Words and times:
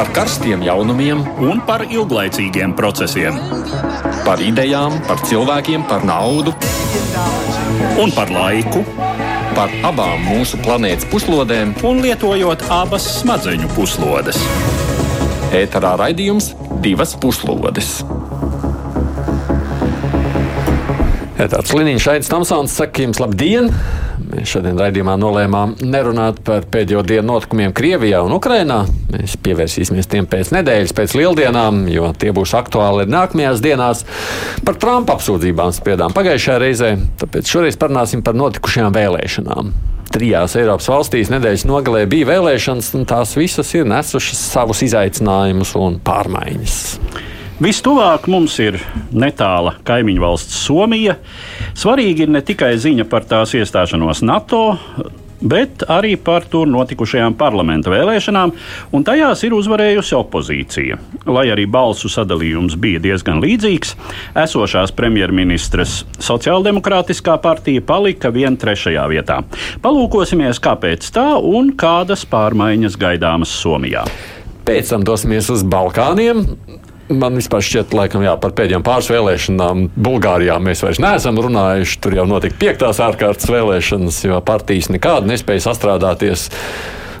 par 0.00 0.08
karstiem 0.16 0.62
jaunumiem 0.64 1.18
un 1.44 1.58
par 1.68 1.82
ilglaicīgiem 1.84 2.72
procesiem. 2.72 3.36
Par 4.24 4.40
idejām, 4.40 4.94
par 5.04 5.20
cilvēkiem, 5.28 5.82
par 5.90 6.06
naudu 6.08 6.54
un 8.00 8.14
par 8.16 8.32
laiku. 8.32 8.80
Par 9.52 9.68
abām 9.84 10.24
mūsu 10.24 10.56
planētas 10.64 11.04
puslodēm, 11.12 11.74
un 11.84 12.00
lietojot 12.00 12.64
abas 12.72 13.10
smadzeņu 13.18 13.68
puslodes. 13.76 14.40
Ēterā 15.60 15.92
raidījums 16.00 16.54
divas 16.80 17.12
puslodes. 17.20 17.98
Tāds 21.36 21.76
Liniņš 21.76 22.08
Aits 22.14 22.32
Tamsons 22.32 22.80
saka 22.80 23.04
jums 23.04 23.20
labdien! 23.20 23.68
Šodien 24.46 24.78
raidījumā 24.80 25.16
nolēmām 25.20 25.74
nerunāt 25.84 26.40
par 26.46 26.64
pēdējo 26.72 27.02
dienu 27.06 27.26
notikumiem 27.32 27.74
Krievijā 27.76 28.22
un 28.24 28.32
Ukrainā. 28.36 28.78
Mēs 29.12 29.36
pievērsīsimies 29.44 30.08
tiem 30.10 30.28
pēc 30.30 30.52
nedēļas, 30.56 30.94
pēc 30.96 31.14
lieldienām, 31.18 31.82
jo 31.92 32.10
tie 32.20 32.32
būs 32.36 32.54
aktuāli 32.56 33.08
nākamajās 33.10 33.62
dienās. 33.64 34.04
Par 34.64 34.78
Trumpa 34.80 35.18
apsūdzībām 35.18 35.74
spriedām 35.76 36.16
pagājušajā 36.16 36.58
reizē, 36.62 36.92
tāpēc 37.20 37.52
šoreiz 37.52 37.80
parunāsim 37.80 38.24
par 38.24 38.38
notikušajām 38.40 38.96
vēlēšanām. 38.96 39.74
Trijās 40.10 40.56
Eiropas 40.58 40.88
valstīs 40.90 41.30
nedēļas 41.30 41.66
nogalē 41.70 42.06
bija 42.10 42.32
vēlēšanas, 42.32 42.94
un 42.98 43.04
tās 43.06 43.36
visas 43.38 43.68
ir 43.78 43.86
nesušas 43.86 44.40
savus 44.56 44.82
izaicinājumus 44.88 45.76
un 45.78 46.00
pārmaiņas. 46.06 46.80
Vistuvāk 47.60 48.24
mums 48.32 48.54
ir 48.64 48.78
netāla 49.12 49.74
kaimiņu 49.84 50.22
valsts 50.22 50.62
Somija. 50.64 51.18
Svarīgi 51.76 52.24
ir 52.24 52.30
ne 52.32 52.40
tikai 52.40 52.70
ziņa 52.80 53.04
par 53.04 53.26
tās 53.28 53.52
iestāšanos 53.58 54.22
NATO, 54.24 54.78
bet 55.44 55.84
arī 55.84 56.14
par 56.16 56.46
tur 56.48 56.70
notikušajām 56.72 57.36
parlamenta 57.36 57.92
vēlēšanām, 57.92 58.54
un 58.96 59.04
tajās 59.04 59.44
ir 59.44 59.58
uzvarējusi 59.58 60.16
opozīcija. 60.16 60.98
Lai 61.28 61.46
arī 61.52 61.68
balsu 61.68 62.08
sadalījums 62.08 62.78
bija 62.80 63.04
diezgan 63.04 63.44
līdzīgs, 63.44 63.92
esošās 64.40 64.96
premjerministres 64.96 66.00
Sociāldemokrātiskā 66.16 67.36
partija 67.44 67.84
palika 67.84 68.32
vien 68.32 68.56
trešajā 68.56 69.04
vietā. 69.12 69.42
Palūkosimies, 69.84 70.64
kāpēc 70.64 71.12
tā 71.12 71.34
un 71.36 71.74
kādas 71.76 72.24
pārmaiņas 72.24 72.96
gaidāmas 73.04 73.52
Somijā. 73.60 74.08
Pēc 74.64 74.94
tam 74.94 75.04
dosimies 75.04 75.52
uz 75.52 75.64
Balkāniem. 75.66 76.46
Man 77.10 77.34
vispār 77.34 77.64
šķiet, 77.66 77.94
laikam, 77.96 78.22
jā, 78.22 78.36
par 78.38 78.52
pēdējām 78.54 78.84
pāris 78.86 79.08
vēlēšanām 79.10 79.88
Bulgārijā 79.98 80.60
mēs 80.62 80.84
vairs 80.84 81.00
neesam 81.02 81.40
runājuši. 81.42 81.98
Tur 82.04 82.14
jau 82.20 82.26
notika 82.30 82.54
piektās 82.60 83.00
ārkārtas 83.02 83.50
vēlēšanas, 83.50 84.20
jo 84.28 84.38
partijas 84.46 84.92
nekādi 84.94 85.32
nespēja 85.32 85.64
sastrādāties. 85.66 86.46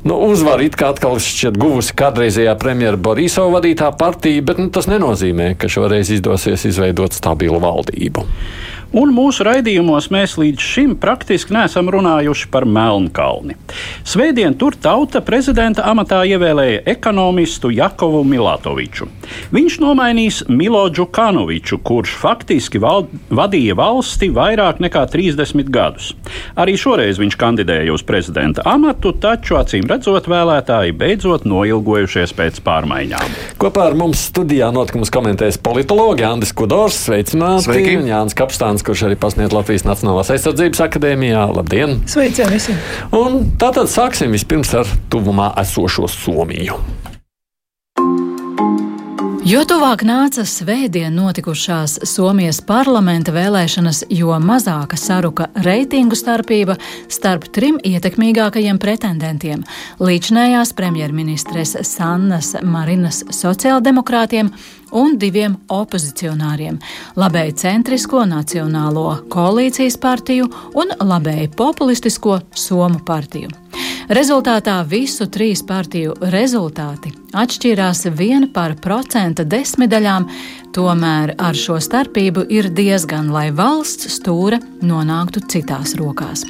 Nu, 0.06 0.14
uzvaru 0.30 0.68
it 0.68 0.78
kā 0.78 0.92
atkal 0.94 1.18
šķiet 1.20 1.58
guvusi 1.60 1.96
kādreizējā 1.98 2.54
premjera 2.62 3.00
Borisova 3.02 3.58
vadītā 3.58 3.90
partija, 3.98 4.46
bet 4.46 4.62
nu, 4.62 4.70
tas 4.72 4.86
nenozīmē, 4.88 5.56
ka 5.60 5.68
šoreiz 5.68 6.14
izdosies 6.14 6.68
izveidot 6.70 7.18
stabilu 7.18 7.58
valdību. 7.60 8.24
Un 8.90 9.12
mūsu 9.14 9.44
raidījumos 9.46 10.08
mēs 10.10 10.32
līdz 10.40 10.64
šim 10.66 10.94
praktiski 10.98 11.54
neesam 11.54 11.86
runājuši 11.94 12.48
par 12.50 12.64
Melnkalni. 12.66 13.54
Svētdien 14.02 14.56
tur 14.58 14.74
tauta 14.74 15.20
prezidenta 15.22 15.84
amatā 15.86 16.24
ievēlēja 16.26 16.80
ekonomistu 16.90 17.70
Jakovu 17.70 18.24
Milatoviču. 18.26 19.06
Viņš 19.54 19.76
nomainīs 19.84 20.40
Miloģu 20.50 21.06
Kanoviču, 21.14 21.78
kurš 21.86 22.16
faktiski 22.18 22.80
val 22.82 23.06
vadīja 23.30 23.76
valsti 23.78 24.32
vairāk 24.34 24.82
nekā 24.82 25.04
30 25.12 25.70
gadus. 25.70 26.10
Arī 26.58 26.74
šoreiz 26.74 27.20
viņš 27.22 27.38
kandidēja 27.38 27.94
uz 27.94 28.02
prezidenta 28.06 28.66
amatu, 28.66 29.14
taču 29.14 29.54
acīm 29.60 29.86
redzot, 29.90 30.26
vēlētāji 30.30 30.96
beidzot 30.98 31.46
noilgojušies 31.46 32.34
pēc 32.34 32.58
pārmaiņām. 32.66 33.38
Kopā 33.60 33.86
ar 33.92 33.96
mums 33.98 34.26
studijā 34.32 34.72
notikumus 34.74 35.14
komentēs 35.14 35.60
politologi 35.62 36.26
Andris 36.26 36.54
Kudors, 36.56 36.98
sveicināti, 37.06 37.68
Sveiki. 37.68 37.96
un 38.00 38.10
Jānis 38.10 38.36
Kapstāns, 38.38 38.79
kurš 38.86 39.06
arī 39.08 39.18
pasniedz 39.20 39.54
Latvijas 39.56 39.86
Nacionālās 39.88 40.32
aizsardzības 40.34 40.84
akadēmijā. 40.86 41.44
Labdien! 41.56 42.00
Sveicieni 42.10 42.56
visiem! 42.56 42.80
Un 43.16 43.52
tātad 43.60 43.90
sāksim 43.92 44.32
vispirms 44.34 44.74
ar 44.80 44.90
tuvumā 45.12 45.52
esošo 45.62 46.08
Somiju. 46.10 46.80
Jo 49.50 49.62
tuvāk 49.66 50.02
nāca 50.06 50.44
svētdien 50.46 51.14
notikušās 51.16 51.96
Somijas 52.06 52.60
parlamenta 52.62 53.32
vēlēšanas, 53.34 54.04
jo 54.12 54.36
mazāka 54.38 54.98
saruka 55.00 55.48
reitingu 55.64 56.14
starpība 56.14 56.76
starp 57.10 57.48
trim 57.50 57.80
ietekmīgākajiem 57.80 58.78
pretendentiem- 58.78 59.64
līdzinājās 60.06 60.70
premjerministres 60.76 61.74
Sannas 61.88 62.52
Marinas 62.62 63.24
sociāldemokrātiem 63.32 64.52
un 64.92 65.18
diviem 65.18 65.56
opozicionāriem- 65.68 66.78
labēji 67.22 67.54
centrisko 67.54 68.24
Nacionālo 68.26 69.28
koalīcijas 69.28 69.98
partiju 70.00 70.50
un 70.74 70.92
labēji 71.00 71.50
populistisko 71.56 72.40
Somu 72.54 72.98
partiju. 73.04 73.48
Rezultātā 74.08 74.84
visu 74.88 75.26
trīs 75.26 75.62
partiju 75.62 76.14
rezultāti 76.32 77.12
atšķīrās 77.32 78.08
vien 78.18 78.48
par 78.52 78.74
procenta 78.82 79.44
desmitaļām, 79.44 80.26
tomēr 80.74 81.34
ar 81.40 81.56
šo 81.58 81.78
starpību 81.82 82.44
ir 82.52 82.68
diezgan, 82.74 83.30
lai 83.34 83.48
valsts 83.54 84.08
stūra 84.16 84.60
nonāktu 84.86 85.42
citās 85.50 85.96
rokās. 85.98 86.44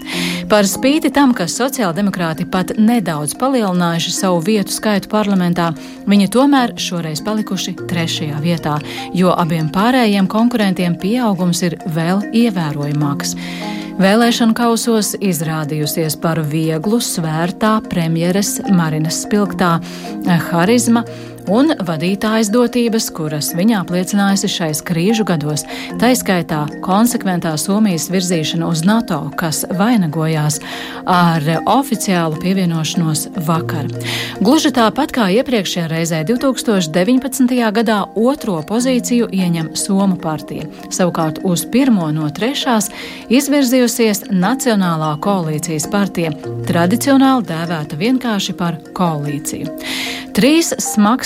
Par 0.50 0.68
spīti 0.68 1.12
tam, 1.14 1.34
ka 1.36 1.48
sociāldemokrāti 1.50 2.46
pat 2.50 2.74
nedaudz 2.78 3.36
palielinājuši 3.40 4.14
savu 4.14 4.40
vietu 4.46 4.74
skaitu 4.74 5.10
parlamentā, 5.12 5.70
viņi 6.10 6.30
tomēr 6.34 6.76
šoreiz 6.80 7.22
palikuši 7.26 7.76
trešajā 7.90 8.40
vietā, 8.44 8.78
jo 9.16 9.34
abiem 9.36 9.70
pārējiem 9.72 10.30
konkurentiem 10.30 10.98
pieaugums 11.00 11.64
ir 11.66 11.78
vēl 11.94 12.24
ievērojamāks. 12.44 13.36
Vēlēšanu 14.00 14.54
kausos 14.56 15.10
izrādījusies 15.20 16.14
par 16.22 16.38
vieglu, 16.48 17.02
svērtā 17.04 17.74
premjeras 17.84 18.54
Marinas 18.72 19.18
spilgtā 19.26 19.74
harizma 20.48 21.02
un 21.48 21.72
vadītājas 21.86 22.50
dotības, 22.52 23.08
kuras 23.14 23.52
viņa 23.56 23.80
apliecinājusi 23.82 24.50
šais 24.50 24.82
krīžu 24.86 25.24
gados, 25.28 25.64
taiskaitā 26.00 26.66
konsekventā 26.84 27.54
Somijas 27.60 28.08
virzīšana 28.12 28.68
uz 28.68 28.84
NATO, 28.86 29.22
kas 29.40 29.62
vainagojās 29.78 30.60
ar 31.08 31.46
oficiālu 31.70 32.40
pievienošanos 32.42 33.26
vakar. 33.46 33.88
Gluži 34.40 34.72
tāpat 34.76 35.14
kā 35.16 35.28
iepriekšējā 35.40 35.86
reizē 35.90 36.22
2019. 36.28 37.56
gadā 37.80 38.00
otro 38.16 38.60
pozīciju 38.66 39.30
ieņem 39.32 39.72
Somu 39.78 40.18
partija. 40.20 40.68
Savukārt 40.92 41.42
uz 41.46 41.64
pirmo 41.72 42.10
no 42.14 42.28
trešās 42.34 42.90
izvirzījusies 43.32 44.26
Nacionālā 44.30 45.14
koalīcijas 45.22 45.88
partija, 45.92 46.32
tradicionāli 46.68 47.48
dēvēta 47.50 47.98
vienkārši 48.00 48.56
par 48.58 48.78
koalīciju. 48.96 49.76
Trīs 50.36 50.70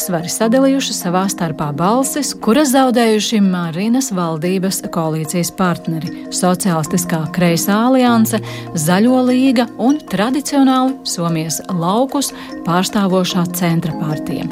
smagsvari 0.04 0.28
sadalījuši 0.28 0.92
savā 0.92 1.22
starpā 1.32 1.70
balsis, 1.72 2.34
kuras 2.44 2.74
zaudējuši 2.74 3.38
Marinas 3.40 4.10
valdības 4.12 4.82
koalīcijas 4.92 5.48
partneri- 5.56 6.26
Socialistiskā 6.42 7.22
kreisā 7.32 7.78
alianse, 7.86 8.40
Zaļo 8.74 9.22
līga 9.24 9.66
un 9.78 9.96
tradicionāli 9.98 10.98
Somijas 11.04 11.62
laukus 11.70 12.32
pārstāvošā 12.66 13.46
centra 13.56 13.92
partija. 13.96 14.44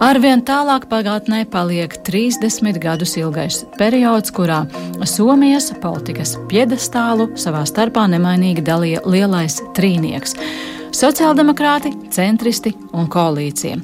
Arvien 0.00 0.40
tālāk 0.40 0.86
pagātnē 0.88 1.44
paliek 1.50 1.92
30 2.02 2.78
gadus 2.78 3.16
ilgais 3.16 3.64
periods, 3.76 4.30
kurā 4.30 4.66
Somijas 5.04 5.70
politikas 5.82 6.38
piedestālu 6.48 7.28
savā 7.36 7.66
starpā 7.66 8.08
nemainīgi 8.08 8.64
dalīja 8.64 9.04
lielais 9.04 9.60
trīnieks 9.74 10.34
sociāldemokrāti, 10.96 11.92
centristi 12.14 12.74
un 12.94 13.08
koalīcija. 13.10 13.78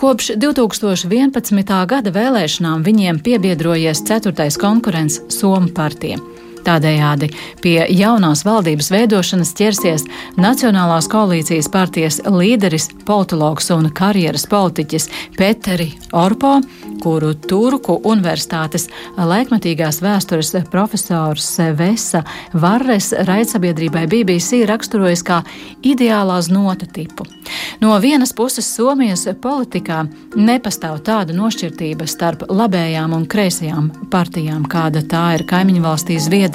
Kopš 0.00 0.34
2011. 0.40 1.74
gada 1.90 2.14
vēlēšanām 2.14 2.84
viņiem 2.86 3.20
piebiedrojies 3.24 4.04
ceturtais 4.08 4.58
konkurents 4.60 5.20
Somu 5.32 5.72
partija. 5.74 6.20
Tādējādi 6.64 7.28
pie 7.60 7.76
jaunās 7.92 8.44
valdības 8.46 8.88
veidošanas 8.92 9.52
ķersies 9.58 10.06
Nacionālās 10.40 11.08
koalīcijas 11.12 11.68
partijas 11.72 12.20
līderis, 12.24 12.88
politologs 13.04 13.68
un 13.74 13.90
karjeras 13.92 14.46
politiķis 14.48 15.10
Peteri 15.36 15.90
Orpo, 16.16 16.54
kuru 17.04 17.34
Turku 17.36 17.98
universitātes 18.08 18.88
laikmatīgās 19.18 20.00
vēstures 20.04 20.54
profesors 20.72 21.50
Vesa 21.76 22.24
Varres 22.56 23.12
raidsabiedrībai 23.28 24.06
BBC 24.08 24.64
raksturojas 24.68 25.24
kā 25.26 25.42
ideālās 25.84 26.48
nota 26.48 26.88
tipu. 26.88 27.28
No 27.80 27.98
vienas 28.00 28.32
puses 28.32 28.70
Somijas 28.72 29.26
politikā 29.42 30.06
nepastāv 30.36 31.02
tāda 31.04 31.36
nošķirtība 31.36 32.08
starp 32.08 32.46
labējām 32.48 33.12
un 33.12 33.28
kreisajām 33.28 33.90
partijām, 34.12 34.64
kāda 34.70 35.04
tā 35.04 35.26
ir 35.36 35.44
kaimiņu 35.50 35.84
valstī 35.84 36.16
Zviedrijā. 36.22 36.53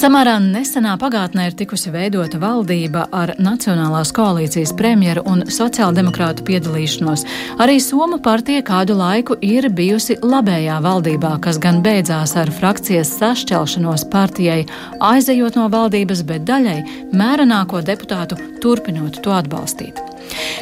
Samērā 0.00 0.36
nesenā 0.40 0.94
pagātnē 1.00 1.48
ir 1.50 1.56
tikusi 1.58 1.92
veidota 1.92 2.38
valdība 2.40 3.06
ar 3.12 3.34
Nacionālās 3.42 4.12
koalīcijas 4.16 4.72
premjeru 4.78 5.24
un 5.28 5.44
sociāldemokrātu 5.50 6.44
piedalīšanos. 6.48 7.26
Arī 7.60 7.80
Soma 7.84 8.20
partija 8.22 8.62
kādu 8.66 8.96
laiku 8.98 9.36
ir 9.44 9.68
bijusi 9.68 10.16
labējā 10.22 10.78
valdībā, 10.84 11.34
kas 11.44 11.58
gan 11.62 11.82
beidzās 11.84 12.36
ar 12.40 12.52
frakcijas 12.54 13.12
sašķelšanos 13.18 14.06
partijai, 14.12 14.62
aizejot 15.00 15.58
no 15.60 15.68
valdības, 15.72 16.24
bet 16.28 16.46
daļai 16.48 16.78
mērenāko 17.12 17.82
deputātu 17.84 18.38
turpinot 18.62 19.20
to 19.24 19.34
atbalstīt. 19.36 20.00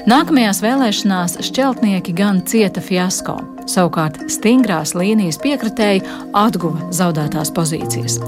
Nākamajās 0.09 0.63
vēlēšanās 0.65 1.39
šķeltnieki 1.51 2.17
gan 2.17 2.43
cieta 2.49 2.81
fiasko. 2.85 3.58
Savukārt 3.69 4.21
stingrās 4.33 4.95
līnijas 4.97 5.39
piekritēji 5.43 6.03
atguva 6.37 6.89
zaudētās 6.95 7.53
pozīcijas. 7.55 8.19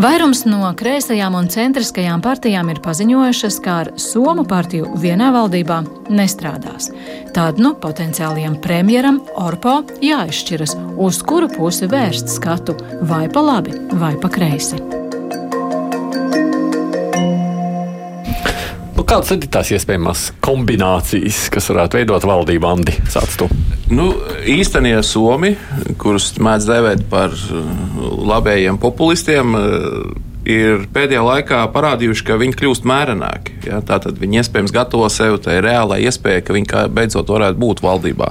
Vairums 0.00 0.44
no 0.48 0.72
kreisajām 0.78 1.36
un 1.38 1.50
centriskajām 1.52 2.22
partijām 2.24 2.72
ir 2.72 2.82
paziņojušas, 2.84 3.60
ka 3.64 3.78
ar 3.84 3.92
Somu 4.00 4.46
partiju 4.48 4.94
vienā 5.02 5.30
valdībā 5.34 5.82
nestrādās. 6.08 6.90
Tad 7.36 7.60
nu 7.62 7.74
potenciālajam 7.78 8.58
premjeram 8.64 9.20
Orpo 9.36 9.82
jāizšķiras, 10.04 10.76
uz 10.96 11.22
kuru 11.22 11.50
pusi 11.52 11.90
vērst 11.90 12.32
skatu- 12.38 12.76
vai 13.10 13.28
pa 13.28 13.40
labi, 13.40 13.76
vai 13.92 14.16
pa 14.16 14.28
kreisi. 14.28 14.97
Kādas 19.08 19.30
ir 19.32 19.46
tās 19.48 19.70
iespējamās 19.72 20.22
kombinācijas, 20.44 21.46
kas 21.52 21.70
varētu 21.70 21.96
veidot 21.96 22.26
valdību, 22.28 22.66
Andi? 22.68 22.92
Sāc 23.08 23.38
tu. 23.40 23.46
Nu, 23.88 24.10
īstenie 24.44 24.98
somi, 25.00 25.54
kurus 25.96 26.34
mēdz 26.44 26.66
dēvēt 26.68 27.06
par 27.08 27.32
labējiem 28.28 28.76
populistiem, 28.82 29.56
ir 30.44 30.84
pēdējā 30.92 31.22
laikā 31.24 31.62
parādījuši, 31.72 32.26
ka 32.28 32.36
viņi 32.42 32.58
kļūst 32.60 32.84
mērenāki. 32.88 33.56
Ja? 33.70 33.80
Tātad 33.80 34.20
viņi 34.20 34.42
iespējams 34.42 34.76
gatavo 34.76 35.08
sev 35.12 35.38
tai 35.46 35.56
reālai 35.64 36.02
iespējai, 36.04 36.44
ka 36.44 36.58
viņi 36.58 36.84
beidzot 36.92 37.32
varētu 37.32 37.64
būt 37.64 37.80
valdībā. 37.88 38.30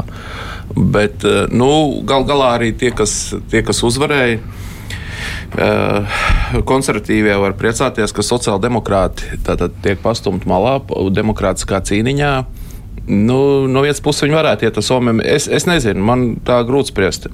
Bet 0.78 1.26
nu, 1.58 1.72
gal 2.06 2.30
galā 2.30 2.54
arī 2.60 2.70
tie, 2.78 2.94
kas, 2.94 3.18
tie, 3.50 3.66
kas 3.66 3.82
uzvarēja, 3.88 4.44
konservatīvie 6.68 7.38
var 7.42 7.56
priecāties, 7.60 8.14
ka 8.14 8.26
sociāldemokrāti 8.26 9.40
tiek 9.84 10.02
pastumti 10.04 10.50
malā 10.50 10.80
demokrātiskā 11.14 11.82
cīniņā. 11.88 12.32
Nu, 13.08 13.68
no 13.72 13.82
vienas 13.86 14.02
puses 14.04 14.26
viņi 14.26 14.36
varētu 14.36 14.68
iet 14.68 14.78
uz 14.82 14.88
Somiju. 14.90 15.22
Es, 15.24 15.46
es 15.48 15.64
nezinu, 15.68 16.02
man 16.04 16.26
tā 16.44 16.58
grūti 16.68 16.92
spriest. 16.92 17.30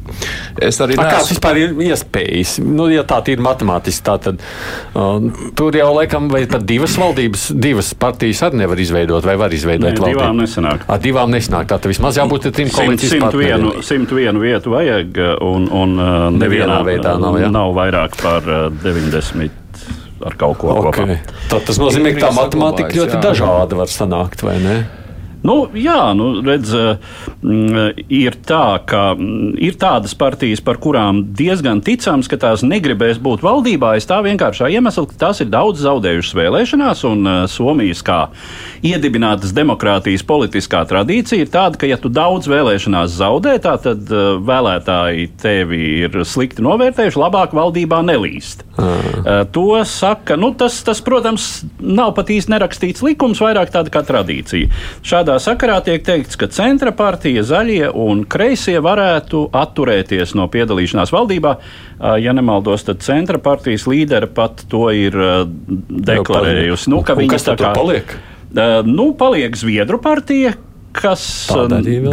Es 0.62 0.78
arī 0.84 0.94
nezinu, 0.94 1.08
kādas 1.08 1.32
vispār 1.34 1.60
ir 1.64 1.74
iespējas. 1.88 2.60
Nu, 2.62 2.86
ja 2.94 3.02
tā 3.10 3.18
ir 3.34 3.42
matemātiski, 3.42 4.04
tā 4.06 4.20
tad 4.22 4.44
uh, 4.44 5.26
tur 5.58 5.74
jau 5.74 5.90
laikam 5.96 6.30
vai 6.30 6.44
pat 6.52 6.68
divas 6.70 6.94
valdības, 7.02 7.48
divas 7.58 7.90
partijas 7.98 8.44
arī 8.46 8.62
nevar 8.62 8.84
izveidot, 8.86 9.26
vai 9.26 9.38
var 9.42 9.58
izveidot 9.58 9.98
valdību. 9.98 10.22
Divām 10.22 10.44
nesanāk. 10.44 10.86
A, 10.86 11.00
divām 11.02 11.34
nesanāk. 11.34 11.66
Tā 11.74 11.82
tad 11.82 11.90
vismaz 11.90 12.22
jābūt 12.22 12.52
trim 12.54 12.70
koalīcijas 12.74 13.18
partneriem. 13.26 13.68
101 13.82 14.42
vietu 14.46 14.78
vajag, 14.78 15.22
un, 15.42 15.70
un 15.74 15.98
uh, 15.98 16.30
nevienā 16.38 16.84
veidā 16.86 17.18
nav, 17.18 17.42
jā. 17.42 17.50
nav 17.54 17.74
vairāk 17.74 18.22
par 18.22 18.46
uh, 18.46 18.68
90 18.86 19.62
ar 20.24 20.36
kaut 20.40 20.60
ko 20.62 20.76
okay. 20.80 21.18
kopā. 21.18 21.38
Tad 21.52 21.66
tas 21.68 21.80
nozīmē, 21.82 22.14
ka 22.16 22.28
tā 22.30 22.36
matemātika 22.38 22.94
ļoti 22.94 23.18
jā. 23.18 23.24
dažāda 23.32 23.80
var 23.82 23.92
sanākt, 23.92 24.46
vai 24.46 24.60
ne? 24.62 24.84
Nu, 25.44 25.68
jā, 25.76 26.14
nu, 26.16 26.38
redz, 26.44 26.72
mm, 27.44 27.98
ir 28.08 28.38
tā, 28.48 28.80
ka 28.88 29.12
mm, 29.18 29.58
ir 29.60 29.76
tādas 29.80 30.16
partijas, 30.16 30.62
par 30.64 30.80
kurām 30.80 31.20
diezgan 31.36 31.82
ticams, 31.84 32.30
ka 32.32 32.40
tās 32.40 32.64
negribēs 32.64 33.20
būt 33.24 33.44
valdībā. 33.44 33.94
Es 34.00 34.08
tā 34.08 34.22
vienkāršā 34.24 34.72
iemesla, 34.72 35.04
ka 35.12 35.20
tās 35.26 35.44
ir 35.44 35.52
daudz 35.52 35.84
zaudējušas 35.84 36.38
vēlēšanās, 36.40 37.04
un 37.10 37.28
uh, 37.28 37.40
Somijas 37.52 38.00
kā 38.08 38.20
iedibinātas 38.88 39.52
demokrātijas 39.56 40.24
politiskā 40.28 40.86
tradīcija 40.88 41.44
ir 41.44 41.52
tāda, 41.52 41.80
ka, 41.82 41.92
ja 41.92 42.00
tu 42.00 42.12
daudz 42.14 42.48
vēlēšanās 42.48 43.20
zaudē, 43.20 43.58
tad 43.64 43.84
uh, 43.92 44.40
vēlētāji 44.40 45.28
tevi 45.44 45.82
ir 46.06 46.18
slikti 46.24 46.64
novērtējuši, 46.64 47.20
labāk 47.20 47.56
valdībā 47.58 48.00
nelīst. 48.08 48.64
Uh, 48.80 49.44
to 49.52 49.68
saka, 49.88 50.40
nu, 50.40 50.54
tas, 50.58 50.80
tas, 50.88 51.04
protams, 51.04 51.66
nav 51.84 52.16
pat 52.16 52.32
īsti 52.32 52.56
nerakstīts 52.56 53.04
likums, 53.06 53.44
vairāk 53.44 53.76
tāda 53.76 53.92
kā 53.92 54.06
tradīcija. 54.08 54.72
Šādā 55.04 55.33
Šādā 55.34 55.42
sakarā 55.42 55.80
tiek 55.82 56.04
teikts, 56.06 56.36
ka 56.38 56.46
centra 56.54 56.92
partija, 56.94 57.42
zaļie 57.42 57.88
un 57.90 58.20
kreisie 58.30 58.76
varētu 58.84 59.48
atturēties 59.50 60.36
no 60.38 60.46
piedalīšanās 60.46 61.10
valdībā. 61.10 61.56
Ja 62.22 62.36
nemaldos, 62.38 62.84
tad 62.86 63.02
centra 63.02 63.40
partijas 63.42 63.88
līdera 63.90 64.30
pat 64.30 64.62
to 64.70 64.92
ir 64.94 65.18
deklarējusi. 65.90 66.92
Nu, 66.94 67.02
ka 67.02 67.18
kas 67.18 67.48
tā 67.48 67.58
kā 67.58 67.74
paliek? 67.74 68.14
Nu, 68.86 69.10
paliek 69.18 69.58
Zviedru 69.58 69.98
partija, 70.04 70.54
kas 70.94 71.26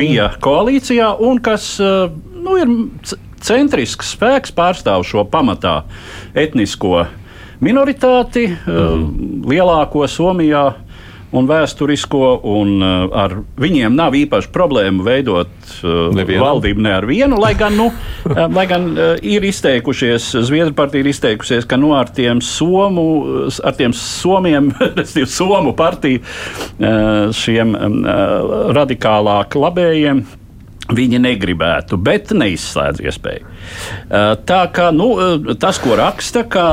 bija 0.00 0.30
koalīcijā 0.40 1.12
un 1.20 1.44
kas 1.44 1.74
nu, 1.76 2.56
ir 2.56 2.72
centrisks 3.44 4.14
spēks, 4.16 4.56
pārstāv 4.56 5.04
šo 5.04 5.28
pamatā 5.28 5.82
etnisko 6.32 7.04
minoritāti, 7.60 8.48
mm. 8.48 9.44
lielāko 9.44 10.08
Somijā 10.08 10.70
un 11.36 11.46
vēsturisko, 11.50 12.24
un 12.50 12.72
uh, 12.82 13.04
ar 13.22 13.36
viņiem 13.60 13.94
nav 13.96 14.16
īpaši 14.18 14.50
problēmu 14.54 15.04
veidot 15.06 15.50
uh, 15.82 16.10
Nevienu. 16.16 16.42
valdību 16.42 16.84
ne 16.86 16.94
ar 16.96 17.06
vienu, 17.08 17.38
lai 17.40 17.52
gan, 17.58 17.76
nu, 17.78 17.90
uh, 18.30 18.42
lai 18.50 18.66
gan 18.70 18.90
ir 19.22 19.46
izteikušies, 19.46 20.32
Zviedru 20.48 20.74
partija 20.78 21.04
ir 21.04 21.12
izteikusies, 21.12 21.68
ka 21.70 21.78
nu, 21.80 21.92
ar 21.98 22.10
tiem 22.14 22.42
somu, 22.44 23.06
ar 23.64 23.78
tiem 23.78 23.94
somiem, 23.96 24.72
respektīvi 24.98 25.30
somu 25.30 25.74
partiju, 25.78 26.22
šiem 27.36 27.74
uh, 27.76 28.60
radikālāk 28.76 29.58
labējiem, 29.58 30.26
Viņi 30.90 31.20
negribētu, 31.22 31.94
bet 32.02 32.32
neizslēdz 32.34 33.02
iespēju. 33.04 33.50
Tā 34.46 34.60
kā 34.74 34.88
nu, 34.90 35.06
tas, 35.62 35.78
ko 35.78 35.94
raksta, 36.00 36.42
ka 36.50 36.64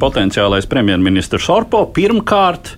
potenciālais 0.00 0.66
premjerministrs 0.68 1.48
Orpo 1.52 1.84
pirmkārt 1.94 2.74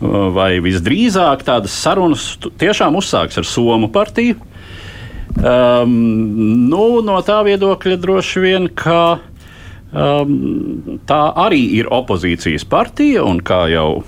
vai 0.00 0.54
visdrīzāk 0.64 1.44
tādas 1.44 1.74
sarunas 1.76 2.32
tiešām 2.60 2.96
uzsāks 2.96 3.36
ar 3.40 3.44
Somu 3.44 3.90
partiju. 3.92 4.38
Um, 5.40 5.92
nu, 6.70 6.84
no 7.04 7.18
tā 7.22 7.38
viedokļa 7.46 7.98
droši 8.00 8.42
vien, 8.42 8.68
ka 8.74 9.20
um, 9.92 10.32
tā 11.06 11.20
arī 11.44 11.60
ir 11.78 11.90
opozīcijas 11.92 12.64
partija, 12.68 13.22
un 13.28 13.38
kā 13.44 13.66
jau 13.70 14.02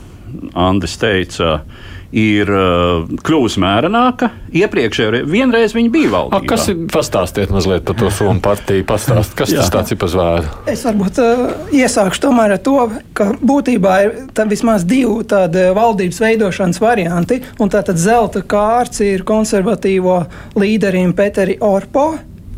Andris 0.56 0.96
teica, 0.98 1.60
uh, 1.60 1.92
ir 2.12 2.48
uh, 2.52 3.08
kļuvusi 3.24 3.60
mērenāka. 3.62 4.28
Iepriekšējā 4.52 5.22
vienreiz 5.28 5.72
viņa 5.76 5.92
bija 5.92 6.10
valdībā. 6.12 6.42
A, 6.44 6.48
kas 6.48 6.68
ir? 6.68 6.82
Pastāstiet 6.92 7.52
mazliet 7.54 7.86
par 7.88 7.96
to 7.98 8.10
Somu 8.12 8.42
partiju. 8.44 8.84
Pastāst, 8.88 9.32
kas 9.38 9.54
tas 9.56 9.70
tāds 9.72 9.94
ir 9.94 10.00
par 10.00 10.12
zvēru? 10.12 10.50
Es 10.70 10.84
varbūt 10.86 11.20
uh, 11.24 11.44
iesākšu 11.72 12.26
tomēr 12.26 12.56
ar 12.58 12.62
to, 12.64 12.76
ka 13.16 13.30
būtībā 13.40 13.94
ir 14.06 14.18
vismaz 14.52 14.84
divi 14.88 15.22
tādi 15.28 15.70
valdības 15.76 16.20
veidošanas 16.22 16.82
varianti. 16.82 17.40
Un 17.62 17.72
tātad 17.72 18.00
zelta 18.00 18.44
kārts 18.44 19.00
ir 19.04 19.24
konservatīvo 19.28 20.20
līderim 20.60 21.16
Peteri 21.16 21.56
Orpo. 21.64 22.12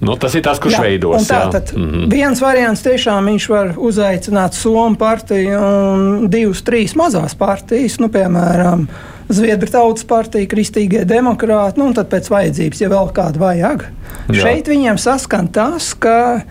Nu, 0.05 0.19
tas 0.21 0.35
ir 0.37 0.43
tas, 0.45 0.59
kurš 0.61 0.75
jā, 0.77 0.83
veidos. 0.85 1.29
Tā 1.31 1.47
tad 1.53 1.73
mm 1.77 1.85
-hmm. 1.85 2.11
viens 2.11 2.41
variants 2.41 2.83
tiešām 2.83 3.25
viņš 3.31 3.49
var 3.49 3.75
uzaicināt 3.77 4.55
Somu 4.55 4.97
partiju 4.97 5.61
un 5.61 6.31
divas, 6.31 6.63
trīs 6.63 6.95
mazās 6.97 7.35
partijas, 7.35 7.99
nu, 7.99 8.09
piemēram, 8.09 8.89
Zviedru 9.33 9.71
tautas 9.73 10.05
partija, 10.05 10.49
Kristīgie 10.51 11.05
demokrāti, 11.09 11.81
nu, 11.81 11.89
un 11.89 11.97
tad 11.97 12.11
pēc 12.13 12.29
vajadzības, 12.33 12.83
ja 12.83 12.91
vēl 12.93 13.11
kādu 13.17 13.41
vajag. 13.41 13.87
Jā. 14.29 14.41
Šeit 14.43 14.69
viņiem 14.69 15.01
saskan 15.01 15.49
tas, 15.53 15.93
ka 15.97 16.45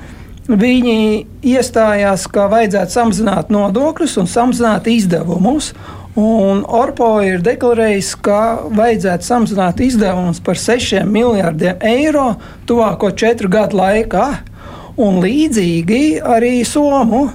viņi 0.49 1.25
iestājās, 1.45 2.25
ka 2.33 2.47
vajadzētu 2.51 2.95
samazināt 2.97 3.51
nodokļus 3.53 4.17
un 4.23 4.31
samazināt 4.31 4.89
izdevumus. 4.91 5.73
Un 6.19 6.61
Orpo 6.69 7.07
ir 7.25 7.41
deklarējis, 7.41 8.11
ka 8.21 8.39
vajadzētu 8.69 9.25
samazināt 9.25 9.79
izdevumus 9.81 10.41
par 10.45 10.59
6 10.61 11.05
miljardiem 11.09 11.81
eiro 11.81 12.35
tuvāko 12.69 13.09
četru 13.17 13.49
gadu 13.53 13.79
laikā. 13.79 14.27
Un 15.01 15.17
līdzīgi 15.23 16.21
arī 16.21 16.59
Somu 16.69 17.25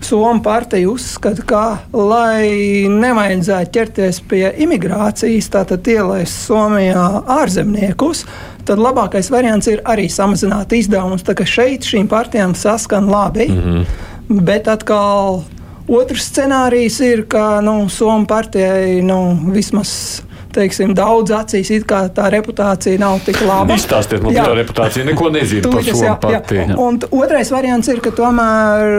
Somu 0.00 0.42
partija 0.42 0.88
uzskata, 0.88 1.42
ka, 1.42 1.62
lai 1.92 2.86
nevajadzētu 2.88 3.72
ķerties 3.74 4.20
pie 4.30 4.44
imigrācijas, 4.62 5.50
tātad 5.52 5.90
ielaist 5.90 6.46
Somijā 6.46 7.04
ārzemniekus, 7.38 8.22
tad 8.68 8.80
labākais 8.82 9.30
variants 9.34 9.68
ir 9.68 9.82
arī 9.84 10.06
samazināt 10.12 10.72
izdevumus. 10.76 11.26
Tā 11.26 11.34
kā 11.38 11.46
šeit 11.48 11.88
šīm 11.88 12.08
partijām 12.08 12.54
saskan 12.54 13.10
labi, 13.10 13.48
mm 13.48 13.60
-hmm. 13.60 14.44
bet 14.46 14.68
atkal 14.68 15.42
otrs 15.88 16.30
scenārijs 16.30 17.00
ir, 17.00 17.26
ka 17.28 17.60
nu, 17.60 17.88
Somijas 17.88 18.28
partijai 18.28 19.02
nu, 19.02 19.38
vismaz 19.52 20.22
teiksim, 20.54 20.94
daudz 20.96 21.32
acīs, 21.34 21.70
it 21.74 21.86
kā 21.88 22.04
tā 22.14 22.28
reputācija 22.32 23.00
nav 23.00 23.20
tik 23.26 23.40
laba. 23.46 23.76
Izstāstiet 23.76 24.24
man 24.24 24.34
par 24.36 24.50
tā 24.50 24.56
reputāciju, 24.58 25.06
neko 25.10 25.30
nezinu 25.34 25.72
par 25.72 25.84
šo 25.86 26.14
partiju. 26.22 26.78
Un 26.82 27.00
otrais 27.08 27.52
variants 27.52 27.90
ir, 27.92 28.00
ka 28.04 28.12
tomēr 28.16 28.94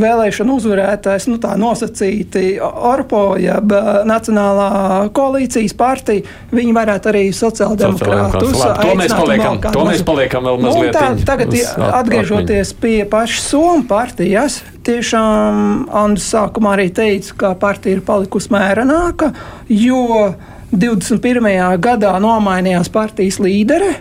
vēlēšana 0.00 0.56
uzvarētājs, 0.58 1.28
nu 1.32 1.38
tā 1.42 1.54
nosacīti 1.60 2.46
Orpo, 2.62 3.22
jeb 3.40 3.72
Nacionālā 4.08 5.08
koalīcijas 5.16 5.76
partija, 5.78 6.24
viņi 6.54 6.74
varētu 6.76 7.12
arī 7.12 7.24
sociāldemokrātus. 7.36 8.56
To 8.82 8.96
mēs 8.98 9.14
paliekam, 9.14 9.60
to 9.62 9.86
mēs 9.88 10.04
paliekam 10.06 10.48
vēl 10.48 10.60
mazliet. 10.64 10.96
Tā, 10.96 11.12
tagad 11.28 11.54
atgriežoties 12.00 12.74
pie 12.80 13.02
pašas 13.08 13.48
Somu 13.48 13.86
partijas, 13.88 14.60
tiešām 14.86 15.88
Andris 15.94 16.28
sākumā 16.32 16.76
arī 16.76 16.88
teica, 16.94 17.34
ka 17.40 17.54
partija 17.60 17.98
ir 17.98 18.04
palikusi 18.06 18.52
mērenāka, 18.54 19.32
jo 19.72 20.34
21. 20.72 21.78
gadā 21.80 22.12
nomainījās 22.20 22.90
partijas 22.92 23.40
līdere. 23.40 23.94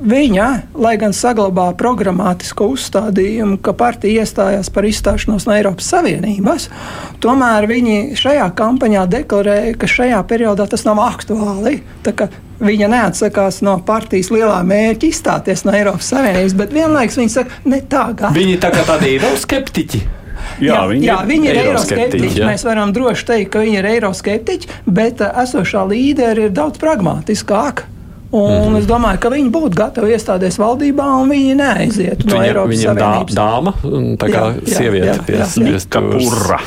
Viņa, 0.00 0.44
lai 0.80 0.94
gan 0.96 1.12
saglabā 1.12 1.66
programmatisko 1.76 2.70
uzstādījumu, 2.72 3.58
ka 3.60 3.74
partija 3.76 4.22
iestājās 4.24 4.70
par 4.72 4.86
izstāšanos 4.88 5.44
no 5.44 5.52
Eiropas 5.52 5.90
Savienības, 5.92 6.70
tomēr 7.20 7.66
viņi 7.68 8.16
šajā 8.16 8.46
kampaņā 8.56 9.02
deklarēja, 9.12 9.74
ka 9.76 9.90
šajā 9.92 10.22
periodā 10.30 10.64
tas 10.72 10.86
nav 10.88 11.02
aktuāli. 11.04 11.82
Viņa 12.60 12.88
neatsakās 12.92 13.60
no 13.64 13.76
partijas 13.84 14.32
lielā 14.32 14.62
mērķa 14.68 15.06
izstāties 15.08 15.66
no 15.68 15.76
Eiropas 15.76 16.08
Savienības, 16.14 16.56
bet 16.56 16.72
vienlaikus 16.76 17.20
viņa 17.20 17.34
saka, 17.36 17.60
ne 17.68 17.82
tagad. 17.84 18.32
Viņi 18.36 18.56
tā 18.60 18.72
kā 18.72 18.86
tādi 18.88 19.14
eiroskeptiķi. 19.18 20.00
Jā, 20.00 20.16
jā, 20.60 20.80
viņi, 20.90 21.06
jā, 21.06 21.20
viņi 21.28 21.50
ir 21.50 21.60
eiroskeptiķi. 21.64 22.44
Mēs 22.48 22.66
varam 22.66 22.92
droši 22.96 23.26
teikt, 23.32 23.52
ka 23.54 23.64
viņi 23.64 23.80
ir 23.80 23.88
eiroskeptiķi, 23.94 24.74
bet 24.86 25.24
uh, 25.24 25.32
esošā 25.44 25.86
līderi 25.90 26.48
ir 26.48 26.54
daudz 26.56 26.80
pragmatiskāka. 26.82 27.88
Un 28.30 28.50
mm 28.50 28.74
-hmm. 28.74 28.78
es 28.78 28.86
domāju, 28.86 29.18
ka 29.18 29.28
viņi 29.28 29.50
būtu 29.50 29.74
gatavi 29.74 30.12
iestāties 30.14 30.58
valdībā, 30.58 31.06
un 31.22 31.30
viņi 31.30 31.54
neaiziet 31.58 32.24
no 32.24 32.42
Eiropas 32.42 32.76
Viņam 32.76 32.94
Savienības. 32.94 33.34
Dā, 33.34 33.46
dāma, 33.50 33.72
tā 34.22 34.26
kā 34.30 34.42
jā, 34.54 34.76
sieviete 34.76 35.18
pie 35.26 35.78
stūra. 35.82 36.60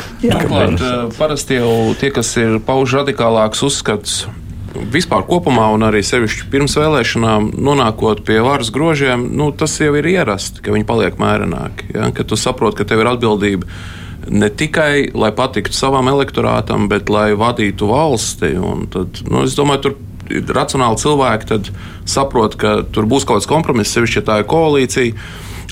Parasti 1.18 1.54
jau 1.56 1.96
tie, 2.00 2.12
kas 2.12 2.38
ir 2.38 2.60
pauž 2.60 2.94
radikālāks 3.00 3.64
uzskats 3.64 4.26
vispār 4.74 5.26
kopumā, 5.28 5.68
un 5.76 5.86
arī 5.88 6.02
sevišķi 6.06 6.48
pirms 6.54 6.78
vēlēšanām, 6.80 7.52
nonākot 7.62 8.24
pie 8.28 8.40
varas 8.44 8.72
grožiem, 8.74 9.28
nu, 9.38 9.52
tas 9.56 9.76
jau 9.82 9.94
ir 10.00 10.08
ierasti, 10.10 10.64
ka 10.64 10.74
viņi 10.74 10.88
paliek 10.90 11.20
mērenāki. 11.22 11.92
Ja? 11.96 12.10
Ka 12.16 12.26
tu 12.28 12.40
saproti, 12.40 12.82
ka 12.82 12.90
tev 12.90 13.04
ir 13.04 13.12
atbildība 13.14 13.70
ne 14.32 14.48
tikai 14.50 15.12
lai 15.20 15.34
patiktu 15.36 15.76
savam 15.76 16.08
elektorātam, 16.08 16.88
bet 16.92 17.12
lai 17.12 17.34
vadītu 17.38 17.90
valsti. 17.90 18.54
Tad, 18.94 19.24
nu, 19.28 19.44
es 19.44 19.58
domāju, 19.60 19.84
tur 19.84 20.54
racionāli 20.56 21.02
cilvēki 21.02 21.60
saprot, 22.10 22.56
ka 22.60 22.78
tur 22.96 23.10
būs 23.10 23.28
kaut 23.28 23.42
kāds 23.42 23.50
kompromiss, 23.50 23.94
sevišķi, 23.96 24.22
ja 24.22 24.28
tā 24.30 24.40
ir 24.42 24.48
koalīcija. 24.50 25.18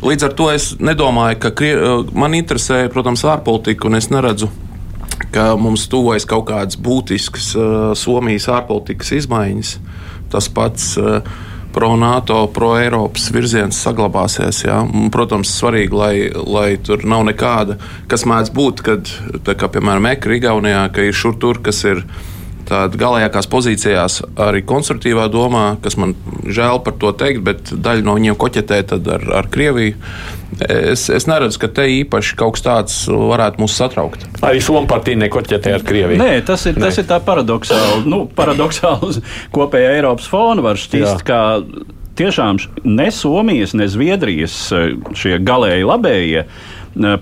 Līdz 0.02 0.26
ar 0.26 0.36
to 0.36 0.50
es 0.52 0.72
nedomāju, 0.82 1.38
ka 1.44 1.54
man 2.18 2.36
interesē, 2.36 2.84
protams, 2.92 3.24
ārpolitika, 3.28 3.88
un 3.88 4.00
es 4.00 4.10
neredzu 4.12 4.50
ka 5.32 5.54
mums 5.60 5.88
tuvojas 5.92 6.26
kaut 6.30 6.48
kādas 6.50 6.80
būtiskas 6.82 7.54
uh, 7.58 7.94
Somijas 7.98 8.50
ārpolitikas 8.52 9.14
izmaiņas. 9.22 9.78
Tas 10.32 10.48
pats 10.52 10.94
uh, 11.00 11.20
pro-NATO, 11.72 12.48
pro-Eiropas 12.54 13.30
virziens 13.34 13.80
saglabāsies. 13.86 14.64
Jā. 14.66 14.82
Protams, 15.14 15.54
svarīgi, 15.60 15.96
lai, 15.96 16.16
lai 16.32 16.68
tur 16.84 17.06
nav 17.08 17.26
nekāda, 17.30 17.78
kas 18.12 18.26
mēdz 18.30 18.54
būt, 18.56 18.84
kad, 18.86 19.12
kā, 19.48 19.72
piemēram, 19.72 20.10
Ekra 20.12 20.38
Igaunijā, 20.38 20.84
ka 20.94 21.08
ir 21.08 21.18
šur 21.18 21.38
tur, 21.42 21.62
kas 21.64 21.84
ir 21.88 22.04
tādā 22.72 23.00
galējākās 23.00 23.50
pozīcijās 23.52 24.20
arī 24.40 24.64
konstruktīvā 24.68 25.28
domā, 25.32 25.76
kas 25.84 25.98
man 26.00 26.16
žēl 26.48 26.82
par 26.86 26.96
to 27.02 27.12
teikt, 27.18 27.44
bet 27.46 27.72
daļa 27.72 28.06
no 28.08 28.16
viņiem 28.18 28.38
koķetē 28.40 28.82
ar, 28.98 29.28
ar 29.42 29.50
Krieviju. 29.52 29.98
Es, 30.68 31.06
es 31.14 31.28
neredzu, 31.30 31.62
ka 31.62 31.70
te 31.72 31.86
īpaši 32.02 32.36
kaut 32.40 32.58
kas 32.58 32.66
tāds 32.66 32.98
varētu 33.08 33.64
mūs 33.64 33.78
satraukt. 33.80 34.26
Arī 34.44 34.60
Somija 34.64 34.90
partija 34.92 35.20
nekoķetē 35.22 35.78
ar 35.78 35.86
Krieviju. 35.88 36.20
Nē, 36.22 36.42
tas 36.48 36.66
ir, 36.68 36.76
Nē. 36.76 36.90
Tas 36.90 37.00
ir 37.00 37.08
tā 37.10 37.22
paradoxāli. 37.24 38.04
Nu, 38.12 38.26
paradoxāli 38.36 39.14
uz 39.14 39.22
kopējā 39.56 39.96
Eiropas 39.98 40.28
fona 40.32 40.66
var 40.66 40.80
šķist, 40.80 41.24
ka 41.28 41.42
tiešām 42.20 42.60
ne 42.84 43.08
Somijas, 43.16 43.76
ne 43.78 43.88
Zviedrijas 43.92 44.58
eh, 44.76 44.94
šie 45.18 45.40
galēji 45.44 45.88
labējie 45.88 46.46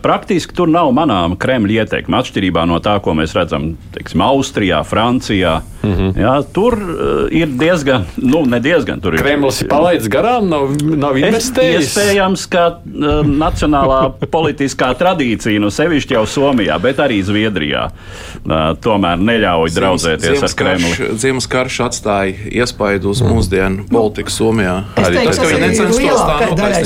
Praktiski 0.01 0.55
tur 0.57 0.69
nav 0.71 0.89
manāma 0.97 1.37
Kremļa 1.37 1.83
ieteikuma, 1.83 2.23
atšķirībā 2.23 2.63
no 2.65 2.79
tā, 2.81 2.95
ko 3.05 3.13
mēs 3.17 3.35
redzam 3.37 3.75
teiksim, 3.93 4.23
Austrijā, 4.25 4.81
Francijā. 4.87 5.59
Mm 5.79 5.93
-hmm. 5.93 6.21
jā, 6.21 6.43
tur 6.53 6.73
uh, 6.73 7.31
ir 7.31 7.47
diezgan, 7.47 8.05
nu, 8.17 8.45
ne 8.45 8.59
diezgan. 8.59 8.99
Tur 8.99 9.15
Kremlis 9.15 9.61
ir 9.61 9.67
palaidis 9.69 10.09
garām, 10.09 10.49
nav, 10.49 10.73
nav 10.83 11.17
investējis. 11.17 11.85
Iespējams, 11.85 12.47
ka 12.49 12.65
uh, 12.67 13.21
nacionālā 13.23 14.11
politiskā 14.37 14.89
tradīcija, 14.97 15.59
nu, 15.59 15.69
sevišķi 15.69 16.13
jau 16.13 16.25
Somijā, 16.25 16.79
bet 16.81 16.99
arī 16.99 17.21
Zviedrijā, 17.23 17.85
uh, 17.85 18.75
tomēr 18.81 19.17
neļauj 19.17 19.69
draudzēties 19.75 20.43
ar 20.43 20.55
Kremli. 20.55 21.15
Ziemas 21.15 21.47
karš 21.47 21.79
atstāja 21.79 22.33
iespaidu 22.51 23.09
uz 23.09 23.21
mm. 23.21 23.29
mūsdienu 23.29 23.87
politiku 23.91 24.29
Somijā. 24.31 24.83
Arī 24.95 25.23
tas, 25.25 25.39
ka 25.39 25.47
viņi 25.47 25.61
necenstos 25.61 26.19
tā 26.27 26.39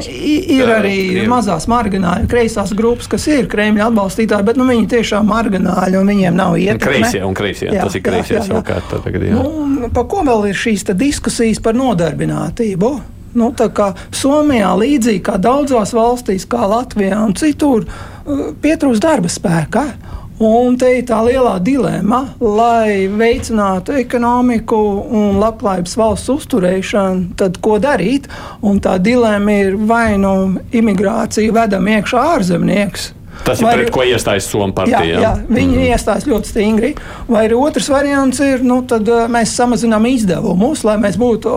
Ir 0.58 0.76
arī 0.76 1.26
mazās 1.28 1.66
marginālās 1.70 2.15
margināļi, 2.16 2.30
kreisās 2.30 2.72
grupas, 2.76 3.08
kas 3.10 3.26
ir 3.28 3.48
Kremļa 3.50 3.90
atbalstītāji, 3.90 4.46
bet 4.46 4.56
nu, 4.56 4.66
viņi 4.68 4.88
tiešām 4.88 5.28
margināļi 5.30 5.98
un 6.00 6.12
viņiem 6.12 6.36
nav 6.36 6.56
ietekme. 6.58 7.00
Kreisie 7.00 7.22
un 7.24 7.34
kreisie, 7.34 7.68
jā, 7.72 7.84
tas 7.84 7.94
ir 7.94 8.02
kreisie 8.02 8.40
savukārt. 8.42 8.96
Nu, 9.32 9.90
pa 9.92 10.04
ko 10.08 10.24
vēl 10.26 10.48
ir 10.50 10.56
šīs 10.56 10.86
diskusijas 10.96 11.60
par 11.62 11.76
nodarbinātību? 11.76 12.92
Nu, 13.36 13.50
Somijā, 14.16 14.70
līdzīgi 14.80 15.22
kā 15.26 15.36
daudzās 15.36 15.92
valstīs, 15.92 16.46
kā 16.48 16.64
Latvijā 16.70 17.18
un 17.20 17.34
citur, 17.36 17.84
uh, 17.84 18.46
pietrūkst 18.62 19.04
darba 19.04 19.28
spēka. 19.28 19.84
Un 20.36 20.74
te 20.76 20.90
ir 20.98 21.04
tā 21.08 21.22
lielā 21.24 21.54
dilemma, 21.64 22.18
lai 22.44 23.06
veicinātu 23.08 23.94
ekonomiku 23.96 24.76
un 25.08 25.38
labklājības 25.40 25.94
valsts 25.96 26.32
uzturēšanu, 26.34 27.30
tad 27.40 27.56
ko 27.64 27.78
darīt? 27.80 28.28
Un 28.60 28.76
tā 28.84 28.98
dilemma 29.00 29.54
ir 29.62 29.78
vai 29.88 30.18
nu 30.20 30.58
imigrācija 30.76 31.54
vedam 31.56 31.88
iekšā 31.88 32.26
ārzemnieks, 32.34 33.14
Tas 33.44 33.60
ir 33.60 33.68
vai, 33.68 33.74
pret 33.78 33.92
ko 33.94 34.04
iestājas 34.06 34.48
Somijas 34.50 34.76
partija. 34.76 35.02
Jā, 35.06 35.20
jā 35.22 35.32
viņi 35.46 35.76
mm. 35.76 35.86
iestājas 35.92 36.26
ļoti 36.28 36.52
stingri. 36.52 36.92
Vai 37.28 37.44
arī 37.46 37.58
otrs 37.58 37.90
variants 37.92 38.40
ir, 38.44 38.64
nu, 38.66 38.80
tad 38.88 39.08
uh, 39.10 39.26
mēs 39.30 39.54
samazinām 39.58 40.08
izdevumus, 40.10 40.84
lai 40.86 40.96
mēs 41.02 41.18
būtu 41.20 41.52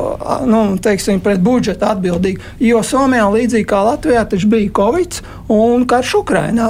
nu, 0.50 0.64
teiksim, 0.84 1.22
pret 1.24 1.42
budžeta 1.44 1.94
atbildīgi. 1.96 2.42
Jo 2.70 2.84
Somijā, 2.86 3.30
līdzīgi 3.34 3.68
kā 3.70 3.82
Latvijā, 3.88 4.26
bija 4.50 4.76
Covid 4.76 5.22
un 5.50 5.86
karš 5.90 6.16
Ukrainā. 6.22 6.70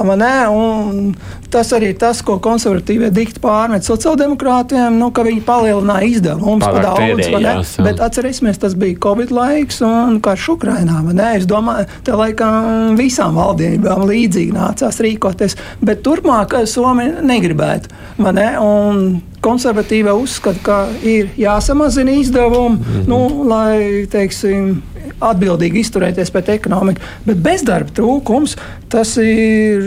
Tas 1.49 1.71
arī 1.73 1.89
ir 1.95 1.97
tas, 1.97 2.19
ko 2.21 2.35
konservatīvie 2.43 3.09
dikti 3.09 3.41
pārmet 3.41 3.85
sociāldemokrātiem, 3.87 4.99
nu, 5.01 5.09
ka 5.09 5.23
viņi 5.25 5.41
palielināja 5.47 6.09
izdevumus 6.11 6.61
par 6.61 6.83
daudz. 6.85 7.73
Bet 7.81 8.03
atcerēsimies, 8.05 8.59
tas 8.61 8.75
bija 8.77 8.99
Covid 9.01 9.33
laiks 9.33 9.81
un 9.85 10.19
karš 10.23 10.45
Ukrainā. 10.53 10.99
Es 11.33 11.47
domāju, 11.49 11.87
ka 12.05 12.19
laikam 12.19 12.99
visām 12.99 13.39
valdībām 13.39 14.05
līdzīgi 14.09 14.53
nācās 14.53 14.98
rīkoties. 15.03 15.57
Bet 15.83 16.03
turpmāk 16.05 16.55
Somija 16.69 17.23
negribētu. 17.25 17.91
Ne? 18.19 18.49
Un 18.59 19.03
konservatīvie 19.41 20.13
uzskata, 20.13 20.59
ka 20.63 20.77
ir 21.03 21.29
jāsamazina 21.39 22.11
izdevumi, 22.19 22.75
mm 22.75 22.83
-hmm. 22.83 23.07
nu, 23.07 23.43
lai 23.49 24.07
teiksim, 24.11 24.81
atbildīgi 25.19 25.83
izturēties 25.83 26.31
pret 26.31 26.49
ekonomiku. 26.49 27.01
Bet 27.25 27.41
bezdarba 27.43 27.91
trūkums 27.95 28.55
tas 28.89 29.11
ir 29.21 29.83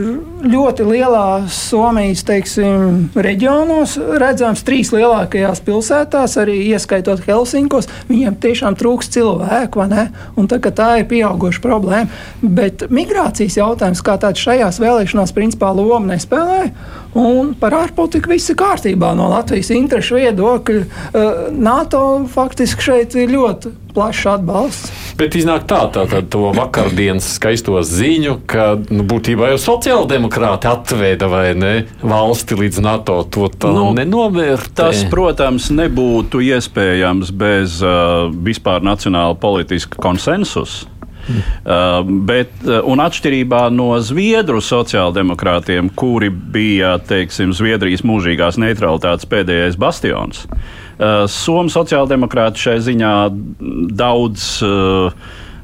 ļoti 0.47 0.85
lielā 0.87 1.49
Somijas 1.51 2.23
teiksim, 2.27 3.09
reģionos, 3.15 3.97
redzams, 4.23 4.63
trīs 4.67 4.93
lielākajās 4.95 5.63
pilsētās, 5.67 6.37
arī 6.43 6.59
ieskaitot 6.71 7.25
Helsinkos. 7.27 7.89
Viņiem 8.11 8.39
tiešām 8.43 8.79
trūks 8.79 9.11
cilvēku, 9.15 9.83
un 10.37 10.51
tā, 10.51 10.61
tā 10.71 10.91
ir 11.01 11.09
pieauguša 11.11 11.63
problēma. 11.65 12.23
Bet 12.43 12.87
migrācijas 12.91 13.59
jautājums 13.59 14.05
kā 14.05 14.19
tāds 14.23 14.43
šajās 14.43 14.81
vēlēšanās 14.83 15.35
principā 15.35 15.73
lomu 15.75 16.13
nespēlē. 16.13 16.71
Un 17.19 17.52
par 17.61 17.75
ārpolitiku 17.76 18.33
viss 18.33 18.49
ir 18.49 18.57
kārtībā 18.61 19.12
no 19.16 19.28
Latvijas 19.33 19.69
interešu 19.75 20.16
viedokļa. 20.16 20.83
Uh, 21.12 21.40
NATO 21.52 22.02
faktiski 22.33 22.87
šeit 22.88 23.16
ir 23.21 23.33
ļoti 23.35 23.73
plašs 23.92 24.25
atbalsts. 24.33 24.92
Bet 25.21 25.37
iznāk 25.37 25.66
tā, 25.69 25.83
tā, 25.92 26.07
tā 26.09 26.23
to 26.33 26.49
vakardienas 26.57 27.26
skaisto 27.37 27.76
ziņu, 27.85 28.38
ka 28.49 28.71
nu, 28.88 29.04
būtībā 29.09 29.50
jau 29.52 29.59
sociāldemokrāti 29.61 30.71
atveda 30.71 31.28
vai 31.28 31.45
ne 31.59 31.75
valsti 32.00 32.57
līdz 32.62 32.81
NATO. 32.85 33.19
To 33.37 33.50
tā 33.52 33.75
nu, 33.76 33.90
nenovērtē. 33.97 34.73
Tas, 34.81 35.04
protams, 35.12 35.69
nebūtu 35.75 36.40
iespējams 36.49 37.35
bez 37.37 37.83
uh, 37.85 38.33
vispār 38.33 38.81
nacionāla 38.88 39.37
politiska 39.37 40.00
konsensusa. 40.00 40.92
Uh, 41.23 42.00
bet, 42.26 42.50
uh, 42.67 42.81
un 42.88 43.02
atšķirībā 43.05 43.67
no 43.75 43.93
Zviedru 44.02 44.62
sociāldemokrātiem, 44.64 45.93
kuri 45.95 46.31
bija 46.31 46.97
teiksim, 47.09 47.55
Zviedrijas 47.57 48.02
mūžīgās 48.07 48.59
neutralitātes 48.62 49.29
pēdējais 49.31 49.79
bastions, 49.81 50.47
uh, 50.49 51.25
Somijas 51.31 51.79
sociāldemokrāti 51.79 52.67
šai 52.67 52.76
ziņā 52.88 53.14
daudz 54.02 54.49
uh, 54.67 55.14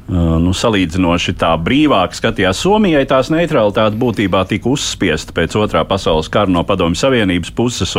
nu, 0.08 0.52
salīdzinoši 0.56 1.34
tā 1.38 1.50
brīvāk 1.60 2.14
skatījās. 2.16 2.62
Somijai 2.64 3.04
tās 3.08 3.28
neutralitāte 3.32 3.98
būtībā 4.00 4.44
tika 4.48 4.70
uzspiesta 4.72 5.34
pēc 5.36 5.56
otrā 5.60 5.84
pasaules 5.88 6.30
kara 6.32 6.50
no 6.52 6.64
Padomju 6.68 6.98
Savienības 6.98 7.52
puses, 7.56 7.92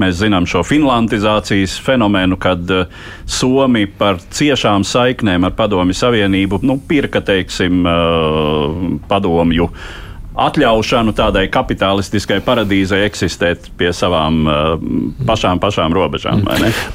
mēs 0.00 0.20
zinām 0.22 0.48
šo 0.48 0.64
finlandizācijas 0.66 1.76
fenomenu, 1.84 2.38
kad 2.40 2.72
uh, 2.72 2.86
Somi 3.28 3.84
par 3.86 4.20
ciešām 4.32 4.86
saiknēm 4.88 5.48
ar 5.48 5.56
Padomju 5.58 5.96
Savienību 5.96 6.62
nu, 6.64 6.78
pirka, 6.88 7.20
teiksim, 7.24 7.84
uh, 7.84 8.96
padomju 9.10 9.68
atļaušanu 10.32 11.12
tādai 11.16 11.44
kapitalistiskai 11.52 12.40
paradīzei 12.44 13.02
eksistēt 13.06 13.68
pie 13.78 13.90
savām 13.96 14.38
uh, 14.48 14.70
pašām, 15.28 15.60
pašām 15.62 15.92
robežām. 15.96 16.44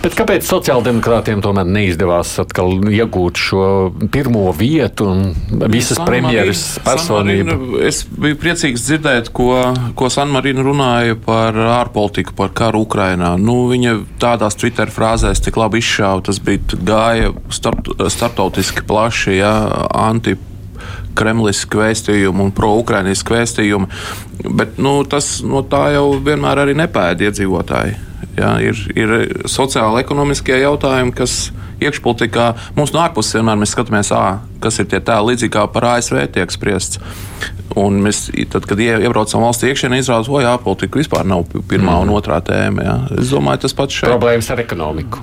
Bet 0.01 0.17
kāpēc 0.17 0.47
sociāldemokrātiem 0.47 1.43
tomēr 1.45 1.67
neizdevās 1.69 2.33
atkal 2.41 2.79
iegūt 2.89 3.41
šo 3.41 3.67
pirmo 4.13 4.47
vietu 4.57 5.11
un 5.11 5.23
visas 5.69 5.99
San 5.99 6.09
premjeras 6.09 6.63
personību? 6.85 7.77
Es 7.87 8.03
biju 8.09 8.39
priecīgs 8.41 8.87
dzirdēt, 8.87 9.31
ko, 9.35 9.51
ko 9.97 10.11
Sanmarina 10.13 10.65
runāja 10.65 11.17
par 11.21 11.57
ārpolitiku, 11.77 12.33
par 12.37 12.53
karu 12.57 12.85
Ukrainā. 12.87 13.35
Nu, 13.37 13.67
viņa 13.71 13.97
tādās 14.21 14.57
Twitter 14.57 14.91
frāzēs 14.93 15.43
tik 15.45 15.59
labi 15.61 15.81
izšāva, 15.83 16.25
tas 16.25 16.41
bija 16.43 16.81
gāja 16.87 17.33
starp, 17.53 17.93
starptautiski 18.09 18.85
plaši, 18.87 19.37
ja, 19.37 19.53
anti 19.93 20.37
kremlisku 21.17 21.81
vēstījumu 21.81 22.47
un 22.47 22.53
pro-ukrainisku 22.55 23.35
vēstījumu. 23.35 23.89
Bet 24.57 24.77
nu, 24.81 24.99
tas 25.09 25.39
no 25.45 25.63
tā 25.67 25.87
jau 25.97 26.11
vienmēr 26.23 26.65
arī 26.65 26.77
nepēda 26.77 27.29
iedzīvotāji. 27.29 27.97
Ja, 28.37 28.53
ir, 28.61 28.77
ir 28.93 29.13
sociāli 29.49 30.03
ekonomiskie 30.03 30.59
jautājumi, 30.61 31.15
kas 31.17 31.47
iekšpolitikā 31.81 32.51
mums 32.77 32.93
no 32.93 33.01
ārpuses 33.01 33.37
vienmēr 33.37 33.57
mēs 33.61 33.73
skatāmies, 33.73 34.11
à, 34.13 34.39
kas 34.61 34.77
ir 34.81 34.89
tie 34.91 34.99
tēli 35.01 35.33
līdzīgi 35.33 35.53
kā 35.53 35.65
par 35.73 35.89
ASV 35.95 36.21
tiek 36.35 36.53
spriests. 36.53 37.01
Un 37.77 37.99
mēs, 38.01 38.27
tad, 38.53 38.65
kad 38.69 38.79
iebraucam 38.81 39.43
valstī 39.45 39.71
iekšienē, 39.71 39.99
izrādās, 40.01 40.29
ka 40.29 40.53
ārpolitika 40.55 41.01
vispār 41.01 41.27
nav 41.29 41.45
pirmā 41.53 41.97
mm. 41.97 42.05
un 42.05 42.13
otrā 42.17 42.39
tēma. 42.45 42.85
Ja. 42.85 42.95
Es 43.17 43.33
domāju, 43.33 43.65
tas 43.67 43.77
pats 43.77 43.99
šeit. 43.99 44.09
Problēmas 44.09 44.49
ar 44.53 44.63
ekonomiku. 44.63 45.21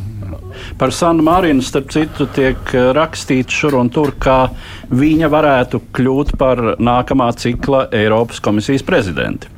Par 0.79 0.93
Sanu 0.93 1.23
Marinu, 1.23 1.63
starp 1.63 1.93
citu, 1.95 2.27
tiek 2.35 2.59
eh, 2.75 2.91
rakstīts 2.97 3.55
šur 3.55 3.79
un 3.79 3.91
tur, 3.95 4.11
ka 4.19 4.49
viņa 4.91 5.31
varētu 5.31 5.81
kļūt 5.95 6.35
par 6.39 6.63
nākamā 6.83 7.31
cikla 7.39 7.87
Eiropas 7.95 8.43
komisijas 8.43 8.83
prezidenti. 8.83 9.53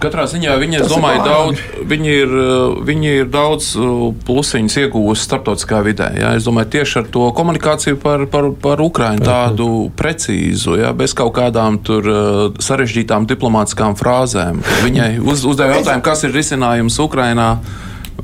Katrā 0.00 0.24
ziņā 0.24 0.54
viņi, 0.56 0.78
domāju, 0.88 1.20
daudz, 1.22 1.62
viņi, 1.86 2.14
ir, 2.24 2.32
eh, 2.42 2.80
viņi 2.88 3.12
ir 3.20 3.30
daudz 3.30 3.68
eh, 3.78 3.92
plusiņus 4.26 4.76
iegūsti 4.82 5.28
starptautiskā 5.28 5.78
vidē. 5.86 6.08
Jā. 6.18 6.32
Es 6.40 6.48
domāju, 6.48 6.72
tieši 6.74 6.96
ar 7.04 7.06
to 7.14 7.28
komunikāciju 7.36 8.00
par, 8.02 8.24
par, 8.32 8.48
par 8.64 8.82
Ukraiņu 8.82 9.22
tādu 9.28 9.68
precīzu, 9.94 10.74
jā, 10.80 10.90
bez 10.90 11.14
kaut 11.14 11.36
kādām 11.38 11.78
tur 11.86 12.10
sarežģītām 12.58 13.30
diplomātiskām 13.30 13.94
frāzēm. 13.94 14.58
Viņai 14.88 15.12
uz, 15.22 15.46
uzdeva 15.46 15.78
jautājumu, 15.78 16.04
kas 16.10 16.26
ir 16.26 16.34
risinājums 16.34 16.98
Ukrainā. 16.98 17.52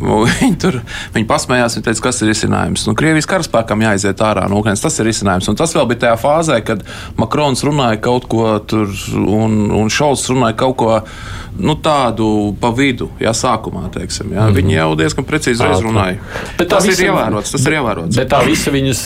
Viņi 0.00 0.58
tur 0.60 0.80
viņi 1.14 1.28
pasmējās, 1.28 1.78
viņi 1.78 1.86
teica, 1.88 2.04
kas 2.08 2.22
ir 2.22 2.30
risinājums. 2.32 2.86
Nu, 2.88 2.96
Krievijas 2.98 3.28
karaspēkam 3.30 3.84
jāiziet 3.86 4.20
ārā 4.24 4.46
no 4.50 4.60
Ukrainas. 4.60 4.84
Tas 4.84 4.98
ir 5.00 5.08
risinājums. 5.08 5.48
Un 5.50 5.58
tas 5.58 5.74
vēl 5.76 5.88
bija 5.92 6.06
tajā 6.06 6.20
fāzē, 6.22 6.60
kad 6.66 6.84
Makrons 7.20 7.64
runāja 7.66 8.00
kaut 8.04 8.28
ko 8.30 8.56
tur 8.60 8.92
un, 9.16 9.66
un 9.74 9.92
Šalts 9.92 10.28
runāja 10.32 10.58
kaut 10.60 10.78
ko 10.82 10.92
nu, 11.58 11.76
tādu 11.80 12.52
pa 12.60 12.70
vidu, 12.76 13.08
jā, 13.20 13.32
sākumā. 13.36 13.86
Teiksim, 13.94 14.32
jā. 14.34 14.46
Mm. 14.48 14.56
Viņi 14.56 14.76
jau 14.76 14.88
diezgan 14.98 15.26
precīzi 15.28 15.64
reiz 15.64 15.80
runāja. 15.84 16.18
Bet 16.58 16.70
tas 16.72 16.84
visa, 16.86 17.00
ir 17.02 17.10
ievērots. 17.10 17.54
Tas 17.54 17.66
ir 17.66 17.76
ievērots. 17.78 18.18
Bet 18.18 18.30
tā 18.32 18.40
visa 18.46 18.72
viņas 18.74 19.02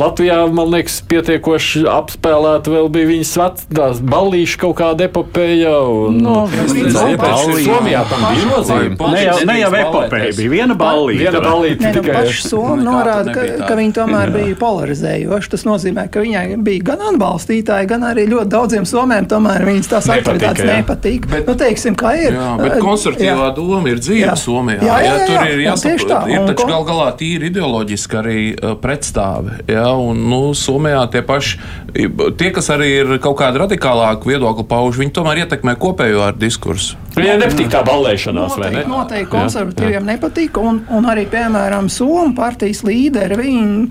Latvijā, 0.00 0.38
man 0.54 0.72
liekas, 0.72 1.00
pietiekoši 1.10 1.84
apspēlēta 1.90 2.72
vēl 2.72 2.90
bija 2.92 3.10
viņas 3.10 3.34
vecās 3.40 4.02
ballīša 4.12 4.62
kaut 4.64 4.78
kāda 4.80 5.08
epopeja. 5.10 5.74
Un, 5.90 6.20
no, 6.24 6.36
Somijā 6.50 8.04
tam 8.10 8.26
bija 8.30 8.48
nozīme. 8.48 8.96
Ne 9.10 9.24
jau, 9.26 9.36
ne 9.50 9.58
jau 9.60 9.70
epopeja, 9.82 10.29
bija 10.36 10.52
viena 10.52 10.76
ballīša. 10.78 11.22
Viena 11.24 11.42
ballīša 11.44 11.80
ne, 11.80 11.90
nu, 11.90 12.02
tikai. 12.02 12.14
Paši 12.20 12.44
Somi 12.48 12.84
norāda, 12.86 13.34
ka, 13.34 13.44
ka 13.68 13.78
viņi 13.78 13.94
tomēr 13.96 14.32
bija 14.34 14.58
polarizējoši. 14.60 15.50
Tas 15.54 15.66
nozīmē, 15.68 16.06
ka 16.12 16.24
viņai 16.24 16.44
bija 16.64 16.86
gan 16.90 17.04
atbalstītāji, 17.10 17.88
gan 17.90 18.06
arī 18.10 18.26
ļoti 18.30 18.52
daudziem 18.54 18.88
Somiem 18.88 19.28
tomēr 19.30 19.64
viņas 19.68 19.90
tās 19.92 20.10
aktivitātes 20.14 20.68
nepatīk. 20.68 21.28
Bet, 21.30 21.48
nu, 21.50 21.56
teiksim, 21.60 21.96
kā 21.98 22.14
ir. 22.18 22.36
Jā, 22.38 22.52
bet 22.60 22.76
konservatīvā 22.82 23.48
jā. 23.48 23.54
doma 23.56 23.92
ir 23.92 24.02
dzīva 24.02 24.32
jā. 24.32 24.36
Somijā. 24.40 24.80
Jā, 24.80 24.96
jā, 25.00 25.04
jā, 25.04 25.16
jā, 25.16 25.26
tur 25.28 25.54
ir 25.54 25.64
jāsaprot, 25.66 26.30
ir 26.30 26.48
taču 26.50 26.68
gal 26.70 26.86
galā 26.88 27.08
tīri 27.20 27.50
ideoloģiski 27.50 28.20
arī 28.20 28.38
uh, 28.54 28.74
pretstāvi. 28.80 29.60
Jā, 29.70 29.88
un, 29.98 30.24
nu, 30.30 30.40
Somijā 30.56 31.04
tie 31.12 31.22
paši, 31.26 31.60
tie, 32.38 32.50
kas 32.54 32.70
arī 32.74 32.90
ir 33.02 33.14
kaut 33.22 33.38
kāda 33.40 33.64
radikālāka 33.66 34.28
viedokļa 34.30 34.66
pauž, 34.70 35.00
viņi 35.00 35.14
tomēr 35.16 35.44
ietekmē 35.44 35.76
kopējo 35.80 36.24
ar 36.28 36.38
diskursu. 36.38 36.98
Viņiem 37.16 37.40
nepatīk 37.42 37.70
tā 37.72 37.80
ballēšanās, 37.86 38.56
vai 38.60 38.70
ne? 38.74 38.82
Noteikti 38.88 39.30
konservatīviem 39.32 39.98
jā, 39.98 40.06
jā. 40.20 40.28
nepatīk, 40.28 40.60
un, 40.60 40.84
un 40.92 41.08
arī, 41.08 41.26
piemēram, 41.30 41.88
Somu 41.88 42.34
partijas 42.36 42.84
līderi, 42.84 43.90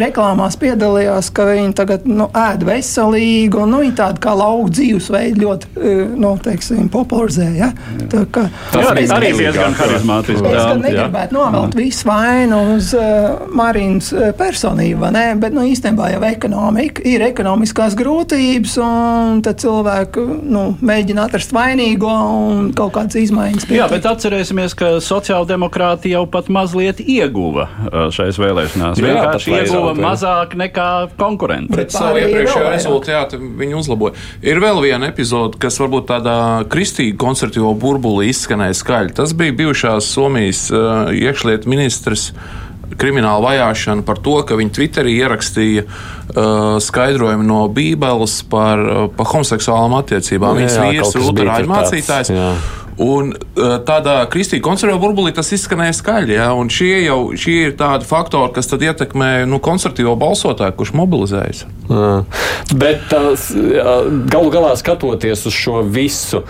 reklāmās 0.00 0.56
piedalījās, 0.60 1.30
ka 1.34 1.46
viņi 1.48 1.74
tagad 1.76 2.06
nu, 2.08 2.28
ēd 2.36 2.64
veselīgi, 2.66 3.56
un 3.62 3.72
nu, 3.72 3.80
viņi 3.84 3.94
tādu 3.98 4.22
kā 4.22 4.34
lauku 4.36 4.70
dzīvesveidu 4.74 5.42
ļoti 5.42 5.70
e, 5.76 5.94
nu, 6.20 6.32
teiksim, 6.42 6.88
popularizē. 6.92 7.48
Ja? 7.56 7.70
Tā, 8.12 8.24
ka, 8.32 8.46
tas 8.74 8.90
arī, 8.92 9.06
arī 9.16 9.32
diezgan 9.38 9.76
harizmātiski. 9.78 10.50
Es 10.50 10.60
gan 10.60 10.82
negribētu 10.84 11.36
novelt 11.36 11.76
visu 11.78 12.08
vainu 12.08 12.60
uz 12.76 12.92
uh, 12.96 13.46
Marīnas 13.56 14.12
e, 14.14 14.30
personību, 14.36 15.10
ne? 15.14 15.26
bet 15.40 15.56
nu, 15.56 15.64
īstenībā 15.66 16.12
jau 16.14 16.22
ekonomika 16.28 17.04
ir 17.06 17.24
ekonomiskās 17.26 17.96
grūtības, 17.98 18.76
un 18.84 19.42
tad 19.46 19.60
cilvēki 19.62 20.26
nu, 20.46 20.66
mēģina 20.86 21.26
atrast 21.26 21.54
vainīgo 21.56 22.12
un 22.12 22.70
kaut 22.76 22.94
kādas 22.98 23.18
izmaiņas. 23.24 23.66
Pietīk. 23.66 23.80
Jā, 23.80 23.88
bet 23.90 24.08
atcerēsimies, 24.08 24.76
ka 24.78 24.96
sociāldemokrāti 25.04 26.12
jau 26.14 26.24
pat 26.30 26.50
mazliet 26.52 27.00
ieguva 27.02 27.68
šais 28.14 28.38
vēlēšanās. 28.40 29.00
Jā, 29.00 29.45
vienkārši 29.46 29.72
ieguva 29.72 29.94
mazāk 29.98 30.56
nekā 30.58 30.88
konkurenti. 31.20 31.76
Bet 31.76 31.94
savu 31.94 32.20
iepriekšējo 32.22 32.72
rezultātu 32.74 33.40
viņi 33.40 33.78
uzlaboja. 33.78 34.16
Ir 34.46 34.60
vēl 34.62 34.82
viena 34.84 35.10
epizode, 35.10 35.58
kas 35.62 35.80
varbūt 35.82 36.08
tādā 36.10 36.38
kristīga 36.72 37.18
konservatīvo 37.22 37.72
burbulī 37.80 38.30
izskanēja 38.32 38.78
skaļi. 38.82 39.16
Tas 39.16 39.34
bija 39.38 39.56
bijušās 39.56 40.12
Somijas 40.16 40.66
uh, 40.72 41.10
iekšlietu 41.14 41.70
ministrs 41.72 42.30
krimināla 42.96 43.42
vajāšana 43.42 44.04
par 44.06 44.20
to, 44.22 44.38
ka 44.46 44.56
viņi 44.58 44.74
Twitterī 44.76 45.16
ierakstīja 45.18 45.84
uh, 45.86 46.76
skaidrojumu 46.82 47.46
no 47.46 47.60
Bībeles 47.72 48.38
par, 48.50 48.82
uh, 48.82 49.04
par 49.16 49.30
homoseksuālām 49.34 49.96
attiecībām. 50.00 50.60
Viņas 50.60 50.80
vīrs 50.84 51.16
ir 51.18 51.26
Lutāņu 51.26 51.72
mācītājs. 51.72 52.34
Jā. 52.34 52.50
Un 53.02 53.34
eh, 53.34 53.76
tādā 53.84 54.18
kristīgā 54.32 54.64
konservatīvā 54.64 55.02
burbulī 55.02 55.34
tas 55.36 55.52
izskanēja 55.52 55.96
skaļi. 55.98 56.36
Ja? 56.38 56.48
Šie 56.72 57.02
jau 57.04 57.20
šie 57.36 57.56
ir 57.68 57.74
tādi 57.78 58.08
faktori, 58.08 58.54
kas 58.56 58.72
ietekmē 58.72 59.30
nu, 59.48 59.60
konservatīvo 59.62 60.16
balsotāju, 60.20 60.76
kurš 60.78 60.94
mobilizējas. 60.96 61.66
Jā. 61.86 62.14
Bet 62.74 63.04
tās, 63.10 63.50
galu 64.32 64.50
galā 64.50 64.72
skatoties 64.78 65.44
uz 65.46 65.54
šo 65.54 65.82
visu, 65.86 66.42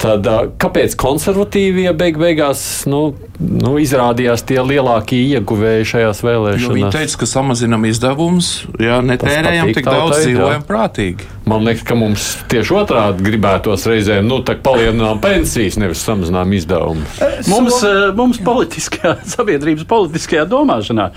tad 0.00 0.28
kāpēc 0.62 0.94
konservatīvie 1.00 1.90
beig 1.98 2.20
beigās 2.20 2.62
nu, 2.90 3.00
nu, 3.40 3.74
izrādījās 3.82 4.44
tie 4.46 4.60
lielākie 4.62 5.18
ieguvēji 5.34 5.88
šajās 5.94 6.22
vēlēšanās? 6.26 6.66
Jo 6.68 6.76
viņi 6.76 6.92
teica, 6.94 7.18
ka 7.22 7.30
samazinām 7.32 7.88
izdevumus, 7.90 8.52
ja 8.80 9.00
netērējam 9.04 9.74
tik 9.74 9.88
daudz, 9.90 10.20
dzīvojam 10.22 10.64
prātīgi. 10.68 11.28
Man 11.50 11.66
liekas, 11.66 11.82
ka 11.88 11.96
mums 11.98 12.28
tieši 12.52 12.76
otrādi 12.78 13.26
gribētos 13.26 13.88
reizēm, 13.90 14.28
nu, 14.30 14.38
tā 14.46 14.54
palielinām 14.60 15.22
pensijas, 15.70 15.76
nevis 15.76 16.02
samazinām 16.04 16.52
izdevumus. 16.52 17.20
Mums, 17.48 17.80
so... 17.80 18.12
mums 18.16 18.38
politiskajā, 18.44 19.16
sabiedrības 19.36 19.86
politiskajā 19.88 20.46
domāšanā, 20.48 21.10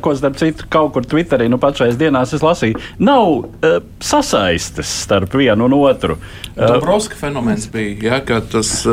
ko 0.00 0.14
starp 0.14 0.38
citu 0.40 0.66
kaut 0.70 0.92
kur 0.94 1.04
Twitterī 1.04 1.48
nu 1.48 1.58
pašais 1.58 1.98
dienās 1.98 2.32
es 2.34 2.42
lasīju, 2.42 2.80
nav 2.98 3.28
uh, 3.44 3.80
sasaistes 4.00 4.88
starp 5.04 5.34
vienu 5.34 5.66
un 5.66 5.76
otru. 5.80 6.18
Dombrovska 6.56 7.16
fenomens 7.16 7.68
bija, 7.70 7.96
ja, 8.02 8.20
ka 8.24 8.40
tas 8.40 8.84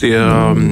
tie 0.00 0.16
um, 0.18 0.68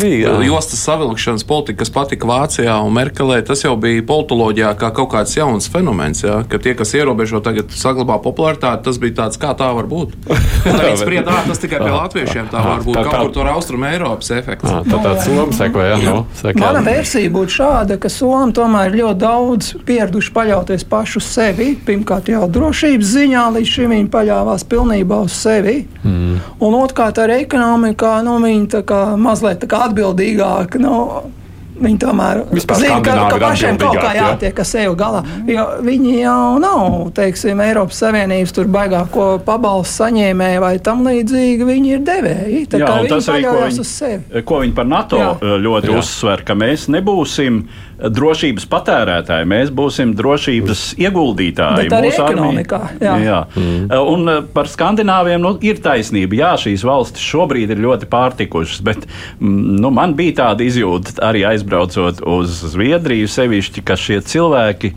bija, 0.00 0.34
jostas 0.44 0.82
savilkšanas 0.84 1.44
politika, 1.48 1.82
kas 1.82 1.92
patika 1.94 2.28
Vācijā 2.28 2.76
un 2.84 2.94
Merkelē, 2.96 3.40
tas 3.46 3.64
jau 3.64 3.74
bija 3.80 4.04
politoloģijā 4.08 4.72
kā 4.80 4.90
kaut 4.96 5.10
kāds 5.14 5.36
jauns 5.36 5.68
fenomens, 5.72 6.22
ja, 6.24 6.40
ka 6.48 6.60
tie, 6.62 6.74
kas 6.78 6.94
ierobežo 6.98 7.40
tagad 7.44 7.72
saglabā 7.74 8.18
popularitāti, 8.24 8.84
tas 8.88 9.00
bija 9.02 9.16
tāds, 9.22 9.40
kā 9.40 9.54
tā 9.58 9.70
var 9.76 9.88
būt. 9.90 10.14
Viņi 10.68 11.00
sprieda, 11.00 11.40
tas 11.48 11.62
tikai 11.62 11.80
pie 11.82 11.92
latviešiem 11.94 12.50
tā 12.52 12.62
var 12.64 12.84
būt, 12.84 12.98
tā, 12.98 13.04
kaut 13.08 13.28
kur 13.28 13.34
tur 13.38 13.50
Austrum 13.52 13.86
Eiropas 13.88 14.32
efekts. 14.36 14.68
Tā, 14.68 14.82
tā 14.86 15.02
tāds 15.04 15.26
Somu 15.28 15.54
sekoja, 15.56 15.98
nu, 16.02 16.16
sekoja. 16.38 16.62
Mana 16.62 16.82
versija 16.86 17.32
būtu 17.32 17.56
šāda, 17.58 17.98
ka 18.00 18.10
Somi 18.12 18.54
tomēr 18.56 18.92
ir 18.92 19.00
ļoti 19.02 19.20
daudz 19.22 19.72
pieraduši 19.88 20.34
paļauties 20.34 20.86
pašu 20.88 21.22
sevi. 21.24 21.70
Pirmkārt 21.86 22.30
jau 22.32 22.46
drošības 22.52 23.12
ziņā 23.14 23.44
līdz 23.56 23.72
šim 23.74 23.94
viņi 23.94 24.10
paļāvās 24.12 24.64
pilnībā 24.68 25.20
uz 25.26 25.36
sevi. 25.36 25.76
Mm. 26.02 26.38
Un 26.64 26.76
otrkārt 26.78 27.20
ar 27.22 27.32
ekonomikā, 27.38 28.18
nu, 28.26 28.38
viņi 28.42 28.57
viņi 28.58 28.84
kā 28.88 29.02
mazliet 29.18 29.62
tā 29.64 29.70
kā 29.70 29.86
atbildīgāki. 29.88 30.82
Nu, 30.82 30.94
Viņi 31.78 31.98
tomēr 32.02 32.40
zina, 32.58 32.98
ka, 33.06 33.12
ka 33.30 33.38
pašiem 33.38 33.76
kaut 33.78 33.98
kā 34.00 34.10
jātiek 34.16 34.60
ar 34.62 34.66
sevi 34.66 34.94
galā. 34.98 35.20
Jo 35.46 35.66
viņi 35.86 36.14
jau 36.24 36.56
nav, 36.62 36.96
teiksim, 37.14 37.60
Eiropas 37.62 38.00
Savienības 38.02 38.54
tur 38.56 38.70
baigāko 38.74 39.28
pabalstu 39.46 40.02
saņēmēji 40.02 40.62
vai 40.64 40.72
tam 40.82 41.04
līdzīgi. 41.06 41.68
Viņi 41.68 41.92
ir 41.94 42.02
devēji. 42.06 42.64
Tā 42.72 42.82
jā, 42.82 42.88
kā 42.88 42.96
viņi 43.04 43.20
paļaujas 43.28 43.78
uz 43.84 43.92
sevi. 43.92 44.42
Ko 44.48 44.62
viņi 44.64 44.74
par 44.74 44.90
NATO 44.90 45.22
jā. 45.22 45.58
ļoti 45.68 45.92
jā. 45.92 46.00
uzsver, 46.02 46.42
ka 46.46 46.58
mēs 46.58 46.88
nebūsim 46.90 47.62
drošības 47.98 48.66
patērētāji, 48.70 49.46
mēs 49.50 49.72
būsim 49.74 50.12
drošības 50.18 50.82
ieguldītāji. 51.02 51.90
Mūsu 51.90 52.22
ekonomikā. 52.22 52.80
Jā. 53.02 53.16
Jā. 53.22 53.40
Mm. 53.58 53.88
Un 54.14 54.32
eh, 54.32 54.40
par 54.54 54.70
Skandināviem 54.70 55.42
nu, 55.42 55.56
ir 55.66 55.80
taisnība. 55.82 56.38
Jā, 56.38 56.52
šīs 56.62 56.86
valstis 56.86 57.26
šobrīd 57.26 57.74
ir 57.74 57.82
ļoti 57.82 58.08
pārtikušas, 58.10 58.84
bet 58.86 59.08
mm, 59.08 59.74
nu, 59.82 59.90
man 59.94 60.14
bija 60.18 60.38
tāda 60.44 60.66
izjūta 60.68 61.18
arī 61.26 61.42
aizbraucot 61.50 62.22
uz 62.22 62.62
Zviedriju, 62.74 63.30
sevišķi, 63.34 63.86
ka 63.86 63.98
šie 63.98 64.22
cilvēki. 64.22 64.94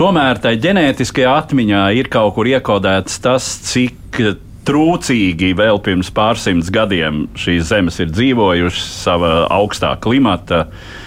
Tomēr 0.00 0.40
tai 0.44 0.54
ģenētiskajā 0.60 1.32
atmiņā 1.42 1.88
ir 1.96 2.12
kaut 2.12 2.36
kur 2.36 2.48
iekodēts 2.48 3.20
tas, 3.24 3.48
cik 3.72 4.20
trūcīgi 4.68 5.54
vēl 5.56 5.80
pirms 5.82 6.12
pārsimts 6.14 6.68
gadiem 6.72 7.24
šīs 7.40 7.70
zemes 7.72 7.96
ir 8.04 8.10
dzīvojušas 8.12 8.90
savā 9.06 9.32
augstā 9.56 9.94
klimata 10.04 10.66
uh, 10.66 10.98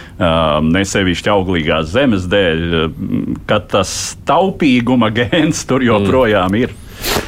nesevišķi 0.73 1.33
auglīgās 1.33 1.91
zemes 1.93 2.29
dēļ, 2.31 2.63
ka 3.49 3.59
tas 3.73 4.15
taupīguma 4.27 5.11
gēns 5.17 5.65
tur 5.69 5.85
joprojām 5.85 6.57
ir. 6.59 6.73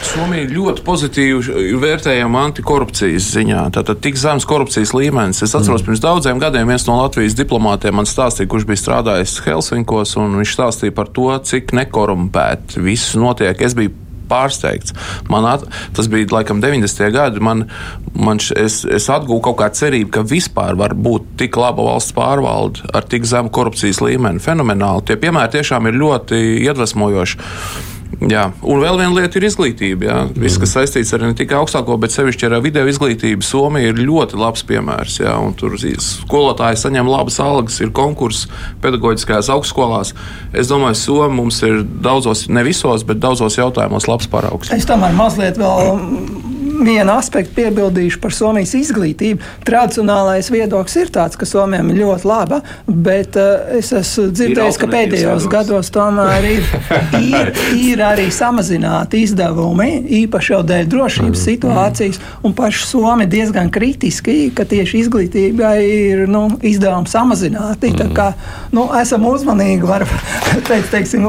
Somija 0.06 0.48
ļoti 0.48 0.84
pozitīvi 0.86 1.76
vērtējama 1.82 2.46
antikorupcijas 2.48 3.28
ziņā. 3.36 3.66
Tātad 3.76 4.00
tik 4.04 4.16
zems 4.20 4.48
korupcijas 4.48 4.94
līmenis. 4.96 5.42
Es 5.44 5.56
atceros, 5.58 5.82
mm. 5.82 5.90
pirms 5.90 6.04
daudziem 6.04 6.40
gadiem 6.40 6.72
viens 6.72 6.86
no 6.88 6.96
Latvijas 7.02 7.36
diplomātiem 7.38 7.98
man 8.00 8.08
stāstīja, 8.08 8.50
kurš 8.52 8.68
bija 8.70 8.84
strādājis 8.84 9.36
Helsinkos, 9.44 10.16
un 10.22 10.40
viņš 10.40 10.56
stāstīja 10.56 10.96
par 10.96 11.12
to, 11.16 11.28
cik 11.50 11.76
nekorumpēti 11.76 12.86
viss 12.86 13.18
notiek. 13.20 13.60
Es 13.66 13.76
biju 13.78 14.05
pārsteigts. 14.30 14.96
Man 15.32 15.48
at, 15.50 15.66
tas 15.96 16.10
bija 16.12 16.30
laikam 16.38 16.62
90. 16.64 17.10
gadi. 17.16 17.44
Man, 17.44 17.66
man 18.14 18.42
š, 18.42 18.58
es, 18.60 18.80
es 18.86 19.10
atgūstu 19.12 19.44
kaut 19.50 19.60
kādu 19.64 19.82
cerību, 19.82 20.12
ka 20.16 20.26
vispār 20.28 20.78
var 20.80 20.96
būt 20.96 21.36
tik 21.42 21.60
laba 21.62 21.86
valsts 21.90 22.16
pārvalde 22.16 22.86
ar 22.96 23.08
tik 23.10 23.28
zemu 23.30 23.54
korupcijas 23.54 24.02
līmeni. 24.04 24.44
Fenomenāli. 24.44 25.08
Tie 25.10 25.20
piemēri 25.22 25.58
tiešām 25.58 25.92
ir 25.92 26.00
ļoti 26.04 26.42
iedvesmojoši. 26.68 27.94
Jā. 28.24 28.46
Un 28.64 28.80
vēl 28.84 29.00
viena 29.02 29.12
lieta 29.16 29.40
ir 29.40 29.48
izglītība. 29.50 30.08
Jā. 30.08 30.18
Viss, 30.40 30.60
kas 30.62 30.76
saistīts 30.78 31.12
ar 31.16 31.26
ne 31.26 31.34
tikai 31.38 31.58
augstāko, 31.60 31.98
bet 32.02 32.16
sevišķi 32.16 32.50
ar 32.50 32.58
video 32.64 32.86
izglītību, 32.90 33.46
Somija 33.46 33.92
ir 33.92 34.02
ļoti 34.02 34.40
labs 34.40 34.66
piemērs. 34.68 35.20
Jā. 35.24 35.36
Un 35.42 35.56
tur 35.58 35.76
skolotāji 35.76 36.80
saņem 36.82 37.12
labas 37.12 37.40
algas, 37.44 37.82
ir 37.84 37.94
konkurss 37.96 38.50
pedagoģiskajās 38.84 39.52
augstskolās. 39.56 40.16
Es 40.56 40.72
domāju, 40.72 41.00
Somija 41.02 41.32
mums 41.36 41.62
ir 41.68 41.84
daudzos, 41.84 42.48
ne 42.50 42.66
visos, 42.68 43.06
bet 43.08 43.22
daudzos 43.24 43.60
jautājumos 43.60 44.10
labs 44.12 44.32
paraugs. 44.32 44.74
Es 44.76 44.88
tomēr 44.88 45.16
mazliet 45.18 45.60
vēl 45.60 46.55
vienu 46.84 47.16
aspektu 47.16 47.56
piebildīšu 47.56 48.20
par 48.24 48.34
Somijas 48.36 48.74
izglītību. 48.78 49.44
Tradicionālais 49.68 50.50
viedoklis 50.52 50.98
ir 51.00 51.12
tāds, 51.14 51.38
ka 51.40 51.48
Somijam 51.48 51.92
ir 51.94 52.02
ļoti 52.02 52.28
laba, 52.28 52.62
bet 52.88 53.38
uh, 53.40 53.78
es 53.78 53.92
esmu 53.96 54.28
dzirdējis, 54.36 54.80
ka 54.82 54.90
pēdējos 54.92 55.48
gados 55.52 55.92
tomēr 55.96 56.48
ir, 56.50 56.68
ir, 57.22 57.52
ir 57.78 58.04
arī 58.06 58.28
samazināti 58.34 59.24
izdevumi, 59.26 59.90
īpaši 60.24 60.56
jau 60.56 60.62
dēļ 60.68 60.90
drošības 60.92 61.32
mm. 61.40 61.46
situācijas, 61.46 62.22
un 62.46 62.56
paši 62.58 62.84
Somi 62.86 63.30
diezgan 63.30 63.72
kritiski, 63.74 64.52
ka 64.56 64.68
tieši 64.70 65.06
izglītībai 65.06 65.76
ir 65.86 66.26
nu, 66.32 66.46
izdevumi 66.66 67.10
samazināti. 67.12 67.94
Tā 67.96 68.10
kā 68.16 68.30
nu, 68.76 68.88
esam 69.00 69.26
uzmanīgi, 69.30 69.88
var 69.88 70.06
teikt, 70.70 70.92
teiksim, 70.94 71.28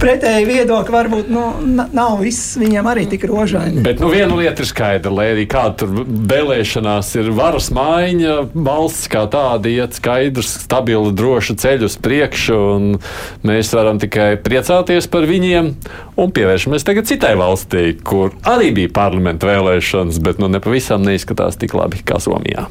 pretēji 0.00 0.48
viedokļi 0.48 0.96
varbūt 0.98 1.32
nu, 1.32 1.46
nav 1.94 2.18
viss 2.22 2.56
viņam 2.60 2.90
arī 2.90 3.06
tik 3.10 3.26
rožaini. 3.28 3.84
Bet 3.86 4.02
nu, 4.02 4.10
viena 4.12 4.36
lieta 4.38 4.64
ir 4.64 4.68
skaidra 4.68 4.87
negaida, 4.88 5.10
lai 5.12 5.32
arī 5.34 5.44
kāda 5.48 5.76
tur 5.82 6.04
vēlēšanās 6.08 7.10
ir 7.18 7.30
varas 7.36 7.70
maiņa, 7.74 8.36
valsts 8.54 9.08
kā 9.12 9.26
tāda 9.28 9.68
iet 9.68 9.96
skaidrs, 9.98 10.64
stabili, 10.64 11.12
droši 11.12 11.56
ceļu 11.60 11.88
uz 11.88 11.96
priekšu, 12.00 12.58
un 12.76 12.98
mēs 13.44 13.72
varam 13.74 14.00
tikai 14.00 14.36
priecāties 14.40 15.08
par 15.10 15.28
viņiem 15.28 15.74
un 16.18 16.32
pievēršamies 16.32 16.86
tagad 16.86 17.08
citai 17.08 17.34
valstī, 17.38 17.98
kur 18.02 18.32
arī 18.48 18.72
bija 18.72 18.92
parlamenta 18.92 19.48
vēlēšanas, 19.48 20.20
bet 20.24 20.40
nu 20.40 20.48
nepavisam 20.48 21.04
neizskatās 21.04 21.58
tik 21.60 21.76
labi 21.76 22.02
kā 22.04 22.20
Somijā. 22.20 22.68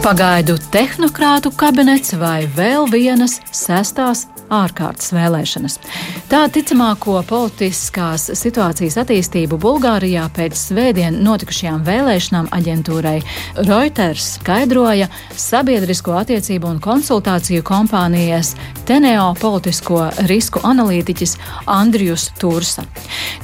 Pagaidu 0.00 0.56
tehnokrātu 0.72 1.52
kabinets 1.52 2.14
vai 2.16 2.46
vēl 2.56 2.88
vienas 2.90 3.36
sestās 3.52 4.24
ārkārtas 4.50 5.12
vēlēšanas. 5.14 5.78
Tā 6.30 6.42
ticamāko 6.52 7.20
politiskās 7.26 8.28
situācijas 8.38 8.98
attīstību 9.00 9.58
Bulgārijā 9.62 10.26
pēc 10.36 10.58
svētdien 10.58 11.20
notikušajām 11.24 11.84
vēlēšanām 11.86 12.50
aģentūrai 12.54 13.16
Reuters 13.62 14.26
skaidroja 14.36 15.08
sabiedrisko 15.38 16.18
attiecību 16.20 16.68
un 16.74 16.82
konsultāciju 16.82 17.64
kompānijas 17.66 18.52
Teneo 18.88 19.30
politisko 19.38 20.02
risku 20.26 20.62
analītiķis 20.66 21.36
Andrijus 21.70 22.28
Tursa. 22.40 22.84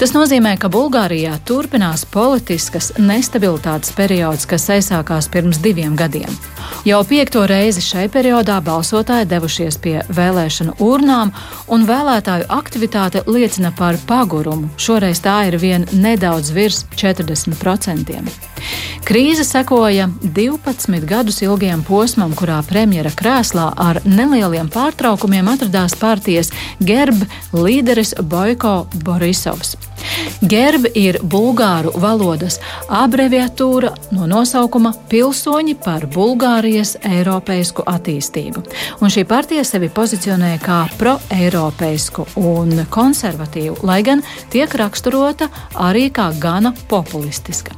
Tas 0.01 0.13
nozīmē, 0.17 0.57
ka 0.59 0.71
Bulgārijā 0.73 1.37
turpinās 1.47 2.03
politiskas 2.11 2.93
nestabilitātes 2.99 3.95
periods, 3.97 4.47
kas 4.51 4.69
aizsākās 4.75 5.31
pirms 5.31 5.63
diviem 5.63 5.97
gadiem. 5.97 6.31
Jau 6.87 7.03
piekto 7.07 7.45
reizi 7.47 7.83
šai 7.85 8.09
periodā 8.13 8.59
balsotāji 8.65 9.29
devušies 9.31 9.79
pie 9.83 9.97
vēlēšanu 10.11 10.77
urnām 10.83 10.96
urnām, 10.97 11.33
un 11.73 11.87
vēlētāju 11.89 12.49
aktivitāte 12.53 13.23
liecina 13.31 13.73
par 13.77 13.99
pagurumu. 14.09 14.71
Šoreiz 14.81 15.23
tā 15.25 15.39
ir 15.51 15.59
vien 15.63 15.87
nedaudz 15.93 16.53
virs 16.57 16.85
40%. 16.97 18.21
Krīze 19.07 19.45
sekoja 19.47 20.09
12 20.23 21.05
gadus 21.07 21.43
ilgajam 21.45 21.85
posmam, 21.87 22.35
kurā 22.35 22.59
premjera 22.67 23.13
krēslā 23.15 23.69
ar 23.77 24.01
nelieliem 24.05 24.71
pārtraukumiem 24.73 25.53
atradās 25.53 25.95
partijas 26.01 26.51
gerb 26.83 27.23
līderis 27.55 28.17
Boiko 28.23 28.81
Borisovs. 29.07 29.77
Gerb 30.43 30.87
ir 30.95 31.19
bulgāru 31.23 31.93
valodas 32.01 32.59
abreviatūra 32.93 33.93
no 34.15 34.29
nosaukuma 34.31 34.93
Pilsoņi 35.11 35.77
par 35.85 36.07
Bulgārijas 36.13 36.97
eiropeisku 37.07 37.85
attīstību. 37.89 38.63
Un 39.01 39.13
šī 39.13 39.27
partija 39.29 39.65
sevi 39.65 39.89
pozicionē 39.93 40.57
kā 40.63 40.85
pro-eiropeisku 41.01 42.29
un 42.43 42.87
konservatīvu, 42.91 43.81
lai 43.89 44.03
gan 44.07 44.25
tiek 44.53 44.73
raksturota 44.79 45.51
arī 45.89 46.09
kā 46.15 46.31
gana 46.41 46.75
populistiska. 46.91 47.77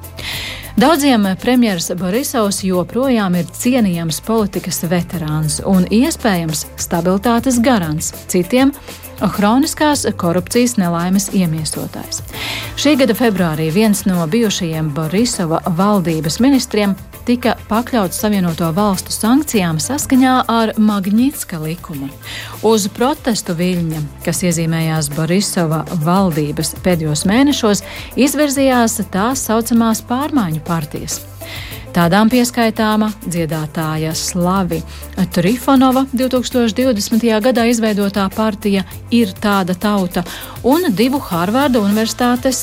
Daudziem 0.79 1.25
premjeras 1.43 1.91
Borisovs 1.99 2.61
joprojām 2.63 3.35
ir 3.35 3.49
cienījams 3.51 4.21
politikas 4.23 4.85
veterāns 4.87 5.57
un 5.67 5.89
iespējams 5.91 6.69
stabilitātes 6.79 7.59
garants. 7.59 8.13
Citiem 8.31 8.71
Hroniskās 9.19 10.07
korupcijas 10.17 10.77
nelaimes 10.79 11.29
iemiesotājs. 11.35 12.23
Šī 12.79 12.95
gada 13.01 13.17
februārī 13.19 13.69
viens 13.75 14.05
no 14.07 14.23
bijušajiem 14.31 14.93
Borisova 14.95 15.59
valdības 15.79 16.39
ministriem 16.45 16.95
tika 17.29 17.57
pakļauts 17.69 18.23
Savienoto 18.23 18.71
valstu 18.77 19.13
sankcijām 19.13 19.81
saskaņā 19.83 20.35
ar 20.49 20.73
Magnitska 20.81 21.59
likumu. 21.61 22.09
Uz 22.65 22.89
protestu 22.95 23.57
viļņa, 23.59 24.05
kas 24.25 24.45
iezīmējās 24.49 25.11
Borisova 25.17 25.83
valdības 26.07 26.77
pēdējos 26.85 27.27
mēnešos, 27.29 27.85
izvirzījās 28.17 29.01
tās 29.13 29.45
saucamās 29.51 30.01
pārmaiņu 30.09 30.65
partijas. 30.65 31.21
Tādām 31.99 32.29
pieskaitāma 32.31 33.09
dziedātāja 33.27 34.13
Slavi 34.15 34.77
Trifonova 35.35 36.05
2020. 36.13 37.25
gadā 37.43 37.65
izveidotā 37.67 38.29
partija 38.31 38.85
Ir 39.11 39.33
tāda 39.43 39.75
tauta 39.75 40.23
un 40.63 40.87
divu 40.95 41.19
Harvarda 41.19 41.83
universitātes 41.83 42.61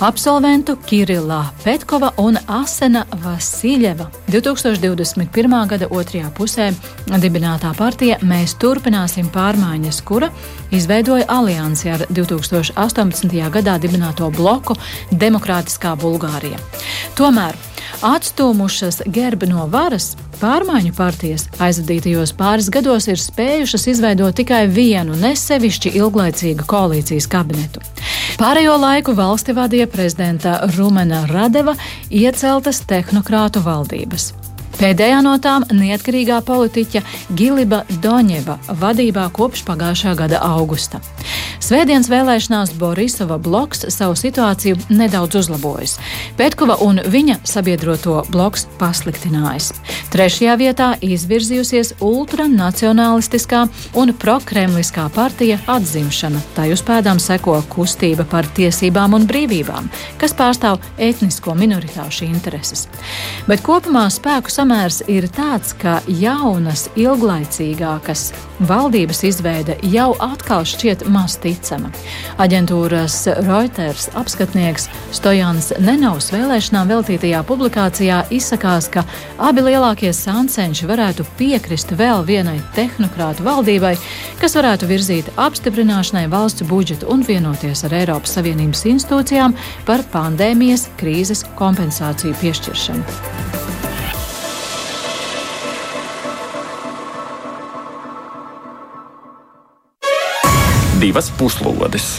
absolventu 0.00 0.78
Kirilā 0.88 1.42
Petkova 1.60 2.14
un 2.24 2.40
Asena 2.48 3.04
Vasiljeva 3.20 4.06
2021. 4.32 5.60
gada 5.74 5.90
otrajā 5.92 6.32
pusē 6.32 6.70
dibinātā 7.20 7.74
partija 7.76 8.16
Mēs 8.24 8.56
turpināsim 8.62 9.28
pārmaiņas, 9.34 10.00
kura 10.08 10.32
izveidoja 10.72 11.28
aliansi 11.28 11.92
ar 11.98 12.06
2018. 12.08 13.36
gadā 13.58 13.76
dibināto 13.82 14.32
bloku 14.32 14.78
Demokrātiskā 15.12 15.98
Bulgārija. 16.00 16.56
Tomēr 17.18 17.60
Atstūmušas 18.06 19.02
gerbi 19.12 19.48
no 19.50 19.66
varas, 19.70 20.14
pārmaiņu 20.40 20.94
partijas 20.96 21.46
aizvadītajos 21.60 22.32
pāris 22.38 22.70
gados 22.72 23.08
ir 23.10 23.20
spējušas 23.20 23.86
izveidot 23.92 24.36
tikai 24.40 24.64
vienu 24.72 25.18
nesevišķi 25.20 25.94
ilglaicīgu 26.00 26.66
koalīcijas 26.70 27.28
kabinetu. 27.30 27.84
Pārējo 28.40 28.78
laiku 28.80 29.14
valsti 29.18 29.56
vadīja 29.56 29.88
prezidenta 29.90 30.60
Rumena 30.76 31.26
Radeva 31.28 31.76
ieceltas 32.08 32.84
tehnokrātu 32.88 33.64
valdības. 33.66 34.32
Pēdējā 34.80 35.18
no 35.20 35.34
tām 35.36 35.66
neatkarīgā 35.76 36.38
politiķa 36.48 37.02
Giliba 37.36 37.82
Doņeva 38.00 38.56
vadībā 38.80 39.26
kopš 39.36 39.60
pagājušā 39.68 40.14
gada 40.16 40.38
augusta. 40.40 41.02
Svētdienas 41.60 42.08
vēlēšanās 42.08 42.72
Borisova 42.80 43.36
bloks 43.38 43.84
savu 43.92 44.16
situāciju 44.16 44.78
nedaudz 44.88 45.36
uzlabojis. 45.42 45.98
Petkova 46.38 46.78
un 46.80 47.02
viņa 47.04 47.36
sabiedroto 47.44 48.22
bloks 48.32 48.64
pasliktinājis. 48.80 49.68
Trešajā 50.14 50.56
vietā 50.58 50.88
izvirzījusies 51.04 51.92
ultranacionālistiskā 52.00 53.66
un 54.00 54.14
prokremliskā 54.16 55.04
partija 55.12 55.60
atzimšana. 55.70 56.40
Tā 56.56 56.70
uz 56.72 56.80
pēdām 56.88 57.20
seko 57.20 57.58
kustība 57.68 58.24
par 58.24 58.48
tiesībām 58.56 59.20
un 59.20 59.28
brīvībām, 59.28 59.92
kas 60.18 60.34
pārstāv 60.40 60.80
etnisko 60.96 61.52
minoritāšu 61.60 62.24
intereses. 62.32 62.88
Bet 63.44 63.60
kopumā 63.66 64.08
spēku 64.10 64.48
samērā 64.50 64.69
samērs 64.70 65.00
ir 65.10 65.24
tāds, 65.34 65.72
ka 65.74 65.98
jaunas, 66.06 66.84
ilglaicīgākas 66.94 68.28
valdības 68.68 69.22
izveide 69.26 69.74
jau 69.90 70.12
atkal 70.22 70.62
šķiet 70.68 71.08
maz 71.10 71.34
ticama. 71.42 71.90
Aģentūras 72.38 73.16
Reuters 73.48 74.06
apskatnieks 74.14 74.86
Stojans 75.16 75.72
Nenaus 75.82 76.30
vēlēšanām 76.30 76.92
veltītajā 76.92 77.40
publikācijā 77.48 78.20
izsakās, 78.30 78.86
ka 78.94 79.02
abi 79.42 79.64
lielākie 79.66 80.12
sancenši 80.14 80.86
varētu 80.86 81.26
piekrist 81.40 81.90
vēl 81.98 82.22
vienai 82.28 82.60
tehnokrātu 82.76 83.46
valdībai, 83.46 83.96
kas 84.38 84.54
varētu 84.58 84.90
virzīt 84.90 85.32
apstiprināšanai 85.34 86.28
valsts 86.30 86.68
budžetu 86.70 87.10
un 87.10 87.24
vienoties 87.26 87.82
ar 87.88 87.96
Eiropas 88.04 88.36
Savienības 88.38 88.84
institūcijām 88.92 89.56
par 89.88 90.06
pandēmijas 90.14 90.86
krīzes 91.00 91.42
kompensāciju 91.58 92.38
piešķiršanu. 92.44 93.59
Divas 101.00 101.30
puslodes. 101.38 102.18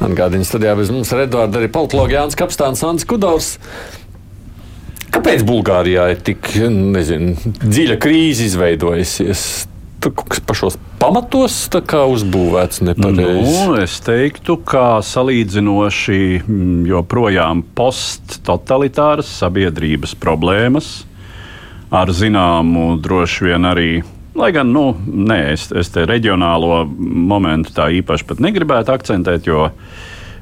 Atgādījums 0.00 0.48
studijā 0.48 0.74
bez 0.78 0.92
mums 0.92 1.10
ir 1.12 1.24
Edvards, 1.26 1.56
arī 1.56 1.70
politologs 1.72 2.14
Jānis 2.14 2.38
Kapstāns, 2.38 2.84
Ants 2.86 3.06
Kudovs. 3.08 3.54
Kāpēc 5.10 5.42
Bulgārijā 5.46 6.06
ir 6.12 6.22
tik 6.24 6.52
nezinu, 6.70 7.34
dziļa 7.60 7.98
krīze 8.00 8.46
izveidojusies? 8.46 9.48
Tur 10.00 10.14
kaut 10.16 10.30
kas 10.32 10.40
pašos 10.48 10.78
pamatos 11.00 11.56
uzbūvēts 11.68 12.80
nepareizi. 12.86 13.56
Nu, 13.68 13.74
es 13.82 13.98
teiktu, 14.04 14.56
ka 14.64 15.02
salīdzinoši 15.04 16.20
mm, 16.40 16.86
joprojām 16.88 17.60
posttotalitāras 17.76 19.28
sabiedrības 19.42 20.16
problēmas 20.16 20.92
ar 21.90 22.12
zināmu 22.14 22.94
droši 23.02 23.50
vien 23.50 23.68
arī 23.68 23.90
Lai 24.38 24.52
gan, 24.54 24.70
nu, 24.70 24.92
nē, 25.06 25.40
es, 25.56 25.70
es 25.74 25.90
te 25.90 26.06
reģionālo 26.06 26.84
momentu 26.86 27.74
tā 27.74 27.88
īpaši 27.98 28.38
negribētu 28.38 28.94
akcentēt, 28.94 29.50
jo 29.50 29.68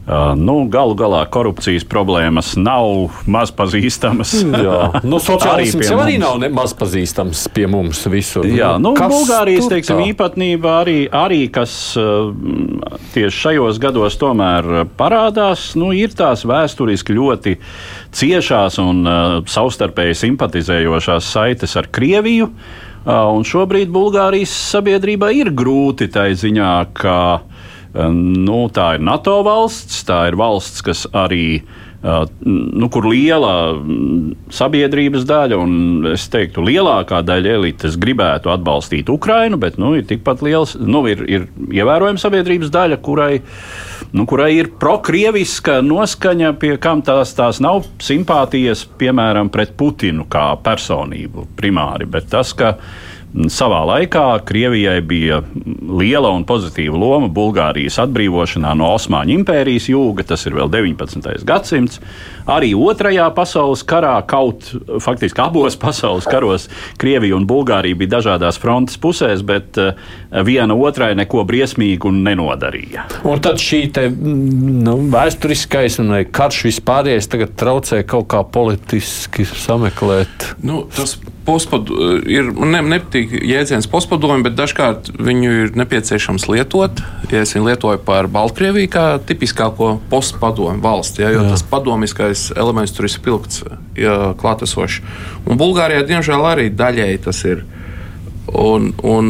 Uh, 0.08 0.30
nu, 0.40 0.62
galu 0.72 0.94
galā 0.96 1.18
korupcijas 1.28 1.82
problēmas 1.84 2.54
nav 2.56 3.18
maz 3.28 3.50
pazīstamas. 3.52 4.30
Jā, 4.40 5.02
nu, 5.04 5.18
sociālisms 5.26 5.84
jau 5.84 5.98
arī 6.00 6.14
nav 6.22 6.40
maz 6.56 6.72
pazīstams 6.72 7.42
pie 7.52 7.66
mums 7.68 8.00
visur. 8.08 8.48
Jā, 8.48 8.70
nu, 8.80 8.94
kas 8.96 9.12
Bulgārijas 9.12 9.68
teiksim, 9.68 10.00
īpatnība 10.08 10.78
arī, 10.78 10.96
arī, 11.12 11.42
kas 11.52 11.76
uh, 12.00 12.32
tieši 13.12 13.36
šajos 13.36 13.82
gados 13.84 14.16
tomēr 14.16 14.86
parādās, 14.96 15.74
nu, 15.76 15.92
ir 15.92 16.16
tās 16.16 16.48
vēsturiski 16.48 17.12
ļoti 17.12 17.58
ciešās 18.16 18.80
un 18.80 19.04
uh, 19.04 19.38
savstarpēji 19.44 20.22
simpatizējošās 20.24 21.34
saites 21.36 21.76
ar 21.76 21.92
Krieviju. 21.92 22.48
Uh, 22.48 22.87
Un 23.08 23.44
šobrīd 23.48 23.88
Bulgārijas 23.88 24.52
sabiedrībā 24.52 25.30
ir 25.32 25.48
grūti 25.56 26.10
tā 26.12 26.26
ziņā, 26.36 26.72
ka 26.92 27.18
nu, 28.12 28.58
tā 28.74 28.88
ir 28.98 29.04
NATO 29.08 29.38
valsts, 29.46 30.02
tā 30.04 30.26
ir 30.28 30.36
valsts, 30.36 30.84
kas 30.84 31.06
arī 31.16 31.62
nu, 32.02 32.88
kur 32.94 33.08
liela 33.10 33.52
sabiedrības 34.54 35.24
daļa, 35.26 35.58
un 35.58 36.10
es 36.12 36.28
teiktu, 36.30 36.62
lielākā 36.62 37.24
daļa 37.26 37.56
elites 37.58 37.98
gribētu 37.98 38.52
atbalstīt 38.54 39.10
Ukrainu, 39.10 39.58
bet 39.58 39.80
nu, 39.82 39.96
ir 39.98 40.06
tikpat 40.06 40.44
liels, 40.46 40.76
nu, 40.78 41.02
ir, 41.10 41.24
ir 41.26 41.48
ievērojama 41.74 42.22
sabiedrības 42.22 42.70
daļa, 42.74 43.00
kurai 43.02 43.32
nu, 44.14 44.24
kurai 44.28 44.52
ir 44.56 44.70
prokrieviska 44.80 45.80
noskaņa, 45.84 46.54
pie 46.60 46.76
kam 46.80 47.02
tās, 47.04 47.34
tās 47.36 47.58
nav 47.64 47.84
simpātijas, 48.02 48.86
piemēram, 49.00 49.50
pret 49.52 49.74
Putinu 49.78 50.26
kā 50.30 50.52
personību 50.64 51.48
primāri, 51.58 52.08
bet 52.08 52.30
tas, 52.32 52.54
ka 52.56 52.76
Savā 53.28 53.82
laikā 53.84 54.24
Krievijai 54.48 55.02
bija 55.04 55.42
liela 56.00 56.30
un 56.32 56.46
pozitīva 56.48 56.96
loma 56.96 57.28
Bulgārijas 57.28 57.98
atbrīvošanā 58.00 58.70
no 58.80 58.88
Osmaņu 58.94 59.34
impērijas 59.36 59.90
jūga, 59.92 60.24
tas 60.30 60.46
ir 60.48 60.56
vēl 60.56 60.70
19. 60.72 61.44
gadsimts. 61.48 62.00
Arī 62.48 62.72
Otrajā 62.72 63.26
pasaules 63.36 63.84
karā, 63.84 64.14
kaut 64.28 64.70
faktiski 65.04 65.44
abos 65.44 65.76
pasaules 65.84 66.24
karos, 66.30 66.70
Krievija 66.96 67.36
un 67.36 67.44
Bulgārija 67.48 68.00
bija 68.00 68.16
dažādās 68.16 68.56
frontes 68.62 68.96
pusēs, 68.96 69.44
bet 69.44 69.76
eh, 69.76 69.92
viena 70.48 70.74
otrai 70.74 71.12
neko 71.18 71.44
briesmīgu 71.48 72.14
nenodarīja. 72.16 73.10
Un 73.28 73.44
tad 73.44 73.60
šī 73.60 73.82
te, 73.92 74.08
nu, 74.08 74.98
vēsturiskais 75.12 76.00
un 76.00 76.16
karš 76.32 76.64
vispārējais 76.70 77.28
tagad 77.28 77.58
traucē 77.60 78.06
kaut 78.08 78.32
kā 78.32 78.40
politiski 78.56 79.44
sameklēt. 79.44 80.54
Nu, 80.64 80.86
tas 80.96 81.18
postpadu, 81.48 81.96
ir, 82.28 82.50
man 82.52 82.74
ne, 82.74 82.82
nepatīk 82.92 83.32
jēdziens 83.48 83.88
postpadomi, 83.90 84.44
bet 84.44 84.56
dažkārt 84.58 85.12
viņu 85.16 85.54
ir 85.62 85.72
nepieciešams 85.78 86.44
lietot. 86.50 87.00
Ja 87.32 87.42
es 87.44 87.54
viņu 87.56 87.70
lietoju 87.70 88.02
par 88.04 88.28
Baltkrieviju 88.32 88.90
kā 88.92 89.06
tipiskāko 89.24 89.94
postpadomu 90.12 90.82
valsti, 90.84 91.24
ja, 91.24 91.32
jo 91.32 91.46
Jā. 91.46 91.54
tas 91.54 91.64
padomiskais 91.70 92.48
elements 92.56 92.92
tur 92.96 93.08
ir 93.08 93.14
spilgts, 93.14 93.64
ja, 93.96 94.18
klātesošs. 94.38 95.00
Un 95.48 95.60
Bulgārijā, 95.60 96.04
diemžēl, 96.08 96.44
arī 96.52 96.68
daļēji 96.76 97.24
tas 97.28 97.44
ir. 97.48 97.64
Un, 98.48 98.94
un 99.04 99.28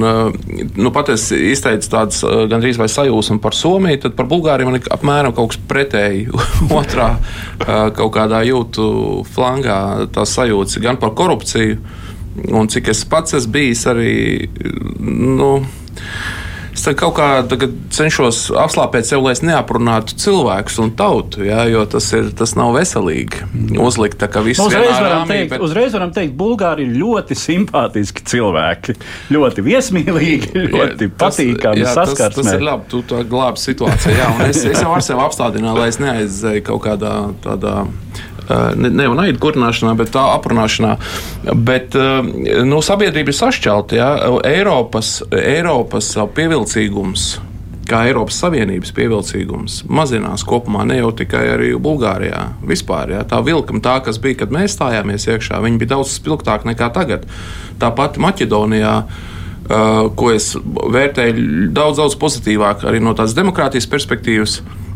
nu, 0.78 0.90
pat 0.94 1.08
es 1.10 1.24
izteicu 1.34 1.90
tādu 1.90 2.34
gandrīz 2.50 2.78
vai 2.78 2.86
sajūsmu 2.90 3.40
par 3.42 3.56
Somiju, 3.58 3.98
tad 4.04 4.14
par 4.18 4.28
Bulgāriju 4.30 4.68
man 4.68 4.78
ir 4.78 4.90
apmēram 4.94 5.34
kaut 5.34 5.54
kas 5.54 5.62
pretēji. 5.70 6.28
Otrā 6.80 7.10
kaut 7.98 8.12
kādā 8.14 8.44
jūtu 8.46 8.84
flangā 9.34 9.80
tās 10.14 10.36
sajūtas 10.38 10.78
gan 10.84 11.00
par 11.02 11.16
korupciju 11.18 11.80
Un 12.54 12.68
cik 12.70 12.92
es 12.94 13.04
pats 13.08 13.36
esmu 13.38 13.56
bijis 13.58 13.86
arī. 13.90 14.18
Nu, 14.98 15.56
Es 16.78 16.84
kaut 16.94 17.16
kā 17.16 17.26
cenšos 17.90 18.52
apslāpēt 18.54 19.08
sev, 19.08 19.24
lai 19.24 19.32
es 19.34 19.40
neaprunātu 19.42 20.14
cilvēkus 20.22 20.76
un 20.84 20.92
tautu, 20.94 21.42
jā, 21.48 21.64
jo 21.72 21.82
tas, 21.90 22.06
ir, 22.14 22.28
tas 22.38 22.52
nav 22.54 22.70
veselīgi. 22.76 23.48
Uzlikt 23.82 24.20
tā 24.20 24.28
kā 24.30 24.44
viss 24.46 24.62
uzreiz 24.62 24.92
varam, 24.94 25.24
rāmī, 25.24 25.32
teikt, 25.32 25.50
bet... 25.56 25.64
uzreiz 25.66 25.96
varam 25.96 26.12
teikt, 26.14 26.36
Bulgāri 26.38 26.86
ir 26.86 26.94
ļoti 27.00 27.34
simpātiski 27.40 28.22
cilvēki. 28.30 28.94
Ļoti 29.34 29.66
viesmīlīgi, 29.66 30.52
ļoti 30.76 31.10
jā, 31.10 31.14
patīkami 31.18 31.82
saskarsmē. 31.88 32.30
Tas, 32.38 32.38
tas 32.38 32.54
ir 32.54 32.66
labi, 32.70 32.86
tu 32.94 33.02
tā 33.10 33.24
glābi 33.26 33.64
situāciju. 33.64 34.14
Jā, 34.14 34.30
es, 34.46 34.62
es 34.62 34.78
jau 34.78 34.94
ar 34.94 35.02
sevi 35.02 35.26
apstādināju, 35.26 35.82
lai 35.82 35.90
es 35.90 35.98
neaizēju 36.04 36.66
kaut 36.70 36.84
kādā 36.86 37.14
tādā 37.42 37.80
ne, 38.48 38.90
ne 38.90 39.08
jau 39.08 39.16
naidu 39.18 39.42
kurināšanā, 39.42 39.94
bet 39.98 40.12
tā 40.14 40.24
aprunāšanā. 40.36 40.94
Bet 41.68 41.96
nu, 42.68 42.80
sabiedrība 42.84 43.34
ir 43.34 43.38
sašķelta. 43.38 43.98
Ja? 43.98 44.10
Eiropas, 44.48 45.18
Eiropas 45.32 46.14
pievilcīgums 46.36 47.34
kā 47.88 48.02
Eiropas 48.08 48.38
Savienības 48.42 48.92
pievilcīgums 48.96 49.78
mazinās 49.88 50.44
kopumā, 50.46 50.84
ne 50.88 50.98
jau 51.00 51.12
tikai 51.16 51.44
arī 51.54 51.70
Bulgārijā. 51.80 52.42
Vispār, 52.68 53.14
ja, 53.16 53.22
tā 53.28 53.40
vilkuma, 53.44 53.80
tā, 53.84 53.98
kas 54.04 54.20
bija, 54.22 54.42
kad 54.42 54.52
mēs 54.54 54.76
stājāmies 54.76 55.28
iekšā, 55.30 55.62
bija 55.80 55.94
daudz 55.94 56.12
spilgtāka 56.18 56.68
nekā 56.68 56.90
tagad. 56.96 57.26
Tāpat 57.80 58.20
Maķedonijā. 58.22 58.94
Uh, 59.68 60.06
ko 60.16 60.30
es 60.32 60.54
vērtēju 60.56 61.66
daudz, 61.76 61.98
daudz 61.98 62.14
pozitīvāk 62.16 62.86
arī 62.88 63.02
no 63.04 63.10
tādas 63.12 63.34
demokrātijas 63.36 63.84
perspektīvas, 63.92 64.54
uh, 64.62 64.87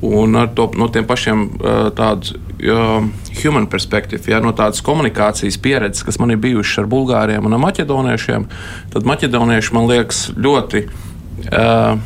un 0.00 0.36
ar 0.36 0.48
to, 0.54 0.70
no 0.76 0.88
tiem 0.92 1.06
pašiem 1.06 1.46
uh, 1.46 1.88
tādu 1.96 2.36
uh, 2.36 3.06
human 3.40 3.68
perspektīvu, 3.70 4.30
ja, 4.32 4.40
no 4.44 4.52
tādas 4.56 4.82
komunikācijas 4.84 5.58
pieredzes, 5.62 6.04
kas 6.06 6.20
man 6.22 6.32
ir 6.34 6.40
bijušas 6.42 6.84
ar 6.84 6.90
bulgāriem 6.90 7.46
un 7.46 7.56
ar 7.56 7.64
maķedoniešiem, 7.66 8.46
tad 8.94 9.08
maķedonieši 9.08 9.76
man 9.76 9.90
liekas 9.90 10.22
ļoti 10.36 10.86
uh, 10.86 11.98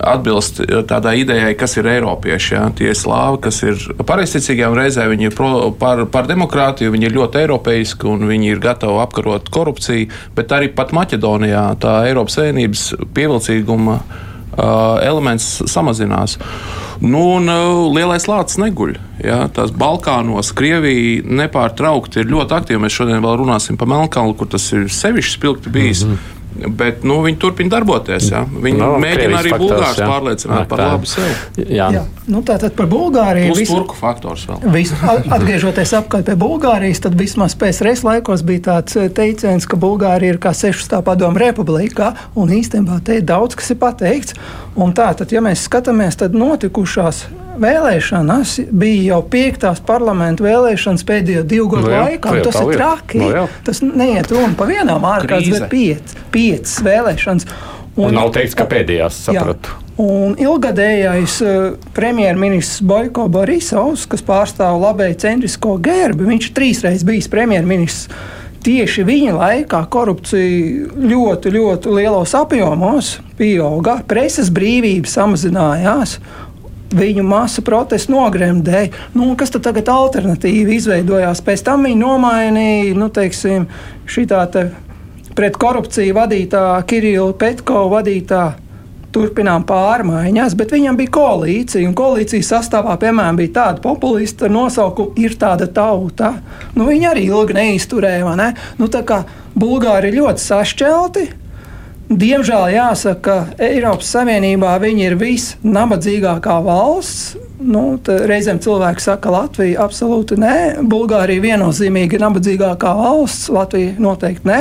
atbilst 0.00 0.62
tādai 0.88 1.18
idejai, 1.20 1.50
kas 1.58 1.74
ir 1.76 1.88
Eiropieši. 1.90 2.54
Ja? 2.54 2.62
Tie 2.76 2.92
slāvi, 2.96 3.40
kas 3.44 3.58
ir 3.66 3.82
pareizticīgie 4.06 4.64
un 4.70 4.78
reizē 4.78 5.04
viņi 5.10 5.28
ir 5.28 5.36
pro, 5.36 5.50
par, 5.76 6.06
par 6.12 6.30
demokrātiju, 6.30 6.94
viņi 6.94 7.10
ir 7.10 7.16
ļoti 7.18 7.42
eiropeiski 7.42 8.08
un 8.08 8.24
viņi 8.30 8.54
ir 8.54 8.62
gatavi 8.62 9.02
apkarot 9.02 9.50
korupciju, 9.52 10.08
bet 10.38 10.56
arī 10.56 10.70
pat 10.72 10.94
Maķedonijā 10.96 11.66
tā 11.82 11.98
Eiropas 12.08 12.38
Savienības 12.38 12.86
pievilcīguma 13.18 13.98
uh, 13.98 14.26
elements 14.58 15.62
samazinās. 15.70 16.38
Nu, 17.00 17.22
un 17.38 17.48
uh, 17.48 17.86
lielais 17.94 18.26
lācis 18.28 18.58
neguļ. 18.60 18.96
Ja, 19.24 19.44
tās 19.54 19.72
Balkānos, 19.72 20.52
Krievija 20.56 21.22
nepārtraukti 21.24 22.20
ir 22.20 22.28
ļoti 22.32 22.56
aktīva. 22.58 22.82
Mēs 22.84 22.98
šodien 22.98 23.24
vēl 23.24 23.38
runāsim 23.40 23.78
par 23.80 23.88
Melnkalnu, 23.88 24.36
kur 24.36 24.50
tas 24.52 24.66
ir 24.76 24.90
sevišķi 24.92 25.38
spilgti 25.38 25.72
bijis. 25.72 26.04
Mm 26.04 26.12
-hmm. 26.12 26.39
Bet 26.68 27.04
nu, 27.06 27.20
viņi 27.24 27.38
turpina 27.40 27.72
darboties. 27.76 28.28
Ja? 28.32 28.42
Viņi 28.44 28.80
no, 28.80 28.90
mēģina 29.00 29.40
arī 29.40 29.52
Bulgārus 29.60 30.00
pārliecināt 30.00 30.68
par 30.70 30.82
labu 30.84 31.08
sev. 31.08 31.30
Jā. 31.60 31.90
Jā. 31.94 32.04
Nu, 32.30 32.42
Tātad 32.46 32.74
par 32.78 32.88
Bulgāriju. 32.90 33.54
Tas 33.54 33.62
ir 33.64 33.70
turku 33.70 33.96
faktors 33.98 34.46
vēl. 34.48 34.62
Visu, 34.74 34.98
atgriežoties 35.36 35.94
apkārt 35.98 36.28
pie 36.28 36.36
Bulgārijas, 36.40 37.02
tad 37.04 37.18
vismaz 37.18 37.56
PSRS 37.58 38.04
laikos 38.06 38.44
bija 38.46 38.66
tāds 38.70 38.98
eh, 39.00 39.10
teiciens, 39.14 39.68
ka 39.68 39.78
Bulgārija 39.80 40.36
ir 40.36 40.40
kā 40.42 40.54
sešstā 40.56 41.02
padomu 41.06 41.40
republikā, 41.40 42.12
un 42.38 42.52
īstenībā 42.54 43.00
te 43.06 43.20
ir 43.20 43.28
daudz, 43.28 43.58
kas 43.58 43.72
ir 43.74 43.80
pateikts. 43.82 44.38
Un 44.80 44.94
tā, 44.96 45.10
tad, 45.18 45.32
ja 45.34 45.42
mēs 45.44 45.66
skatāmies, 45.66 46.18
tad 46.20 46.36
notikušās 46.38 47.26
vēlēšanas 47.60 48.54
bija 48.70 49.14
jau 49.14 49.20
piektās 49.30 49.80
parlamentu 49.84 50.46
vēlēšanas 50.46 51.04
pēdējo 51.06 51.44
divu 51.48 51.68
gadu 51.74 51.88
no 51.88 51.94
jā, 51.94 52.02
laikā. 52.06 52.34
Jā, 52.38 52.44
tas 52.46 52.58
ir 52.62 52.72
traki. 52.76 53.20
No 53.20 53.30
jā. 53.34 53.44
tas 53.66 53.82
neiet 53.84 54.32
runa 54.32 54.52
pa 54.58 54.68
vienām 54.70 55.06
ārkārtas, 55.08 55.50
bet 55.56 55.68
piec, 55.72 56.14
piecas 56.50 56.80
vēlēšanas. 56.84 57.46
Un, 57.96 58.10
un 58.10 58.18
nav 58.20 58.34
teikts, 58.34 58.56
ka 58.58 58.66
pēdējās 58.70 59.22
sapratu. 59.28 59.72
Jā. 59.72 59.86
Un 60.00 60.36
ilgadējais 60.40 61.38
uh, 61.44 61.56
premjerministrs 61.96 62.80
Boiko 62.88 63.26
Borisovs, 63.28 64.06
kas 64.08 64.22
pārstāv 64.24 64.78
labēju 64.80 65.18
centrisko 65.20 65.74
gerbi, 65.82 66.28
viņš 66.30 66.52
trīsreiz 66.56 67.04
bijis 67.04 67.28
premjerministrs. 67.32 68.08
Tieši 68.60 69.06
viņa 69.08 69.34
laikā 69.38 69.78
korupcija 69.88 70.90
ļoti, 71.00 71.52
ļoti 71.54 71.92
lielos 71.96 72.34
apjomos 72.36 73.14
pieauga, 73.38 74.02
preses 74.08 74.50
brīvība 74.52 75.08
samazinājās, 75.08 76.18
viņu 76.92 77.24
masa 77.24 77.64
protestu 77.64 78.12
nogremdēja. 78.12 78.90
Nu, 79.16 79.30
kas 79.40 79.54
tad 79.54 79.64
tagad 79.64 79.88
alternatīvi 79.88 80.76
izveidojās? 80.76 81.40
Pēc 81.46 81.64
tam 81.64 81.88
viņi 81.88 82.00
nomainīja, 82.02 82.98
nu, 83.00 83.08
teiksim, 83.14 83.64
šī 84.04 84.26
tā 84.28 84.44
te 84.52 84.66
pret 85.40 85.56
korupciju 85.56 86.12
vadītā 86.18 86.64
Kirila 86.84 87.32
Petko 87.40 87.86
vadītā. 87.88 88.50
Turpinām 89.10 89.64
pārmaiņas, 89.66 90.52
bet 90.54 90.70
viņam 90.70 90.98
bija 91.00 91.10
koalīcija. 91.16 91.88
Un 91.88 91.96
koalīcijas 91.98 92.52
sastāvā, 92.52 92.92
piemēram, 93.00 93.40
bija 93.40 93.54
tāda 93.56 93.82
populista 93.82 94.46
ar 94.46 94.52
nosaukumu 94.54 95.16
Ir 95.18 95.34
tāda 95.40 95.66
tauta. 95.66 96.34
Nu, 96.76 96.84
viņi 96.86 97.08
arī 97.10 97.24
ilgi 97.26 97.56
neizturēja. 97.56 98.36
Ne? 98.38 98.52
Nu, 98.78 98.86
tā 98.92 99.00
kā 99.08 99.24
Bulgāri 99.58 100.12
ir 100.12 100.20
ļoti 100.20 100.44
sašķelti, 100.44 101.26
Diemžēl 102.10 102.72
jāsaka, 102.74 103.20
ka 103.22 103.62
Eiropas 103.62 104.08
Savienībā 104.10 104.72
viņi 104.82 105.04
ir 105.06 105.14
visnabadzīgākā 105.20 106.56
valsts. 106.64 107.36
Nu, 107.62 108.00
reizēm 108.02 108.58
cilvēki 108.58 109.04
saka, 109.04 109.28
ka 109.28 109.34
Latvija 109.36 109.84
absolūti 109.84 110.34
nē, 110.42 110.56
Bulgārija 110.90 111.44
viennozīmīgi 111.44 112.18
ir 112.18 112.24
nabadzīgākā 112.24 112.96
valsts, 112.98 113.46
Latvija 113.54 113.94
noteikti 114.02 114.50
nē. 114.50 114.58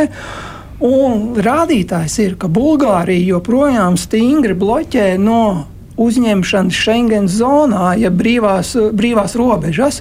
Un 0.80 1.34
rādītājs 1.44 2.20
ir, 2.24 2.36
ka 2.40 2.48
Bulgārija 2.48 3.36
joprojām 3.36 3.98
stingri 4.00 4.56
bloķē 4.56 5.12
no 5.20 5.68
uzņemšanas 6.00 6.76
Schengen 6.76 7.28
zonā, 7.28 7.94
ja 8.00 8.12
brīvās, 8.12 8.76
brīvās 8.96 9.36
robežas 9.40 10.00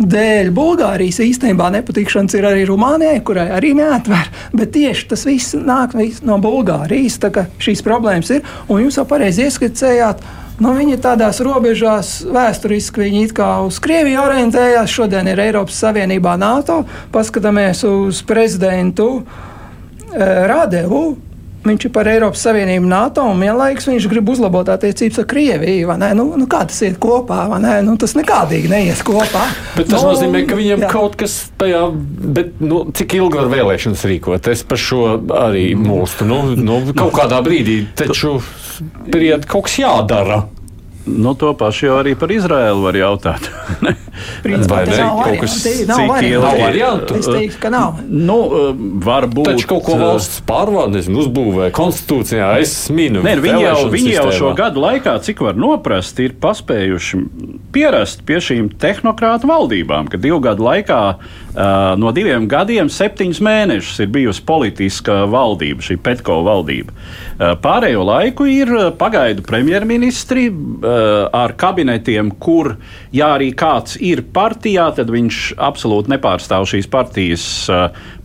dēļ 0.00 0.50
Bulgārijas 0.56 1.20
īstenībā 1.20 1.68
nepatikšanas 1.74 2.36
ir 2.38 2.46
arī 2.48 2.64
Rumānijai, 2.68 3.20
kurai 3.24 3.50
arī 3.52 3.74
neatver. 3.76 4.30
Bet 4.56 4.72
tieši 4.76 5.08
tas 5.12 5.26
viss 5.28 5.56
nāk 5.56 5.96
no 6.26 6.38
Bulgārijas. 6.40 7.18
Šīs 7.60 7.84
problēmas 7.84 8.30
ir. 8.32 8.46
Un 8.68 8.86
jūs 8.86 9.00
jau 9.00 9.06
pareizi 9.08 9.44
ieskicējāt. 9.46 10.24
Nu, 10.60 10.74
viņi 10.76 10.98
tādās 11.00 11.38
robežās, 11.40 12.18
vēsturiski 12.28 13.06
viņi 13.06 13.22
it 13.24 13.36
kā 13.36 13.48
uz 13.64 13.78
Krieviju 13.80 14.20
orientējās. 14.26 14.92
Šodien 14.92 15.30
ir 15.32 15.40
Eiropas 15.40 15.78
Savienībā, 15.80 16.34
NATO. 16.40 16.82
Paskatāmies 17.12 17.80
uz 17.88 18.20
prezidentu 18.28 19.08
e, 19.20 19.49
Rādevu 20.10 21.02
Viņš 21.60 21.82
ir 21.84 21.90
par 21.92 22.08
Eiropas 22.08 22.40
Savienību, 22.40 22.86
NATO 22.88 23.20
un 23.28 23.42
vienlaikus 23.44 23.84
viņš 23.90 24.06
grib 24.08 24.30
uzlabot 24.32 24.68
attiecības 24.72 25.20
ar 25.20 25.26
Krieviju. 25.28 25.96
Nu, 26.16 26.24
nu, 26.40 26.46
kā 26.48 26.62
tas 26.70 26.78
iet 26.86 26.96
kopā? 27.02 27.42
Nu, 27.84 27.96
tas 28.00 28.14
nekādīgi 28.16 28.70
neies 28.72 29.02
kopā. 29.04 29.42
Bet 29.76 29.90
tas 29.92 30.00
nu, 30.00 30.14
nozīmē, 30.14 30.46
ka 30.48 30.56
viņiem 30.56 30.86
jā. 30.86 30.92
kaut 30.92 31.18
kas 31.20 31.34
tajā, 31.60 31.82
bet 32.38 32.62
nu, 32.64 32.86
cik 32.96 33.18
ilgi 33.18 33.42
var 33.42 33.52
vēlēšanas 33.52 34.06
rīkot? 34.08 34.48
Es 34.48 34.64
par 34.64 34.80
šo 34.80 35.02
arī 35.36 35.66
mūstu. 35.76 36.24
Nu, 36.30 36.40
nu, 36.56 36.80
kaut 36.96 37.12
kādā 37.18 37.42
brīdī 37.44 37.82
taču 37.98 38.38
ir 39.12 39.44
kaut 39.44 39.68
kas 39.68 39.76
jādara. 39.82 40.46
Nu, 41.10 41.34
to 41.36 41.52
pašu 41.58 41.90
jau 41.90 42.00
arī 42.00 42.16
par 42.16 42.32
Izraēlu 42.32 42.88
var 42.88 42.96
jautāt. 42.96 43.52
Vai 44.44 44.84
ne? 44.88 44.96
Kaut 45.00 45.40
kas 45.44 45.56
cik 45.62 45.90
ilgi 45.90 46.40
variantu? 46.40 47.18
Es 47.20 47.28
teiktu, 47.28 47.58
ka 47.62 47.72
nav. 47.72 48.00
Nu, 48.08 48.38
uh, 48.46 48.70
varbūt. 49.04 49.52
Taču 49.52 49.68
kaut 49.70 49.84
ko 49.86 49.98
valsts 50.00 50.40
pārvalda, 50.48 50.98
nezinu, 50.98 51.22
uzbūvē 51.24 51.70
konstitūcijā, 51.76 52.52
es 52.62 52.74
minu. 52.94 53.24
Nē, 53.26 53.36
viņi 53.42 53.66
jau, 53.66 53.76
viņi 53.92 54.16
jau 54.16 54.26
šo 54.36 54.54
gadu 54.58 54.82
laikā, 54.84 55.16
cik 55.26 55.44
var 55.46 55.58
noprast, 55.60 56.18
ir 56.24 56.36
paspējuši 56.42 57.22
pierast 57.74 58.24
pie 58.28 58.40
šīm 58.42 58.72
tehnokrātu 58.80 59.50
valdībām, 59.50 60.10
ka 60.10 60.20
divu 60.20 60.40
gadu 60.44 60.66
laikā 60.66 61.00
uh, 61.14 61.30
no 62.00 62.12
diviem 62.16 62.48
gadiem 62.50 62.90
septiņus 62.92 63.42
mēnešus 63.44 64.04
ir 64.04 64.10
bijusi 64.14 64.44
politiska 64.46 65.24
valdība, 65.30 65.84
šī 65.84 65.98
Petko 66.02 66.40
valdība. 66.46 66.94
Pārējo 67.62 68.02
laiku 68.04 68.46
ir 68.50 68.70
pagaidu 69.00 69.44
premjerministri 69.46 70.48
ar 70.84 71.54
kabinetiem, 71.60 72.34
kur, 72.40 72.74
ja 73.16 73.32
arī 73.36 73.50
kāds 73.56 73.96
ir 74.04 74.22
partijā, 74.34 74.88
tad 74.96 75.12
viņš 75.12 75.40
absolūti 75.60 76.14
nepārstāv 76.14 76.66
šīs 76.70 76.88
partijas 76.90 77.44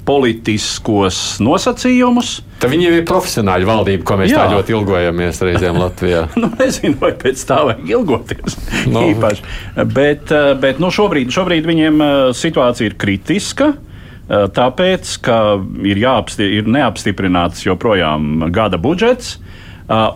politiskos 0.05 1.39
nosacījumus. 1.41 2.35
Tad 2.61 2.71
viņi 2.71 2.89
ir 2.91 3.07
profesionāļi 3.09 3.67
valdība, 3.67 4.05
ko 4.05 4.19
mēs 4.19 4.31
Jā. 4.31 4.43
tā 4.43 4.53
ļoti 4.53 4.75
ilgojamies 4.75 5.41
reizēm 5.47 5.79
Latvijā. 5.81 6.25
nu, 6.41 6.51
nezinu, 6.59 6.99
vai 7.01 7.11
pēc 7.19 7.41
tā 7.49 7.61
vajag 7.69 7.91
ilgoties 7.97 8.59
no. 8.93 9.07
īpaši. 9.09 9.45
Bet, 9.95 10.33
bet 10.61 10.81
nu, 10.83 10.91
šobrīd, 10.93 11.33
šobrīd 11.33 11.67
viņiem 11.69 12.05
situācija 12.37 12.91
ir 12.91 12.97
kritiska. 13.01 13.73
Tāpēc, 14.25 15.09
ka 15.21 15.37
ir, 15.85 15.99
jāapsti, 16.01 16.47
ir 16.57 16.69
neapstiprināts 16.73 17.61
joprojām 17.67 18.47
gada 18.53 18.79
budžets, 18.81 19.35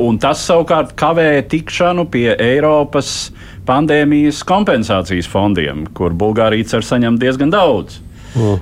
un 0.02 0.18
tas 0.22 0.42
savukārt 0.48 0.96
kavē 0.98 1.44
tikšanu 1.46 2.08
pie 2.10 2.32
Eiropas 2.34 3.30
pandēmijas 3.70 4.44
kompensācijas 4.50 5.30
fondiem, 5.30 5.86
kur 5.94 6.18
Bulgārija 6.18 6.74
cer 6.76 6.86
saņemt 6.86 7.22
diezgan 7.22 7.54
daudz. 7.54 8.02
Mm. 8.38 8.60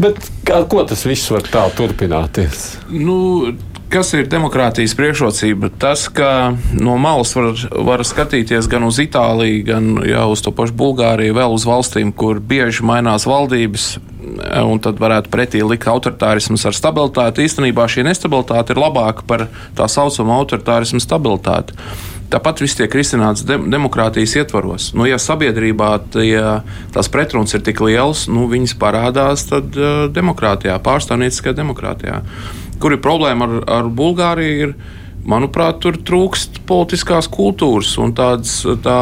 Bet 0.00 0.30
kā, 0.46 0.62
ko 0.68 0.82
tas 0.88 1.04
viss 1.06 1.30
var 1.32 1.44
tā 1.48 1.64
turpināties? 1.76 2.64
Nu, 2.88 3.16
kas 3.92 4.10
ir 4.16 4.28
demokrātijas 4.30 4.96
priekšrocība? 4.98 5.70
Tas, 5.80 6.06
ka 6.12 6.54
no 6.74 6.96
malas 7.00 7.34
var, 7.36 7.52
var 7.86 8.02
skatīties 8.06 8.68
gan 8.70 8.86
uz 8.88 8.98
Itāliju, 9.02 9.60
gan 9.68 9.92
jau 10.08 10.26
uz 10.34 10.42
to 10.44 10.54
pašu 10.56 10.74
Bulgāriju, 10.80 11.36
vēl 11.36 11.54
uz 11.54 11.66
valstīm, 11.68 12.10
kur 12.16 12.40
bieži 12.40 12.86
mainās 12.86 13.28
valdības, 13.28 13.86
un 14.64 14.80
tad 14.82 14.98
varētu 15.02 15.30
pretī 15.32 15.62
likt 15.62 15.86
autoritārisms 15.90 16.64
ar 16.66 16.76
stabilitāti. 16.76 17.44
Īstenībā 17.46 17.86
šī 17.90 18.06
nestabilitāte 18.08 18.74
ir 18.74 18.82
labāka 18.82 19.26
par 19.28 19.46
tā 19.76 19.88
saucamo 19.90 20.34
autoritārismu 20.40 21.02
stabilitāti. 21.02 21.76
Tāpat 22.32 22.62
viss 22.64 22.76
tiek 22.78 22.94
risināts 22.96 23.44
de 23.46 23.58
demokrātijas 23.70 24.34
ietvaros. 24.40 24.88
Nu, 24.96 25.04
ja 25.06 25.20
sabiedrībā 25.20 25.90
tie, 26.14 26.40
tās 26.94 27.10
pretrunas 27.12 27.54
ir 27.54 27.62
tik 27.66 27.82
liels, 27.84 28.24
nu, 28.32 28.48
viņas 28.50 28.74
parādās 28.80 29.46
tad, 29.50 29.76
uh, 29.78 30.06
demokrātijā, 30.14 30.78
pārstāvnieciskajā 30.82 31.56
demokrātijā. 31.60 32.20
Kur 32.82 32.96
ir 32.96 33.02
problēma 33.04 33.46
ar, 33.46 33.56
ar 33.78 33.90
Bulgāriju? 33.92 34.68
Ir, 34.68 34.76
manuprāt, 35.28 35.80
tur 35.84 35.96
trūkst 36.00 36.64
politiskās 36.68 37.30
kultūras 37.32 37.94
un 38.02 38.16
tādas. 38.16 38.62
Tā, 38.84 39.00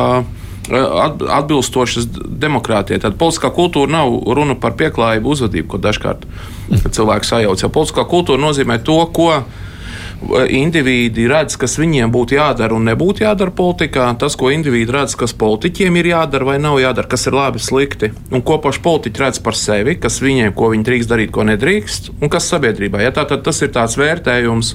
atbilstošas 0.70 2.06
demokrātijai. 2.22 3.00
Tad 3.02 3.16
politiskā 3.18 3.50
kultūra 3.54 3.90
nav 3.90 4.14
runa 4.36 4.54
par 4.54 4.76
pieklājību 4.78 5.34
uzvedību, 5.34 5.68
ko 5.72 5.80
dažkārt 5.82 6.22
cilvēks 6.94 7.32
sajauc. 7.34 7.62
Ja 7.64 7.70
politiskā 7.72 8.04
kultūra 8.08 8.40
nozīmē 8.40 8.78
to, 8.86 9.00
ko 9.14 9.42
indivīdi 10.30 11.26
redz, 11.30 11.56
kas 11.60 11.74
viņiem 11.80 12.12
būtu 12.14 12.36
jādara 12.36 12.76
un 12.76 12.86
nebūtu 12.88 13.24
jādara 13.24 13.52
politikā, 13.54 14.06
tas, 14.20 14.36
ko 14.38 14.52
indivīdi 14.54 14.94
redz, 14.94 15.16
kas 15.18 15.34
politiķiem 15.38 15.98
ir 15.98 16.10
jādara 16.12 16.48
vai 16.52 16.58
nav 16.62 16.78
jādara, 16.82 17.10
kas 17.10 17.26
ir 17.26 17.36
labi, 17.36 17.62
slikti, 17.62 18.12
un 18.30 18.44
ko 18.46 18.58
paši 18.62 18.82
politiķi 18.84 19.24
redz 19.24 19.42
par 19.44 19.58
sevi, 19.58 19.96
kas 20.00 20.20
viņiem, 20.22 20.54
ko 20.56 20.70
viņi 20.72 20.86
drīkst 20.88 21.12
darīt, 21.12 21.32
ko 21.34 21.46
nedrīkst, 21.48 22.12
un 22.20 22.32
kas 22.32 22.48
sabiedrībā. 22.52 23.02
Ja, 23.02 23.12
tā, 23.14 23.26
tad 23.28 23.44
tas 23.46 23.60
ir 23.64 23.72
tāds 23.74 23.98
vērtējums, 24.00 24.74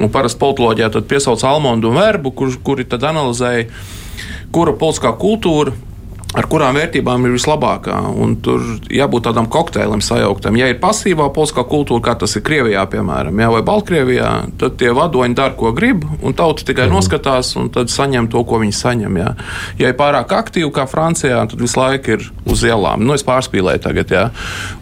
un 0.00 0.12
parasti 0.12 0.42
politoloģijā 0.42 0.92
piesauc 1.08 1.42
Almondu 1.48 1.90
un 1.92 2.00
Verbu, 2.00 2.34
kur, 2.36 2.54
kuri 2.66 2.86
tad 2.88 3.06
analizēja 3.08 3.68
kura 4.54 4.74
politiskā 4.78 5.14
kultūra 5.18 5.74
ar 6.34 6.48
kurām 6.50 6.78
vērtībām 6.78 7.26
ir 7.28 7.34
vislabākā. 7.36 7.98
Tur 8.44 8.62
jābūt 8.92 9.26
tādam 9.28 9.48
kokteilim 9.50 10.02
sajauktam. 10.04 10.58
Ja 10.58 10.68
ir 10.70 10.80
pasīvā 10.82 11.28
polskā 11.34 11.64
kultūra, 11.68 12.02
kā 12.08 12.16
tas 12.20 12.34
ir 12.36 12.44
Krievijā, 12.46 12.82
piemēram, 12.90 13.38
jā, 13.40 13.50
vai 13.54 13.62
Baltkrievijā, 13.66 14.30
tad 14.60 14.78
tie 14.80 14.90
vadoņi 14.94 15.38
dara, 15.38 15.54
ko 15.58 15.72
grib, 15.76 16.04
un 16.22 16.36
tauta 16.36 16.66
tikai 16.66 16.88
mhm. 16.88 16.96
noskatās 16.98 17.54
un 17.60 17.70
tad 17.74 17.92
saņem 17.92 18.28
to, 18.32 18.42
ko 18.48 18.60
viņi 18.62 18.76
saņem. 18.80 19.20
Jā. 19.22 19.30
Ja 19.80 19.92
ir 19.92 19.98
pārāk 19.98 20.34
aktīvi, 20.34 20.70
kā 20.74 20.88
Francijā, 20.90 21.44
tad 21.50 21.62
visu 21.62 21.78
laiku 21.80 22.16
ir 22.16 22.26
uz 22.50 22.64
ielām. 22.66 23.04
Nu, 23.06 23.14
es 23.16 23.24
pārspīlēju 23.26 23.84
tagad, 23.84 24.14
jā. 24.14 24.24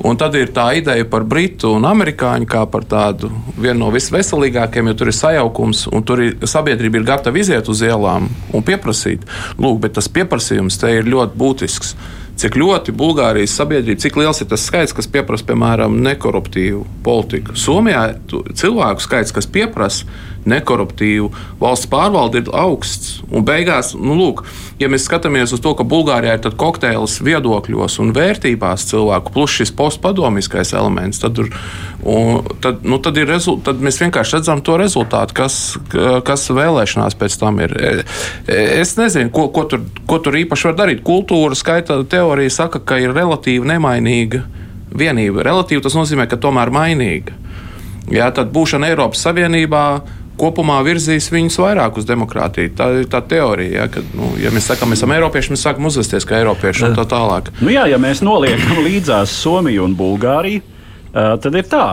Un 0.08 0.18
tad 0.20 0.36
ir 0.38 0.52
tā 0.54 0.70
ideja 0.78 1.06
par 1.08 1.26
britu 1.28 1.74
un 1.76 1.86
amerikāņu 1.88 2.48
kā 2.50 2.64
par 2.70 2.86
tādu 2.88 3.30
vienu 3.56 3.84
no 3.84 3.90
visveselīgākajiem, 3.94 4.90
jo 4.90 4.98
tur 4.98 5.12
ir 5.12 5.16
sajaukums 5.16 5.86
un 5.92 6.04
tur 6.06 6.22
ir 6.24 6.48
sabiedrība 6.48 7.00
ir 7.00 7.06
gatava 7.08 7.40
iziet 7.40 7.68
uz 7.70 7.82
ielām 7.84 8.28
un 8.52 8.66
pieprasīt. 8.66 9.24
Lūk, 9.60 9.80
bet 9.84 9.96
tas 9.98 10.08
pieprasījums 10.12 10.78
te 10.80 10.90
ir 10.98 11.08
ļoti 11.10 11.38
būtisks. 11.42 11.96
Cik 12.42 12.56
ļoti 12.56 12.94
Bulgārijas 12.96 13.52
sabiedrība, 13.58 14.00
cik 14.00 14.16
liels 14.18 14.40
ir 14.40 14.48
tas 14.50 14.64
skaits, 14.66 14.94
kas 14.96 15.06
pieprasa, 15.10 15.44
piemēram, 15.50 15.98
nekoruptīvu 16.02 16.80
politiku. 17.04 17.54
Somijā 17.60 18.06
cilvēku 18.30 19.04
skaits, 19.04 19.34
kas 19.36 19.46
pieprasa 19.52 20.08
nekoruptīvu 20.48 21.30
valsts 21.60 21.88
pārvaldi, 21.90 22.42
ir 22.42 22.50
augsts. 22.56 23.20
Un 23.30 23.44
beigās, 23.46 23.92
nu, 23.98 24.16
lūk, 24.18 24.42
ja 24.82 24.88
mēs 24.92 25.06
skatāmies 25.06 25.54
uz 25.54 25.62
to, 25.62 25.74
ka 25.78 25.86
Bulgārijā 25.86 26.38
ir 26.38 26.56
kokteils 26.58 27.18
viedokļos 27.24 27.98
un 28.02 28.12
vērtībās 28.16 28.86
cilvēku, 28.90 29.34
plus 29.34 29.58
šis 29.60 29.74
postpadomiskais 29.78 30.74
elements, 30.78 31.22
tad, 31.22 31.38
un, 31.38 32.42
tad, 32.64 32.82
nu, 32.86 32.98
tad, 33.02 33.20
rezult, 33.28 33.62
tad 33.68 33.82
mēs 33.84 34.00
vienkārši 34.02 34.38
redzam 34.38 34.62
to 34.64 34.78
rezultātu, 34.80 35.36
kas, 35.42 35.60
kas 36.26 36.48
vēlēšanās 36.50 37.18
pēc 37.18 37.38
tam 37.40 37.62
ir. 37.62 37.76
Es 38.46 38.96
nezinu, 38.98 39.30
ko, 39.34 39.48
ko, 39.54 39.66
tur, 39.70 39.84
ko 40.08 40.18
tur 40.22 40.40
īpaši 40.42 40.70
var 40.70 40.80
darīt. 40.82 41.04
Kultūra 41.06 41.58
skaita 41.58 42.00
teorija 42.08 42.52
saka, 42.52 42.82
ka 42.82 42.98
ir 43.02 43.14
relatīvi 43.16 43.68
nemainīga 43.74 44.42
vienība. 44.92 45.44
Relatīvi 45.46 45.84
tas 45.84 45.96
nozīmē, 45.96 46.26
ka 46.28 46.40
tomēr 46.40 46.72
mainīga. 46.74 47.36
Jā, 48.12 48.28
tad 48.34 48.50
būšana 48.54 48.90
Eiropas 48.90 49.22
Savienībā 49.24 49.84
kopumā 50.40 50.78
virzīs 50.86 51.28
viņus 51.32 51.58
vairāk 51.62 51.98
uz 52.00 52.06
demokrātiju. 52.08 52.72
Tā 52.78 52.88
ir 53.00 53.08
tā 53.12 53.22
teorija, 53.28 53.82
ja, 53.82 53.88
ka, 53.92 54.02
nu, 54.16 54.32
ja 54.40 54.52
mēs 54.54 54.70
sakām, 54.72 54.92
mēs 54.92 55.02
esam 55.02 55.14
eiropieši, 55.16 55.54
mēs 55.54 55.66
sākam 55.66 55.88
uzvesties 55.90 56.26
kā 56.28 56.40
eiropieši 56.40 56.88
un 56.88 56.96
tā 56.98 57.06
tālāk. 57.08 57.52
Nu 57.62 57.72
jā, 57.74 57.86
ja 57.90 58.00
mēs 58.02 58.24
noliekam 58.24 58.82
līdzās 58.86 59.34
Somiju 59.42 59.84
un 59.86 59.96
Bulgāriju, 59.98 60.64
tad 61.12 61.52
ir 61.54 61.68
tā. 61.70 61.86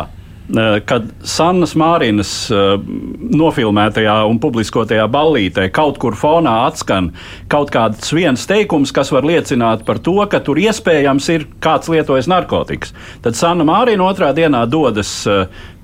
Kad 0.50 1.12
Sannas 1.30 1.76
Mārinas 1.78 2.32
nofilmētajā 2.50 4.16
un 4.26 4.39
publiskotajā 4.41 5.06
ballītē 5.12 5.68
kaut 5.76 6.00
kur 6.02 6.18
fonā 6.18 6.56
atskan 6.66 7.12
kaut 7.52 7.70
kāds 7.74 8.10
viens 8.16 8.47
teikums, 8.50 8.93
kas 8.95 9.14
var 9.14 9.28
liecināt 9.30 9.86
par 9.86 10.02
to, 10.02 10.18
ka 10.32 10.41
tur 10.41 10.58
iespējams 10.58 11.30
ir 11.36 11.45
kāds 11.62 11.91
lietojis 11.93 12.30
narkotikas, 12.32 12.95
tad 13.22 13.38
Sanna 13.38 13.68
Mārina 13.68 14.10
otrā 14.10 14.32
dienā 14.34 14.66
dodas 14.66 15.14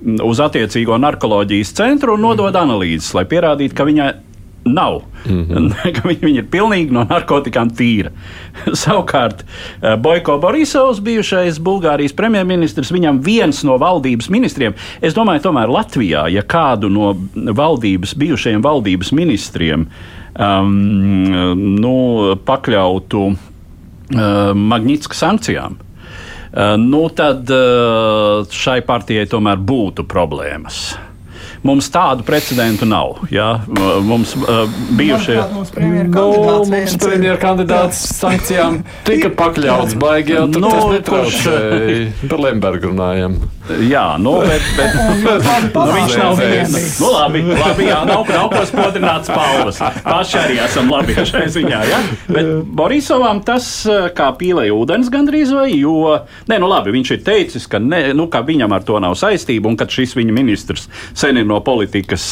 uz 0.01 0.41
attiecīgo 0.41 0.97
narkoloģijas 1.01 1.75
centru 1.77 2.15
un 2.17 2.25
nodod 2.25 2.53
mm. 2.53 2.61
analīzes, 2.65 3.13
lai 3.17 3.25
pierādītu, 3.29 3.77
ka 3.77 3.85
viņai 3.87 4.09
nav. 4.65 5.01
Mm 5.25 5.45
-hmm. 5.45 5.71
viņa, 6.09 6.19
viņa 6.21 6.37
ir 6.37 6.49
pilnīgi 6.51 6.91
no 6.91 7.05
narkotikām 7.09 7.69
tīra. 7.69 8.11
Savukārt 8.83 9.43
eh, 9.45 9.95
Boiko 9.95 10.37
Borisovs, 10.37 10.99
bijušais 10.99 11.59
Bulgārijas 11.59 12.15
premjerministrs, 12.15 12.91
viņam 12.91 13.21
viens 13.23 13.63
no 13.63 13.77
valdības 13.77 14.29
ministriem, 14.29 14.73
es 15.01 15.13
domāju, 15.13 15.41
tomēr 15.41 15.69
Latvijā, 15.69 16.27
ja 16.29 16.41
kādu 16.41 16.89
no 16.89 17.15
valdības, 17.35 18.15
bijušajiem 18.15 18.61
valdības 18.61 19.11
ministriem 19.11 19.87
um, 20.39 20.75
nu, 21.79 22.35
pakļautu 22.45 23.25
uh, 23.25 23.37
Magnitska 24.53 25.13
sankcijām, 25.13 25.77
Eh, 26.55 26.77
nu 26.77 27.09
tad 27.09 27.49
eh, 27.51 28.45
šai 28.47 28.79
partijai 28.87 29.27
tomēr 29.27 29.59
būtu 29.59 30.05
problēmas. 30.07 30.93
Mums 31.65 31.87
tādu 31.89 32.21
precedentu 32.25 32.85
nav. 32.85 33.15
Ja? 33.33 33.61
Mums 34.05 34.35
uh, 34.37 34.69
bijušie 34.97 35.39
premjerkandidāts 35.73 38.03
no, 38.05 38.17
sankcijām 38.19 38.77
tika 39.07 39.31
pakļauts 39.33 39.97
baigi 39.99 40.37
jau 40.37 40.45
nu, 40.51 40.69
netraucēja. 40.93 42.11
Par 42.29 42.39
Lembergu 42.45 42.91
runājam. 42.91 43.39
Jā, 43.81 44.03
nu, 44.21 44.35
bet, 44.45 44.61
bet 44.77 44.93
nu, 45.73 45.85
viņš 45.89 46.13
nav 46.21 46.37
viens. 46.37 46.99
Nu, 47.01 47.09
labi, 47.15 47.41
labi, 47.49 47.89
jā, 47.89 47.97
nav, 48.05 48.29
nav 48.29 48.51
ko 48.53 48.61
spodrināt 48.69 49.25
spalvas. 49.25 49.81
Paši 50.05 50.37
arī 50.43 50.59
esam 50.67 50.93
labi 50.93 51.17
šai 51.17 51.47
ziņā, 51.55 51.79
ja? 51.89 52.03
Bet 52.29 52.51
Borisovam 52.77 53.41
tas 53.45 53.65
kā 54.13 54.29
pīlēja 54.37 54.75
ūdens 54.75 55.09
gandrīz 55.13 55.49
vai, 55.55 55.71
jo, 55.79 56.13
nē, 56.51 56.59
nu 56.61 56.69
labi, 56.69 56.93
viņš 56.93 57.13
ir 57.15 57.23
teicis, 57.25 57.65
ka, 57.71 57.81
ne, 57.81 58.11
nu, 58.13 58.27
ka 58.29 58.43
viņam 58.45 58.75
ar 58.77 58.85
to 58.85 59.01
nav 59.01 59.17
saistība 59.17 59.65
un 59.71 59.79
ka 59.79 59.89
šis 59.89 60.13
viņa 60.19 60.35
ministrs 60.35 60.85
sen 61.17 61.41
ir 61.41 61.49
no 61.49 61.54
no 61.55 61.63
politikas 61.65 62.27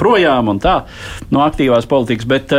projām 0.00 0.54
un 0.54 0.62
tā, 0.62 0.80
no 1.34 1.44
aktīvās 1.44 1.90
politikas. 1.90 2.30
Bet, 2.30 2.54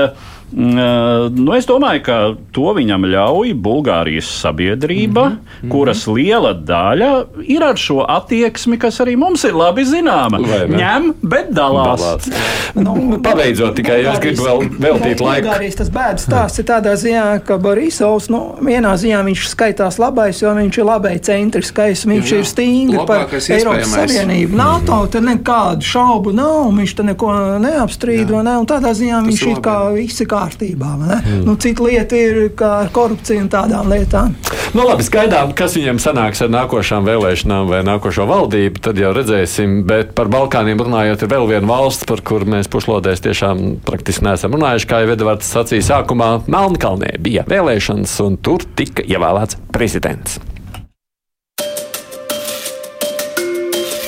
nu, 0.52 1.54
es 1.56 1.68
domāju, 1.68 2.02
ka 2.04 2.16
to 2.52 2.74
viņam 2.76 3.06
ļauj 3.08 3.54
Bulgārijas 3.56 4.28
sabiedrība, 4.42 5.24
mm 5.30 5.38
-hmm. 5.62 5.70
kuras 5.72 6.04
liela 6.08 6.54
daļa 6.54 7.12
ir 7.48 7.64
ar 7.64 7.78
šo 7.80 8.04
attieksmi, 8.08 8.78
kas 8.80 9.00
arī 9.00 9.16
mums 9.18 9.44
ir 9.48 9.56
labi 9.56 9.86
zināma. 9.86 10.42
Ņem, 10.68 11.14
bet 11.22 11.52
dalās. 11.56 12.02
dalās. 12.02 12.30
Nu, 12.76 12.96
nu, 12.96 13.20
pabeidzot, 13.24 13.76
tikai 13.76 14.02
es 14.06 14.20
gribu 14.20 14.44
vēl 14.44 14.68
veltīt 14.80 15.24
laiku. 15.24 15.48
Bulgārijas 15.48 15.76
tas 15.76 15.90
bēdas 15.90 16.28
stāsts 16.28 16.60
ir 16.60 16.66
tādā 16.66 16.96
ziņā, 16.96 17.26
ka 17.46 17.58
Borisovs, 17.58 18.30
nu, 18.30 18.56
vienā 18.62 18.96
ziņā 18.98 19.24
viņš 19.24 19.48
skaitās 19.48 20.00
labais, 20.00 20.42
jo 20.42 20.54
viņš 20.56 20.78
ir 20.78 20.86
labai 20.86 21.16
centriskais, 21.20 22.06
viņš 22.06 22.26
jā, 22.26 22.36
jā. 22.36 22.40
ir 22.40 22.46
stingri 22.46 23.06
par 23.08 23.28
Eiropas 23.32 23.96
Savienību. 23.96 24.56
NATO 24.58 24.96
mm 24.96 25.00
-hmm. 25.00 25.12
te 25.12 25.22
nekādu 25.22 25.82
šaubu 25.82 26.34
nav, 26.34 26.72
viņš 26.76 26.96
te 26.96 27.04
neko 27.04 27.34
neapstrīd, 27.60 28.32
ne, 28.44 28.58
un 28.58 28.66
tādā 28.66 28.92
ziņā 28.94 29.24
viņš 29.26 29.48
ir 29.48 29.62
kā 29.64 29.78
visi 29.94 30.26
kā 30.26 30.41
kārtībā. 30.42 30.92
Mm. 30.98 31.44
Nu, 31.46 31.56
cita 31.62 31.86
lieta 31.86 32.18
ir 32.18 32.42
ar 32.66 32.92
korupciju 32.94 33.46
un 33.46 33.52
tādām 33.52 33.90
lietām. 33.92 34.36
Nu, 34.72 34.86
labi, 34.88 35.04
skaidām, 35.04 35.52
kas 35.58 35.76
viņam 35.76 36.00
sanāks 36.00 36.42
ar 36.46 36.52
nākošām 36.54 37.08
vēlēšanām 37.08 37.68
vai 37.72 37.82
nākošo 37.88 38.24
valdību, 38.30 38.80
tad 38.84 39.02
jau 39.02 39.12
redzēsim. 39.16 39.82
Bet 39.90 40.14
par 40.18 40.32
Balkāniem 40.32 40.80
runājot, 40.80 41.26
ir 41.26 41.34
vēl 41.34 41.50
viena 41.50 41.68
valsts, 41.68 42.08
par 42.08 42.24
kuru 42.28 42.48
mēs 42.56 42.72
pušlodēs 42.72 43.26
tiešām 43.26 43.66
praktiski 43.88 44.30
neesam 44.30 44.56
runājuši. 44.56 44.88
Kā 44.88 45.04
jau 45.04 45.12
Edvards 45.18 45.52
sacīja 45.52 45.90
sākumā, 45.90 46.32
Melnkalnē 46.52 47.18
bija 47.20 47.44
vēlēšanas, 47.52 48.16
un 48.24 48.40
tur 48.40 48.64
tika 48.80 49.04
ievēlēts 49.04 49.60
prezidents. 49.76 50.40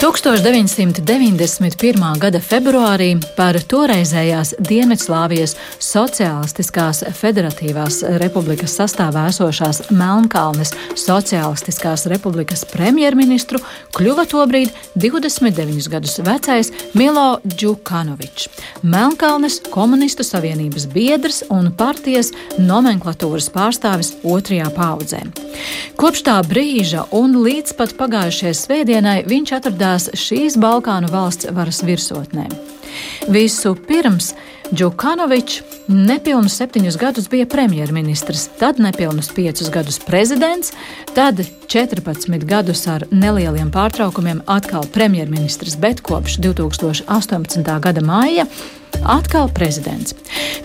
1991. 0.04 2.18
gada 2.20 2.40
februārī 2.44 3.14
par 3.38 3.56
toreizējās 3.72 4.50
Dienvidslāvijas 4.68 5.54
Socialistiskās 5.80 7.06
Federatīvās 7.16 8.02
republikas 8.20 8.76
sastāvā 8.82 9.30
esošās 9.32 9.80
Melnkalnes 9.96 10.74
Socialistiskās 11.00 12.04
republikas 12.12 12.66
premjerministru 12.68 13.62
kļuva 13.96 14.26
tobrīd 14.28 14.74
29 15.00 15.88
gadus 15.94 16.18
vecais 16.28 16.74
Milo 17.00 17.40
Džukanovičs, 17.48 18.50
Melnkalnes 18.84 19.62
komunistu 19.72 20.28
savienības 20.28 20.90
biedrs 20.92 21.46
un 21.48 21.72
partijas 21.80 22.34
nomenklatūras 22.60 23.48
pārstāvis 23.56 24.12
otrajā 24.28 24.68
paudzē. 24.76 25.24
Kopš 25.96 26.28
tā 26.28 26.36
brīža 26.44 27.08
un 27.16 27.40
līdz 27.46 27.78
pat 27.80 27.96
pagājušajai 27.96 28.56
svētdienai 28.66 29.18
viņš 29.30 29.56
atradās 29.62 29.93
šīs 29.98 30.58
Balkānu 30.62 31.12
valsts 31.12 31.50
varas 31.52 31.84
virsotnē. 31.86 32.48
Visu 33.30 33.76
pirms 33.88 34.34
Džukanovičs 34.74 35.62
nepilnus 35.88 36.56
septiņus 36.58 36.98
gadus 36.98 37.28
bija 37.30 37.46
premjerministrs, 37.50 38.48
tad 38.60 38.80
nepilnus 38.80 39.30
piecus 39.36 39.70
gadus 39.70 40.00
prezidents, 40.00 40.72
tad 41.14 41.42
14 41.68 42.46
gadus 42.48 42.86
ar 42.88 43.06
nelieliem 43.12 43.72
pārtraukumiem 43.72 44.42
atkal 44.48 44.88
premjerministrs, 44.94 45.76
bet 45.78 46.02
kopš 46.02 46.40
2018. 46.42 47.80
gada 47.84 48.02
māja 48.02 48.48
atkal 49.06 49.50
prezidents. 49.54 50.16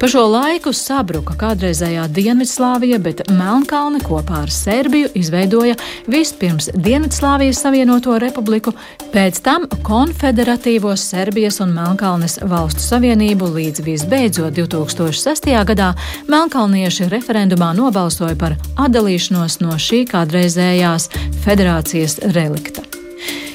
Pa 0.01 0.09
šo 0.09 0.25
laiku 0.31 0.73
sabruka 0.73 1.35
kādreizējā 1.39 2.07
Dienvidslāvija, 2.15 2.99
bet 3.03 3.23
Melnkalne 3.35 4.01
kopā 4.05 4.43
ar 4.45 4.53
Serbiju 4.53 5.11
izveidoja 5.19 5.75
vispirms 6.07 6.71
Dienvidslāvijas 6.75 7.63
Savienoto 7.65 8.19
republiku, 8.19 8.73
pēc 9.13 9.41
tam 9.43 9.67
Konfederatīvo 9.87 10.95
Serbijas 10.97 11.61
un 11.65 11.75
Melnkalnes 11.77 12.39
valstu 12.43 12.85
savienību 12.85 13.51
līdz 13.57 13.85
visbeidzot 13.87 14.55
2006. 14.59 15.51
gadā 15.73 15.93
Melnkalnieši 16.29 17.11
referendumā 17.11 17.73
nobalsoja 17.79 18.39
par 18.39 18.55
atdalīšanos 18.77 19.61
no 19.65 19.75
šī 19.81 20.05
kādreizējās 20.13 21.11
federācijas 21.45 22.21
relikta. 22.37 22.87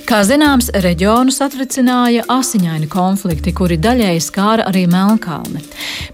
Kā 0.03 0.19
zināms, 0.27 0.67
reģionu 0.83 1.31
satricināja 1.31 2.25
asiņaini 2.27 2.89
konflikti, 2.91 3.53
kuri 3.55 3.77
daļēji 3.79 4.23
skāra 4.25 4.65
arī 4.67 4.81
Melnkalni. 4.91 5.61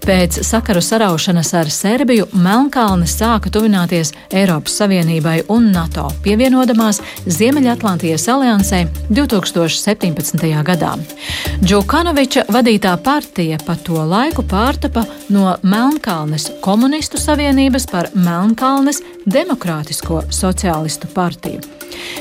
Pēc 0.03 0.37
sakaru 0.45 0.83
saraušanas 0.85 1.49
ar 1.57 1.71
Serbiju 1.73 2.27
Melnkalne 2.37 3.07
sāka 3.09 3.49
tuvināties 3.49 4.13
Eiropas 4.29 4.75
Savienībai 4.77 5.39
un 5.49 5.71
NATO, 5.73 6.05
pievienodamās 6.21 7.01
Ziemeļatlantijas 7.25 8.27
aliansē 8.29 8.83
2017. 9.09 10.45
gadā. 10.69 10.93
Džukanoviča 11.63 12.45
vadītā 12.53 12.93
partija 13.01 13.57
pa 13.65 13.73
to 13.73 14.05
laiku 14.05 14.45
pārtapa 14.45 15.07
no 15.33 15.55
Melnkalnes 15.65 16.51
komunistu 16.61 17.17
savienības 17.17 17.89
par 17.89 18.13
Melnkalnes 18.13 19.01
Demokrātisko 19.25 20.27
sociālistu 20.29 21.09
partiju. 21.17 21.65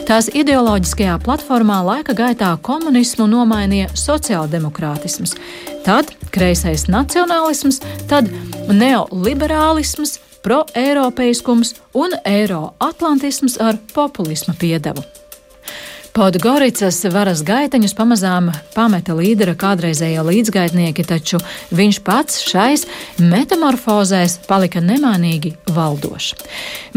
Tās 0.09 0.31
ideoloģiskajā 0.33 1.19
platformā 1.21 1.58
laika 1.65 2.15
gaitā 2.15 2.51
komunismu 2.63 3.27
nomainīja 3.27 3.89
sociāldemokrātisms, 3.95 5.35
tad 5.85 6.11
kreisais 6.31 6.87
nacionālisms, 6.89 7.81
tad 8.09 8.31
neoliberālisms, 8.69 10.19
proeiropeiskums 10.43 11.75
un 11.95 12.15
eiroatlantisms 12.25 13.59
ar 13.61 13.79
populisma 13.95 14.55
piedevu. 14.59 15.03
Podgoricas 16.17 16.99
varas 17.13 17.43
gaiteņus 17.47 17.95
pamazām 17.97 18.49
pameta 18.75 19.15
līdera 19.17 19.55
kādreizējie 19.59 20.23
līdzgaitnieki, 20.27 21.05
taču 21.07 21.41
viņš 21.75 22.01
pats 22.07 22.41
šais 22.49 22.87
metamorfozēs 23.23 24.39
palika 24.49 24.83
nemanīgi 24.85 25.55
valdošs. 25.75 26.35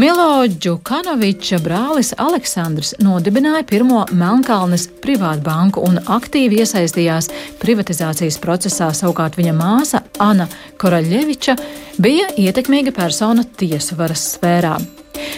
Milo 0.02 0.46
Džukanoviča 0.48 1.60
brālis 1.62 2.12
Aleksandrs 2.18 2.94
nodibināja 3.02 3.66
pirmo 3.68 4.06
Melnkalnes 4.10 4.88
privātbanku 5.04 5.84
un 5.86 6.00
aktīvi 6.02 6.62
iesaistījās 6.64 7.30
privatizācijas 7.62 8.40
procesā, 8.42 8.90
savukārt 8.96 9.38
viņa 9.38 9.54
māsa 9.58 10.02
Ana 10.22 10.48
Koraļeviča 10.80 11.56
bija 12.02 12.32
ietekmīga 12.40 12.94
persona 12.96 13.46
tiesu 13.58 13.98
varas 14.00 14.32
sfērā. 14.34 14.76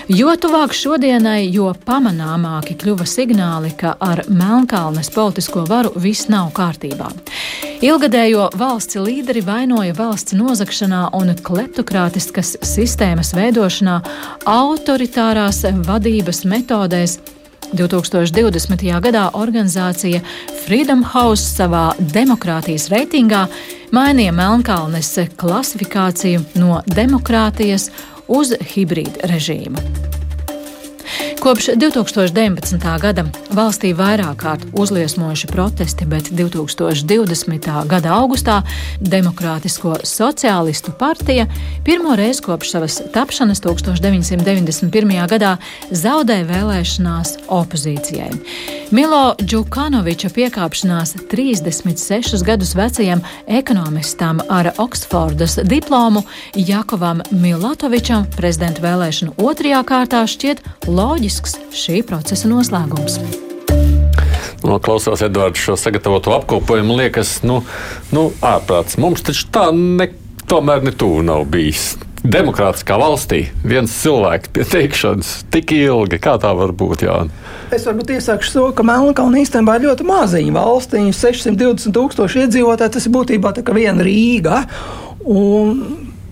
Jo 0.09 0.35
tuvāk 0.37 0.75
šodienai, 0.77 1.47
jo 1.55 1.71
pamanāmāki 1.87 2.77
kļuva 2.81 3.07
signāli, 3.09 3.71
ka 3.79 3.95
ar 4.05 4.25
Melnkalnes 4.29 5.09
politisko 5.15 5.65
varu 5.69 5.95
viss 5.97 6.29
nav 6.29 6.51
kārtībā. 6.57 7.09
Ilgadējo 7.85 8.51
valsts 8.61 8.99
līderi 9.01 9.43
vainoja 9.45 9.95
valsts 9.97 10.37
nozagšanā 10.37 11.07
un 11.17 11.33
kleptokrātiskas 11.47 12.57
sistēmas 12.65 13.35
veidošanā, 13.37 14.01
autoritārās 14.49 15.65
vadības 15.89 16.45
metodēs, 16.49 17.19
2020. 17.75 18.85
gadā 19.03 19.25
organizācija 19.35 20.21
Freedom 20.65 21.03
House 21.15 21.45
savā 21.57 21.89
demokrātijas 21.99 22.89
reitingā 22.93 23.47
mainīja 23.95 24.35
Melnkalnes 24.37 25.11
klasifikāciju 25.41 26.45
no 26.61 26.81
demokrātijas 26.87 27.91
uz 28.29 28.55
hibrīda 28.75 29.29
režīmu. 29.31 30.14
Kopš 31.45 31.67
2019. 31.77 33.01
gada 33.01 33.27
valstī 33.53 33.91
vairāk 33.93 34.39
kārt 34.41 34.63
uzliesmojuši 34.81 35.49
protesti, 35.51 36.07
bet 36.09 36.31
2020. 36.33 37.67
gada 37.85 38.15
augustā 38.17 38.63
Demokrātisko 39.01 39.99
sociālistu 40.09 40.95
partija 40.97 41.45
pirmo 41.85 42.17
reizi 42.17 42.41
kopš 42.47 42.71
savas 42.71 42.97
tapšanas 43.13 43.61
1991. 43.61 45.13
gadā 45.35 45.51
zaudēja 45.91 46.47
vēlēšanās 46.49 47.35
opozīcijai. 47.53 48.31
Milo 48.95 49.35
Džukanoviča 49.43 50.33
piekāpšanās 50.33 51.13
36 51.29 52.41
gadus 52.47 52.73
vecajam 52.73 53.21
ekonomistam 53.47 54.41
ar 54.49 54.71
Oksfordas 54.79 55.59
diplomu 55.69 56.25
Jakovam 56.57 57.21
Milatovičam 57.31 58.25
prezidenta 58.37 58.81
vēlēšanu 58.89 59.37
otrajā 59.37 59.85
kārtā 59.85 60.25
šķiet 60.31 60.65
loģiski 60.89 61.34
loģisks 61.35 61.59
šī 61.75 62.03
procesa 62.07 62.49
noslēgums. 62.49 63.19
No, 64.65 64.79
klausos 64.79 65.23
Edvards 65.23 65.61
šo 65.61 65.77
sagatavotu 65.77 66.33
apkopojumu, 66.33 66.97
liekas, 66.97 67.43
nu, 67.43 67.63
nu 68.13 68.31
ārprāts. 68.41 68.97
Mums 68.99 69.23
taču 69.23 69.49
tā 69.53 69.69
ne, 69.75 70.09
tomēr 70.47 70.85
ne 70.85 70.93
tuvu 70.93 71.25
nav 71.27 71.45
bijis. 71.51 71.97
Demokrātiskā 72.25 72.97
valstī 72.97 73.43
viens 73.67 73.93
cilvēks 74.01 74.49
pie 74.55 74.65
teikšanas 74.65 75.33
tik 75.53 75.75
ilgi, 75.77 76.17
kā 76.23 76.39
tā 76.41 76.55
var 76.57 76.73
būt? 76.73 77.05
Jā? 77.05 77.19
Es 77.75 77.85
varbūt 77.85 78.15
iesākšu 78.15 78.55
to, 78.55 78.65
ka 78.79 78.87
Melnkalna 78.87 79.43
īstenībā 79.43 79.77
ir 79.77 79.91
ļoti 79.91 80.07
maziņa 80.09 80.55
valsts. 80.55 80.97
620 81.19 81.93
tūkstoši 81.93 82.47
iedzīvotāji, 82.47 82.95
tas 82.97 83.05
ir 83.05 83.13
būtībā 83.19 83.53
tā 83.59 83.67
kā 83.67 83.77
viena 83.77 84.07
Rīga. 84.07 84.63
Un 85.29 85.83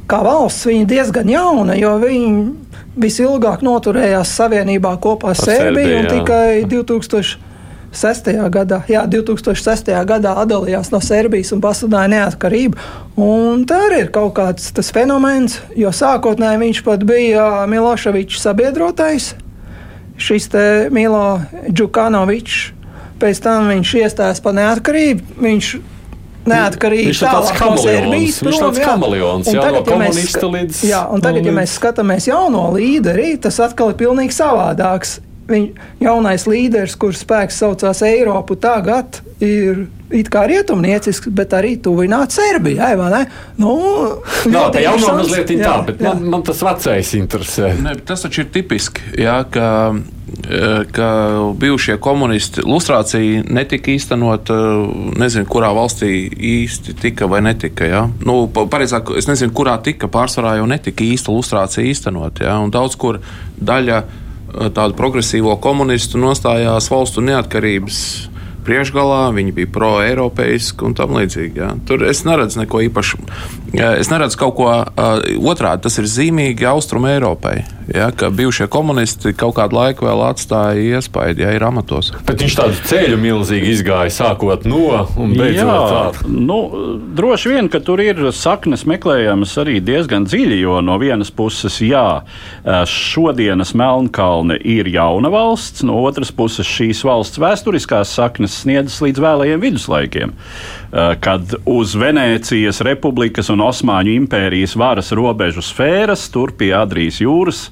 kā 0.09 0.23
valsts 0.25 0.71
viņa 0.71 0.89
diezgan 0.89 1.29
jauna, 1.35 1.77
jo 1.77 1.99
viņa 2.01 2.62
visilgāk 2.99 3.63
noturējās 3.65 4.35
savienībā 4.39 4.97
kopā 5.03 5.33
ar 5.33 5.41
Serbiju 5.41 5.99
un 6.01 6.09
tikai 6.11 6.65
2006. 6.71 8.33
gadā, 8.53 8.83
jā, 8.91 9.05
2006. 9.11 9.93
gadā 10.09 10.35
atdalījās 10.43 10.93
no 10.93 11.01
Serbijas 11.05 11.53
un 11.57 11.63
pasludināja 11.65 12.13
neatkarību. 12.17 12.91
Un 13.21 13.65
tā 13.69 13.81
arī 13.89 14.05
ir 14.07 14.13
kaut 14.15 14.35
kāds 14.39 14.73
tas 14.77 14.93
fenomens, 14.95 15.61
jo 15.77 15.93
sākotnēji 15.93 16.63
viņš 16.67 16.83
pat 16.89 17.07
bija 17.09 17.47
Miloševičs 17.71 18.43
sabiedrotais, 18.45 19.33
šis 20.21 20.53
te 20.53 20.67
Milo 20.93 21.41
Džukanovičs. 21.71 22.71
Pēc 23.23 23.39
tam 23.39 23.69
viņš 23.71 23.91
iestājās 24.01 24.41
par 24.43 24.57
neatkarību. 24.57 25.37
Viņš 25.45 25.67
neatkarīgi. 26.49 27.11
Viņš 27.11 27.23
ir 27.23 27.29
tāds 27.29 27.53
kameleons. 27.59 28.39
Viņš 28.43 28.57
ir 28.59 28.65
tāds 28.67 28.81
kameleons, 28.83 29.51
jā, 29.51 29.67
tagad, 29.67 29.91
no 29.91 29.99
ja 30.03 30.13
līdz. 30.57 30.81
Jā, 30.89 31.03
un 31.13 31.25
tagad, 31.25 31.47
ja 31.47 31.55
mēs 31.57 31.77
skatāmies 31.79 32.29
jauno 32.31 32.69
līderi, 32.77 33.37
tas 33.43 33.61
atkal 33.63 33.93
ir 33.93 34.01
pilnīgi 34.01 34.35
savādāks. 34.37 35.21
Viņa 35.51 35.89
jaunais 36.05 36.47
līderis, 36.47 36.95
kurš 37.01 37.25
spēks 37.25 37.59
saucās 37.63 38.03
Eiropu, 38.07 38.55
tagad 38.63 39.19
ir 39.43 39.87
it 40.15 40.29
kā 40.33 40.45
rietumniecisks, 40.47 41.33
bet 41.35 41.55
arī 41.57 41.75
tuvināts 41.83 42.39
Serbijai. 42.39 42.93
Nu, 43.59 43.75
Nā, 44.53 44.67
tā 44.75 44.85
jau 44.85 44.97
nav 45.01 45.19
mazliet 45.23 45.53
tā, 45.59 45.77
bet 45.89 46.03
jā. 46.03 46.13
man, 46.13 46.27
man 46.37 46.47
tas 46.47 46.63
vecais 46.63 47.15
interesē. 47.19 47.73
Ne, 47.83 47.97
tas 48.07 48.23
taču 48.27 48.45
ir 48.45 48.53
tipiski, 48.55 49.15
jā, 49.25 49.41
ka 49.51 49.69
ka 50.93 51.09
bijušie 51.61 51.97
komunisti 52.01 52.63
lustrācija 52.65 53.43
netika 53.53 53.93
īstenot, 53.93 54.51
nezinu, 55.21 55.47
kurā 55.51 55.73
valstī 55.77 56.09
īsti 56.33 56.97
tika 57.01 57.29
vai 57.31 57.43
netika. 57.45 57.87
Ja? 57.87 58.03
Nu, 58.25 58.47
pareizāk, 58.49 59.13
es 59.19 59.29
nezinu, 59.29 59.53
kurā 59.55 59.77
tika, 59.85 60.09
pārsvarā 60.13 60.57
jau 60.59 60.67
netika 60.71 61.05
īsta 61.05 61.35
lustrācija 61.35 61.87
īstenot. 61.91 62.43
Ja? 62.45 62.59
Un 62.63 62.73
daudz 62.75 62.97
kur 63.01 63.21
daļa 63.61 64.03
tādu 64.75 64.97
progresīvo 64.99 65.57
komunistu 65.63 66.21
nostājās 66.21 66.91
valstu 66.93 67.25
neatkarības 67.25 68.03
priekšgalā, 68.67 69.33
viņi 69.37 69.55
bija 69.57 69.71
pro-eiropeiski 69.75 70.89
un 70.89 70.97
tam 70.99 71.17
līdzīgi. 71.19 71.63
Ja. 71.63 71.73
Tur 71.89 72.07
es 72.09 72.25
neredzu 72.29 72.63
neko 72.63 72.83
īpašu. 72.89 73.21
Es 73.73 74.11
neredzu 74.13 74.37
kaut 74.41 74.57
ko 74.59 74.69
uh, 74.73 75.23
otrādi. 75.49 75.87
Tas 75.87 75.97
ir 76.01 76.09
zīmīgi 76.11 76.67
Austrum 76.69 77.07
Eiropai. 77.09 77.63
Ja, 77.93 78.13
ka 78.15 78.29
bijušie 78.31 78.69
komunisti 78.73 79.33
kaut 79.37 79.57
kādu 79.57 79.75
laiku 79.77 80.07
vēl 80.07 80.21
atstāja 80.25 80.97
iespaidu, 80.97 81.43
ja 81.43 81.51
ir 81.53 81.65
amatos. 81.67 82.13
Bet 82.29 82.41
viņš 82.41 82.55
tādu 82.57 82.77
ceļu 82.89 83.19
milzīgi 83.21 83.73
izgāja, 83.75 84.13
sākot 84.15 84.69
no 84.71 85.03
un 85.21 85.35
beidzot 85.37 85.95
ar. 85.97 86.21
Nu, 86.31 86.59
droši 87.19 87.53
vien, 87.53 87.69
ka 87.73 87.81
tur 87.85 88.01
ir 88.05 88.23
saknes 88.37 88.87
meklējamas 88.89 89.57
arī 89.61 89.81
diezgan 89.85 90.29
dziļi, 90.31 90.61
jo 90.63 90.79
no 90.85 90.97
vienas 91.03 91.33
puses, 91.35 91.81
jā, 91.83 92.23
šodienas 92.89 93.75
Melnkalne 93.79 94.61
ir 94.63 94.89
jauna 94.93 95.33
valsts, 95.33 95.83
no 95.87 95.99
otras 96.07 96.31
puses 96.33 96.69
šīs 96.69 97.03
valsts 97.09 97.43
vēsturiskās 97.43 98.15
saknes 98.15 98.52
sniedzas 98.53 99.01
līdz 99.05 99.23
vēlējiem 99.25 99.63
viduslaikiem, 99.63 100.35
kad 100.93 101.55
uz 101.65 101.95
Venēcijas 101.97 102.83
republikas 102.85 103.49
un 103.53 103.63
Osmaņu 103.65 104.13
impērijas 104.13 104.75
varas 104.77 105.09
robežu 105.17 105.63
sfēras, 105.65 106.27
tur 106.33 106.53
pie 106.59 106.69
Adrijas 106.77 107.21
jūras, 107.23 107.63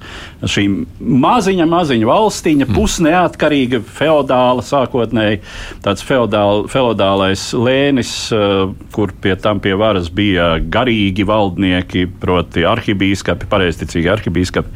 šī 0.40 0.64
maziņa, 1.00 1.66
maziņa 1.68 2.08
valstiņa, 2.08 2.64
mm. 2.64 2.78
pusneatkarīga, 2.78 3.82
feodāla 3.98 4.64
sākotnēji, 4.64 5.42
tāds 5.84 6.04
feodāl, 6.06 6.64
feodālais 6.72 7.42
lēnis, 7.52 8.14
uh, 8.32 8.72
kur 8.94 9.12
pie 9.20 9.36
tam 9.40 9.60
pie 9.60 9.74
varas 9.76 10.08
bija 10.08 10.54
garīgi 10.60 11.26
valdnieki, 11.28 12.06
proti 12.22 12.64
arhibīskapi, 12.68 13.50
pareizticīgi 13.52 14.10
arhibīskapi. 14.14 14.72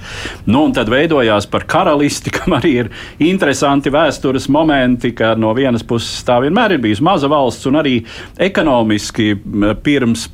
Nu, 0.51 0.67
un 0.67 0.77
tad 0.77 0.93
veidojās 0.93 1.49
par 1.49 1.65
karalisti, 1.71 2.33
kam 2.37 2.59
arī 2.59 2.75
ir 2.83 2.93
interesanti 3.25 3.93
vēstures 3.95 4.51
momenti, 4.53 5.15
ka 5.17 5.33
no 5.41 5.57
vienas 5.57 5.87
puses 5.87 6.21
tā 6.29 6.43
vienmēr 6.45 6.77
ir 6.77 6.85
bijusi 6.85 7.09
maza 7.09 7.33
valsts 7.33 7.73
un 7.73 7.81
arī 7.81 7.97
ekonomiski 8.39 9.35
pirms, 9.83 10.27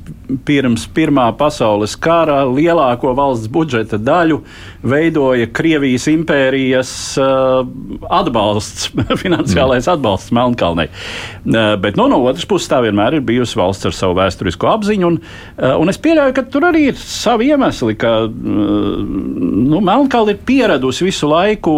pirms 0.45 0.87
Pirmā 0.95 1.27
pasaules 1.37 1.93
kara 2.01 2.41
lielāko 2.49 3.11
valsts 3.17 3.49
budžeta 3.51 3.99
daļu 4.01 4.39
veidoja 4.81 5.45
Krievijas 5.53 6.07
impērijas 6.09 6.91
uh, 7.21 7.61
atbalsts, 8.09 8.89
finansiālais 9.23 9.85
mm. 9.85 9.93
atbalsts 9.93 10.33
Melnkalnei. 10.33 10.87
Uh, 11.45 11.75
bet 11.81 11.99
nu, 11.99 12.07
no 12.11 12.23
otras 12.25 12.47
puses 12.49 12.71
tā 12.71 12.81
vienmēr 12.85 13.19
ir 13.19 13.25
bijusi 13.27 13.59
valsts 13.59 13.91
ar 13.91 13.97
savu 13.97 14.17
vēsturisko 14.17 14.71
apziņu, 14.71 15.11
un, 15.11 15.21
uh, 15.59 15.75
un 15.81 15.93
es 15.93 16.01
pieļauju, 16.01 16.35
ka 16.37 16.45
tur 16.49 16.65
arī 16.71 16.87
ir 16.89 16.97
savi 16.97 17.51
iemesli, 17.51 17.97
ka 18.01 18.15
nu, 18.31 19.77
Melnkalna 19.77 20.33
ir 20.33 20.41
pieradusi 20.47 21.05
visu 21.05 21.29
laiku 21.29 21.77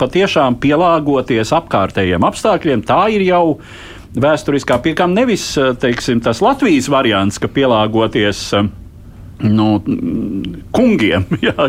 patiešām 0.00 0.58
pielāgoties 0.60 1.52
apkārtējiem 1.56 2.24
apstākļiem. 2.28 2.84
Tā 2.88 3.00
ir 3.14 3.24
jau 3.30 3.44
vēsturiskā 4.20 4.78
piekām 4.84 5.14
nevis 5.16 5.52
teiksim, 5.82 6.22
tas 6.24 6.42
Latvijas 6.44 6.88
variants, 6.92 7.40
ka 7.42 7.50
pielāgoties 7.50 8.46
nu, 9.44 9.66
kungiem, 10.74 11.24
jā, 11.44 11.66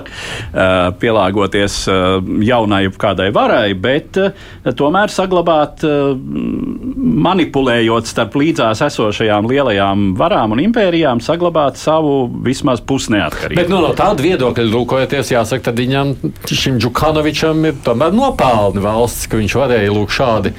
pielāgoties 1.02 1.78
jaunai 2.46 2.84
kādai 3.02 3.32
varai, 3.36 3.74
bet 3.74 4.20
tomēr 4.78 5.12
saglabāt, 5.14 5.84
manipulējot 7.26 8.10
starp 8.10 8.38
līdzās 8.40 8.84
esošajām 8.86 9.50
lielajām 9.50 10.08
varām 10.20 10.56
un 10.56 10.64
impērijām, 10.68 11.24
saglabāt 11.26 11.82
savu 11.82 12.30
vismaz 12.46 12.84
pusneatkarību. 12.86 13.60
Bet 13.60 13.74
nu, 13.74 13.82
no 13.84 13.92
tāda 13.98 14.26
viedokļa 14.26 14.70
lūkojoties, 14.72 15.34
jāsaka, 15.36 15.72
tad 15.72 15.82
viņam, 15.82 16.16
šim 16.50 16.80
Džukanovičam 16.82 17.70
ir 17.72 17.78
tomēr 17.86 18.16
nopelni 18.16 18.84
valsts, 18.86 19.30
ka 19.30 19.42
viņš 19.42 19.62
varēja 19.66 19.94
lūk 19.96 20.14
šādi 20.16 20.54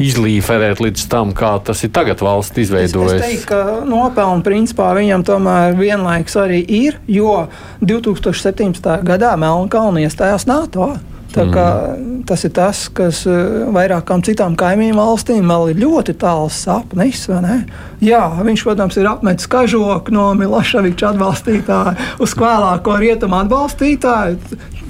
izlīferēt 0.00 0.80
līdz 0.82 1.06
tam, 1.12 1.34
kā 1.36 1.52
tas 1.64 1.84
ir 1.86 1.92
tagad 1.94 2.22
valsts 2.24 2.62
izveidojis? 2.64 3.12
Es, 3.12 3.20
es 3.20 3.26
teiktu, 3.26 3.46
ka 3.52 3.78
nopelni 3.88 4.44
principā 4.46 4.90
viņam 4.96 5.26
tomēr 5.28 5.78
vienlaiks 5.78 6.36
arī 6.40 6.62
ir, 6.64 6.98
jo 7.10 7.46
2017. 7.84 8.90
gadā 9.06 9.36
Melnkalna 9.40 10.04
iestājās 10.06 10.48
NATO. 10.50 10.94
Tā 11.30 11.44
kā, 11.46 11.64
mm. 11.94 12.22
Tas 12.26 12.42
ir 12.46 12.52
tas, 12.54 12.80
kas 12.94 13.20
eh, 13.30 13.62
vairākām 13.74 14.22
citām 14.26 14.56
kaimiņu 14.58 14.96
valstīm 14.98 15.46
vēl 15.50 15.72
ir 15.72 15.80
ļoti 15.84 16.16
tāls 16.18 16.58
sapnis. 16.66 17.28
Jā, 18.02 18.22
viņš, 18.42 18.64
protams, 18.66 18.98
ir 18.98 19.06
apmetis 19.10 19.46
kažoku 19.50 20.14
no 20.14 20.30
Miloševiča 20.38 21.12
atbalstītāja 21.12 21.94
uz 22.22 22.34
vēlāko 22.38 22.98
rietumu 22.98 23.38
atbalstītāju 23.44 24.40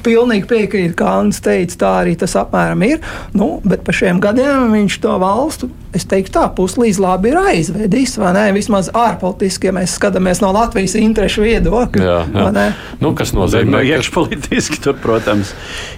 pilnīgi 0.04 0.48
piekrītu, 0.50 0.96
kā 0.98 1.16
Anna 1.20 1.44
teica, 1.44 1.76
tā 1.84 1.92
arī 2.04 2.16
tas 2.20 2.36
apmēram 2.38 2.82
ir. 2.86 3.04
Nu, 3.36 3.58
bet 3.64 3.84
par 3.86 3.96
šiem 3.96 4.20
gadiem 4.22 4.72
viņš 4.74 4.98
to 5.02 5.14
valstu, 5.22 5.70
es 5.96 6.04
teiktu, 6.06 6.32
tā 6.36 6.44
puslīdz 6.54 7.00
labi 7.02 7.32
ir 7.32 7.38
aizvedis. 7.40 8.16
Vismaz 8.54 8.90
ārpolitiski, 8.94 9.70
ja 9.70 9.74
mēs 9.74 9.96
skatāmies 9.98 10.42
no 10.42 10.52
Latvijas 10.54 10.94
interešu 10.98 11.44
viedokļa. 11.44 12.04
Jā, 12.04 12.18
jā. 12.30 12.66
Nu, 13.02 13.12
kas 13.18 13.32
nozīmē, 13.36 13.80
ka 13.80 13.96
iekšpolitiski 13.96 14.80
tur, 14.84 14.98
protams, 15.02 15.54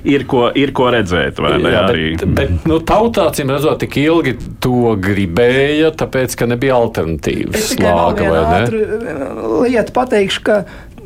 ir 0.08 0.24
ko, 0.28 0.46
ir 0.56 0.72
ko 0.76 0.90
redzēt. 0.94 1.40
Ne, 1.42 1.72
jā, 1.72 1.82
bet, 1.90 2.24
bet 2.36 2.68
nu, 2.68 2.78
tautā, 2.88 3.28
cim 3.36 3.52
redzot, 3.52 3.80
tik 3.82 3.98
ilgi 4.02 4.36
to 4.62 4.94
gribēja, 5.02 5.92
tāpēc, 5.98 6.36
ka 6.38 6.48
nebija 6.50 6.78
alternatīvas. 6.80 7.72
Tikai 7.74 7.92
vēl 8.32 8.48
vienu 8.52 9.62
lietu 9.66 9.94
pateikšu, 9.96 10.46
ka 10.46 10.62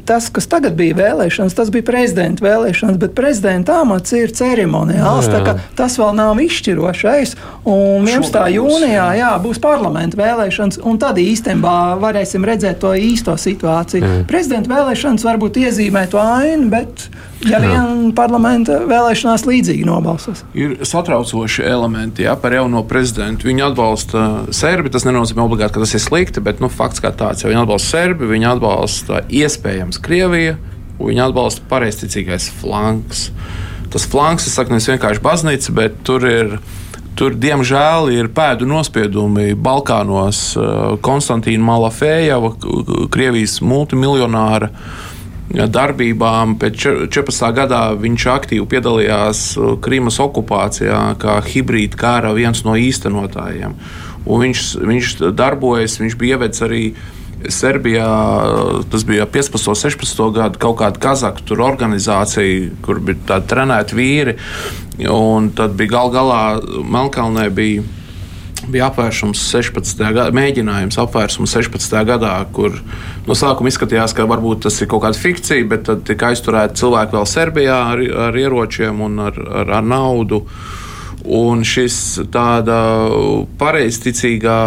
tas, 0.06 0.28
kas 0.32 0.46
tagad 0.50 0.76
bija 0.78 0.96
vēlēšanas, 0.96 1.56
tas 1.56 1.70
bija 1.74 1.84
prezidenta 1.86 2.44
vēlēšanas, 2.46 2.98
bet 3.02 3.14
prezidenta 3.18 3.80
amats 3.82 4.14
ir 4.16 4.32
ceremoniāls. 4.36 5.28
Jā. 5.32 5.56
Tas 5.78 5.98
vēl 6.00 6.14
nav 6.16 6.40
izšķirošais. 6.42 7.36
Un 7.66 8.06
11. 8.06 8.40
jūnijā 8.54 9.06
jā, 9.20 9.32
būs 9.42 9.60
parlamenta 9.62 10.20
vēlēšanas, 10.20 10.80
un 10.86 11.00
tad 11.02 11.20
īstenībā 11.22 11.76
varēsim 12.02 12.46
redzēt 12.46 12.80
to 12.84 12.94
īsto 12.94 13.36
situāciju. 13.40 14.04
Jā. 14.04 14.26
Prezidenta 14.30 14.72
vēlēšanas 14.72 15.26
varbūt 15.26 15.60
iezīmē 15.66 16.06
to 16.12 16.22
ainu, 16.22 16.70
bet 16.72 17.08
ja 17.44 17.58
vien 17.60 18.12
parlamenta 18.16 18.78
vēlēšanās 18.88 19.44
līdzīgi 19.48 19.84
nobalsos. 19.86 20.42
Ir 20.56 20.78
satraucoši 20.86 21.64
elementi 21.68 22.24
jā, 22.26 22.36
par 22.40 22.56
jauno 22.56 22.82
prezidentu. 22.88 23.50
Viņu 23.50 23.66
atbalsta 23.70 24.24
serbi. 24.56 24.92
Tas 24.92 25.06
nenozīmē 25.08 25.44
obligāti, 25.44 25.76
ka 25.76 25.84
tas 25.84 25.94
ir 25.96 26.04
slikti, 26.04 26.42
bet 26.44 26.62
nu, 26.64 26.70
fakts 26.72 27.02
kā 27.04 27.12
tāds. 27.16 27.44
Ja 27.44 27.52
viņi 27.52 27.62
atbalsta 27.64 27.92
serbi, 27.98 28.30
viņi 28.30 28.50
atbalsta 28.54 29.22
iespējams 29.42 30.00
Krieviju, 30.06 30.56
viņi 31.02 31.24
atbalsta 31.28 31.66
pareizticīgais 31.70 32.48
flanks. 32.62 33.28
Tas 33.92 34.08
flanks, 34.10 34.48
es 34.48 34.56
saku, 34.56 34.74
nevis 34.74 34.88
vienkārši 34.90 35.24
baznīca, 35.24 35.76
bet 35.76 36.02
tur 36.06 36.26
ir. 36.30 36.58
Tur, 37.16 37.32
diemžēl, 37.32 38.10
ir 38.12 38.26
pēdu 38.28 38.66
nospiedumi 38.68 39.54
Balkānos. 39.56 40.50
Konstantīna 41.00 41.64
Malafējava, 41.64 42.50
Krievijas 43.08 43.54
multimiljonāra, 43.64 44.68
uh, 44.68 45.14
darbībām. 45.50 46.56
Pēc 46.60 46.78
14. 47.12 47.50
gadā 47.54 47.82
viņš 47.98 48.26
aktīvi 48.32 48.66
piedalījās 48.70 49.42
uh, 49.58 49.74
Krīmas 49.82 50.18
okupācijā, 50.22 51.16
kā 51.22 51.38
hibrīda 51.46 51.98
kara 52.00 52.32
viens 52.36 52.64
no 52.66 52.76
īstenotājiem. 52.76 53.76
Un 54.26 54.42
viņš, 54.42 54.64
viņš 54.82 55.12
darbojas, 55.38 56.00
viņš 56.02 56.16
bija 56.18 56.36
ievedis 56.36 56.64
arī 56.66 56.82
Serbijā, 57.52 58.08
uh, 58.08 58.80
tas 58.90 59.04
bija 59.06 59.26
15, 59.30 59.70
16 59.86 60.34
gadu, 60.34 60.58
kaut 60.58 60.80
kāda 60.80 60.98
kazaku 60.98 61.60
organizācija, 61.62 62.72
kur 62.82 63.00
bija 63.00 63.40
trenēti 63.46 63.96
vīri. 63.96 64.36
Un 65.12 65.52
tad 65.54 65.76
bija 65.76 65.98
gal 65.98 66.10
galā 66.14 66.42
Melnkalnē 66.82 67.50
bija 67.54 67.84
bija 68.70 68.88
apvērsums 68.90 69.40
16. 69.52 70.00
gadā, 70.02 70.30
mēģinājums 70.36 70.98
apvērsums 71.02 71.54
16. 71.56 71.98
gadā, 72.08 72.32
kur 72.54 72.74
no 73.26 73.36
sākuma 73.38 73.70
izskatījās, 73.72 74.14
ka 74.16 74.26
varbūt 74.28 74.66
tas 74.66 74.80
ir 74.80 74.90
kaut 74.90 75.04
kāda 75.06 75.18
fikcija, 75.20 75.68
bet 75.70 75.86
tad 75.88 76.02
tika 76.08 76.32
aizturēti 76.32 76.80
cilvēki 76.82 77.16
vēl 77.16 77.28
Serbijā 77.30 77.78
ar, 77.92 78.02
ar 78.28 78.40
ieročiem 78.40 79.00
un 79.06 79.22
ar, 79.28 79.38
ar, 79.62 79.72
ar 79.80 79.86
naudu. 79.86 80.42
Un 81.26 81.64
šis 81.66 82.20
tāda 82.30 82.76
pareizticīgā 83.58 84.58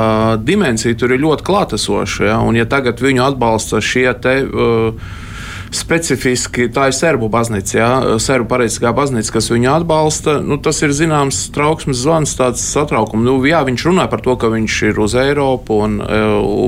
dimensija 0.43 0.97
tur 0.99 1.13
ir 1.15 1.21
ļoti 1.23 1.45
klātesoša. 1.47 2.25
Ja? 2.27 2.41
Un, 2.43 2.57
ja 2.59 2.67
tagad 2.67 2.99
viņu 3.03 3.23
atbalsta 3.29 3.79
šie 3.83 4.09
te. 4.19 4.35
Uh, 4.43 5.27
specifiski 5.75 6.67
tā 6.73 6.87
ir 6.89 6.95
serbu 6.97 7.29
baznīca, 7.31 7.73
jā, 7.77 7.89
serbu 8.21 8.47
pareizīgā 8.49 8.91
baznīca, 8.95 9.33
kas 9.35 9.49
viņu 9.51 9.69
atbalsta. 9.71 10.37
Nu, 10.41 10.57
tas 10.61 10.81
ir 10.85 10.93
zināms 10.95 11.43
trauksmes 11.55 12.01
zvans, 12.01 12.33
tāds 12.39 12.63
satraukums. 12.71 13.25
Nu, 13.25 13.37
jā, 13.45 13.61
viņš 13.67 13.85
runā 13.89 14.07
par 14.09 14.23
to, 14.25 14.35
ka 14.39 14.49
viņš 14.53 14.79
ir 14.89 15.01
uz 15.03 15.15
Eiropu, 15.19 15.81
un, 15.85 15.99
e, 16.01 16.21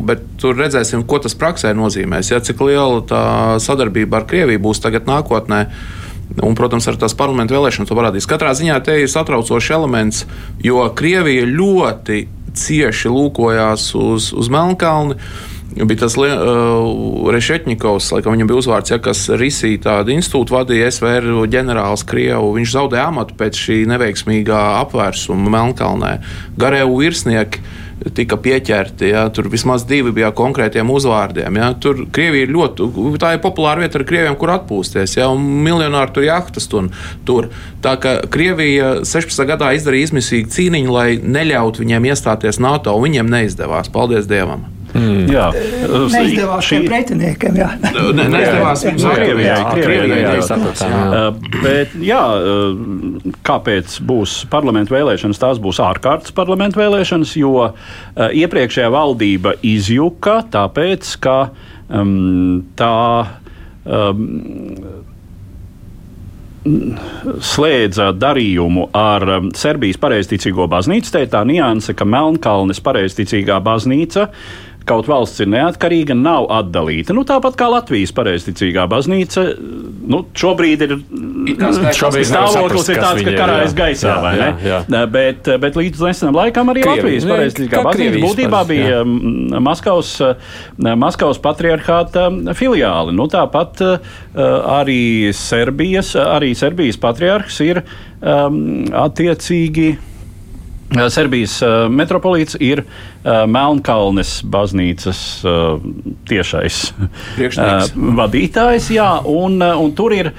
bet 0.08 0.26
tur 0.42 0.58
redzēsim, 0.60 1.06
ko 1.10 1.22
tas 1.24 1.38
praksē 1.38 1.74
nozīmēs. 1.78 2.34
Jā, 2.34 2.42
cik 2.46 2.62
liela 2.68 3.02
tā 3.08 3.24
sadarbība 3.64 4.22
ar 4.22 4.28
Krieviju 4.30 4.62
būs 4.70 4.84
tagad 4.84 5.10
nākotnē. 5.10 5.66
Un, 6.32 6.54
protams, 6.56 6.86
ar 6.88 6.96
tās 6.96 7.16
parlamentu 7.18 7.58
vēlēšanu 7.58 7.90
to 7.90 7.98
parādīs. 7.98 8.30
Katrā 8.30 8.54
ziņā 8.56 8.78
te 8.86 9.02
ir 9.02 9.10
satraucošs 9.12 9.74
elements, 9.76 10.24
jo 10.64 10.86
Krievija 10.96 11.44
ļoti 11.50 12.22
cieši 12.56 13.12
lūkojās 13.12 13.90
uz, 14.00 14.32
uz 14.38 14.52
Melnkalni. 14.52 15.18
Bija 15.76 16.02
tas 16.04 16.18
uh, 16.20 17.30
Rešetņikovs, 17.32 18.12
laikam 18.16 18.36
viņam 18.36 18.50
bija 18.52 18.62
uzvārds, 18.62 18.94
ja, 18.94 19.00
kas 19.04 19.24
risīja 19.40 19.86
tādu 19.88 20.16
institūtu, 20.16 20.56
vadīja 20.58 20.90
SVR 20.92 21.46
ģenerālis 21.52 22.04
Krievu. 22.08 22.56
Viņš 22.58 22.74
zaudēja 22.76 23.08
amatu 23.12 23.38
pēc 23.40 23.60
šī 23.66 23.78
neveiksmīgā 23.92 24.60
apvērsuma 24.82 25.54
Melnkalnē. 25.56 26.18
Garēvu 26.60 27.00
virsnieki 27.04 27.64
tika 28.16 28.38
pieķerti. 28.42 29.12
Ja, 29.12 29.28
tur 29.34 29.50
vismaz 29.52 29.86
divi 29.88 30.14
bija 30.16 30.32
konkrētiem 30.36 30.90
uzvārdiem. 30.92 31.60
Ja. 31.62 31.72
Tur 31.78 32.06
Krievija 32.14 32.48
ir 32.48 32.54
ļoti, 32.56 32.90
tā 33.22 33.36
ir 33.36 33.44
populāra 33.44 33.84
vieta 33.84 34.00
ar 34.02 34.08
krieviem, 34.10 34.38
kur 34.40 34.54
atpūsties. 34.56 35.16
Ja, 35.20 35.30
miljonāri 35.38 36.16
tur 36.16 36.26
jahtas 36.26 36.68
tur. 36.72 36.90
tur. 37.26 37.52
Tā 37.84 37.96
kā 38.02 38.18
Krievija 38.32 38.94
16. 39.06 39.46
gadā 39.50 39.72
izdarīja 39.78 40.10
izmisīgu 40.10 40.52
cīniņu, 40.52 40.94
lai 40.94 41.08
neļautu 41.22 41.86
viņiem 41.86 42.12
iestāties 42.12 42.62
NATO, 42.64 42.96
un 42.98 43.10
viņiem 43.10 43.30
neizdevās. 43.32 43.92
Paldies 43.94 44.30
Dievam! 44.30 44.81
Mm. 44.92 45.28
Jā, 45.32 45.46
neizdevās 46.12 46.68
šī... 46.68 46.82
pretiniekiem. 46.88 47.58
Jā, 47.62 47.70
ne, 47.80 48.26
neizdevās 48.34 48.84
viņiem 48.86 49.14
Krievijai. 49.22 49.60
Krievijai 49.78 50.34
uh, 50.42 51.28
bet, 51.64 51.94
jā, 52.04 52.22
uh, 52.36 53.36
kāpēc 53.48 54.00
būs 54.08 54.42
parlamentu 54.52 54.96
vēlēšanas? 54.98 55.42
Tās 55.42 55.62
būs 55.64 55.80
ārkārtas 55.84 56.36
parlamentu 56.36 56.82
vēlēšanas, 56.82 57.36
jo 57.40 57.54
uh, 57.70 57.76
iepriekšējā 58.18 58.90
valdība 58.92 59.56
izjuka 59.64 60.42
tāpēc, 60.52 61.16
ka 61.24 61.38
um, 61.88 62.66
tā. 62.80 62.98
Um, 63.82 65.00
slēdza 67.42 68.12
darījumu 68.22 68.84
ar 68.94 69.24
um, 69.40 69.48
Serbijas 69.58 69.98
pareizticīgo 69.98 70.68
baznīcu. 70.70 71.10
Tā 71.10 71.24
ir 71.24 71.32
tā 71.34 71.42
nianse, 71.50 71.96
ka 71.98 72.06
Melnkalnes 72.06 72.78
pareizticīgā 72.86 73.58
baznīca 73.66 74.28
uh, 74.28 74.44
kaut 74.88 75.08
valsts 75.10 75.44
ir 75.44 75.50
neatkarīga, 75.52 76.16
nav 76.18 76.48
atdalīta. 76.52 77.14
Nu, 77.16 77.24
tāpat 77.28 77.58
kā 77.60 77.68
Latvijas 77.72 78.14
pareizticīgā 78.18 78.88
baznīca, 78.92 79.44
nu, 80.12 80.24
šobrīd 80.38 80.86
ir 80.88 80.96
šobrīd 81.98 82.28
stāvoklis 82.30 82.92
ir 82.92 83.02
tāds, 83.02 83.24
ka 83.26 83.36
karājas 83.38 83.76
gaisā, 83.78 84.16
jā? 84.36 84.50
Jā, 84.66 84.82
jā. 84.90 85.04
Bet, 85.14 85.50
bet 85.62 85.80
līdz 85.80 86.06
nesenam 86.10 86.38
laikam 86.40 86.72
arī 86.74 86.86
Krievi, 86.86 86.98
Latvijas 86.98 87.30
pareizticīgā 87.30 87.84
baznīca 87.88 88.22
būtībā 88.26 88.62
bija. 88.70 89.02
Maskavas, 89.62 90.14
Maskavas 90.78 91.42
patriarchāta 91.44 92.28
filiāli. 92.58 93.16
Nu, 93.16 93.28
tāpat 93.32 93.82
arī 94.36 95.02
Serbijas, 95.38 96.16
arī 96.20 96.54
Serbijas 96.58 97.00
patriarhs 97.02 97.62
ir 97.66 97.84
um, 97.84 98.64
attiecīgi 99.04 99.92
Serbijas 100.92 101.54
uh, 101.64 101.86
metropolīts 101.88 102.58
ir 102.60 102.82
uh, 102.84 103.46
Melnkalnes 103.48 104.42
baznīcas 104.52 105.22
uh, 105.48 105.80
tiešais 106.28 106.82
vadītājs. 108.20 108.90
Jā, 108.92 109.08
un, 109.28 109.62
un 109.62 109.94
tur, 109.96 110.12
ir, 110.16 110.32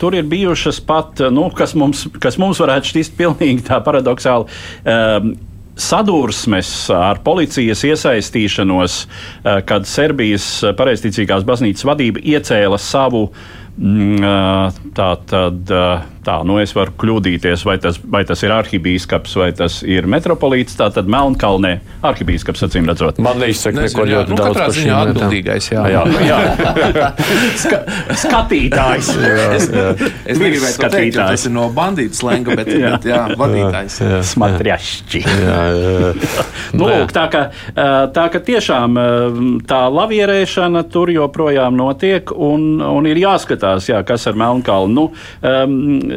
tur 0.00 0.16
ir 0.16 0.26
bijušas 0.28 0.80
pat, 0.88 1.20
nu, 1.32 1.48
kas, 1.56 1.74
mums, 1.78 2.06
kas 2.20 2.38
mums 2.40 2.60
varētu 2.60 2.92
šķist 2.92 3.16
pilnīgi 3.18 3.64
tā 3.68 3.80
paradoxāli. 3.84 4.48
Sadursmes 5.80 6.70
ar 6.92 7.22
policijas 7.24 7.84
iesaistīšanos, 7.88 8.98
kad 9.68 9.88
Serbijas 9.88 10.48
pareizticīgās 10.76 11.46
baznīcas 11.48 11.86
vadība 11.88 12.20
iecēla 12.34 12.80
savu 12.80 13.28
mm, 13.78 14.92
tā 14.96 15.10
tā, 16.24 16.36
nu 16.46 16.58
es 16.60 16.72
varu 16.76 16.92
kļūdīties, 17.00 17.64
vai 17.66 17.76
tas, 17.82 17.98
vai 18.12 18.22
tas 18.28 18.42
ir 18.44 18.52
arhibīskaps 18.54 19.36
vai 19.40 19.50
tas 19.56 19.80
ir 19.86 20.08
metropolīts. 20.10 20.76
Tā 20.78 20.90
tad 20.94 21.08
Melnkalnē 21.10 21.72
arhibīskaps 22.06 22.64
acīm 22.66 22.88
redzot. 22.90 23.20
Man 23.24 23.40
neizsaka 23.40 23.86
neko 23.86 24.06
ļoti 24.08 24.34
nu, 24.34 24.38
daudz 24.40 24.60
par 24.60 24.74
šīm 24.76 24.92
atbildīgais. 24.98 25.70
Jā, 25.72 25.84
jā. 25.94 26.04
jā. 26.30 26.40
Ska, 27.60 27.80
skatītājs. 28.24 29.12
jā, 29.24 29.48
es 29.56 29.68
es 29.70 30.40
negribēju 30.40 30.76
to 30.82 30.90
teikt, 30.92 31.18
tas 31.20 31.46
ir 31.48 31.54
no 31.56 31.68
bandītu 31.74 32.20
slenga, 32.20 32.56
bet, 32.60 32.72
jā. 32.82 32.94
bet 32.96 33.08
jā, 33.10 33.22
vadītājs. 33.40 34.00
Smatrjašķi. 34.30 35.24
nu, 36.76 36.84
lūk, 36.84 37.14
tā, 37.16 37.26
ka, 37.32 37.44
tā 38.14 38.26
ka 38.32 38.44
tiešām 38.44 39.00
tā 39.68 39.80
lavierēšana 39.90 40.84
tur 40.92 41.12
joprojām 41.14 41.76
notiek 41.78 42.32
un, 42.34 42.70
un 42.84 43.08
ir 43.08 43.20
jāskatās, 43.24 43.88
jā, 43.90 44.02
kas 44.06 44.28
ar 44.30 44.38
Melnkalnu. 44.40 44.90
Nu, 44.90 45.06
um, 45.46 46.09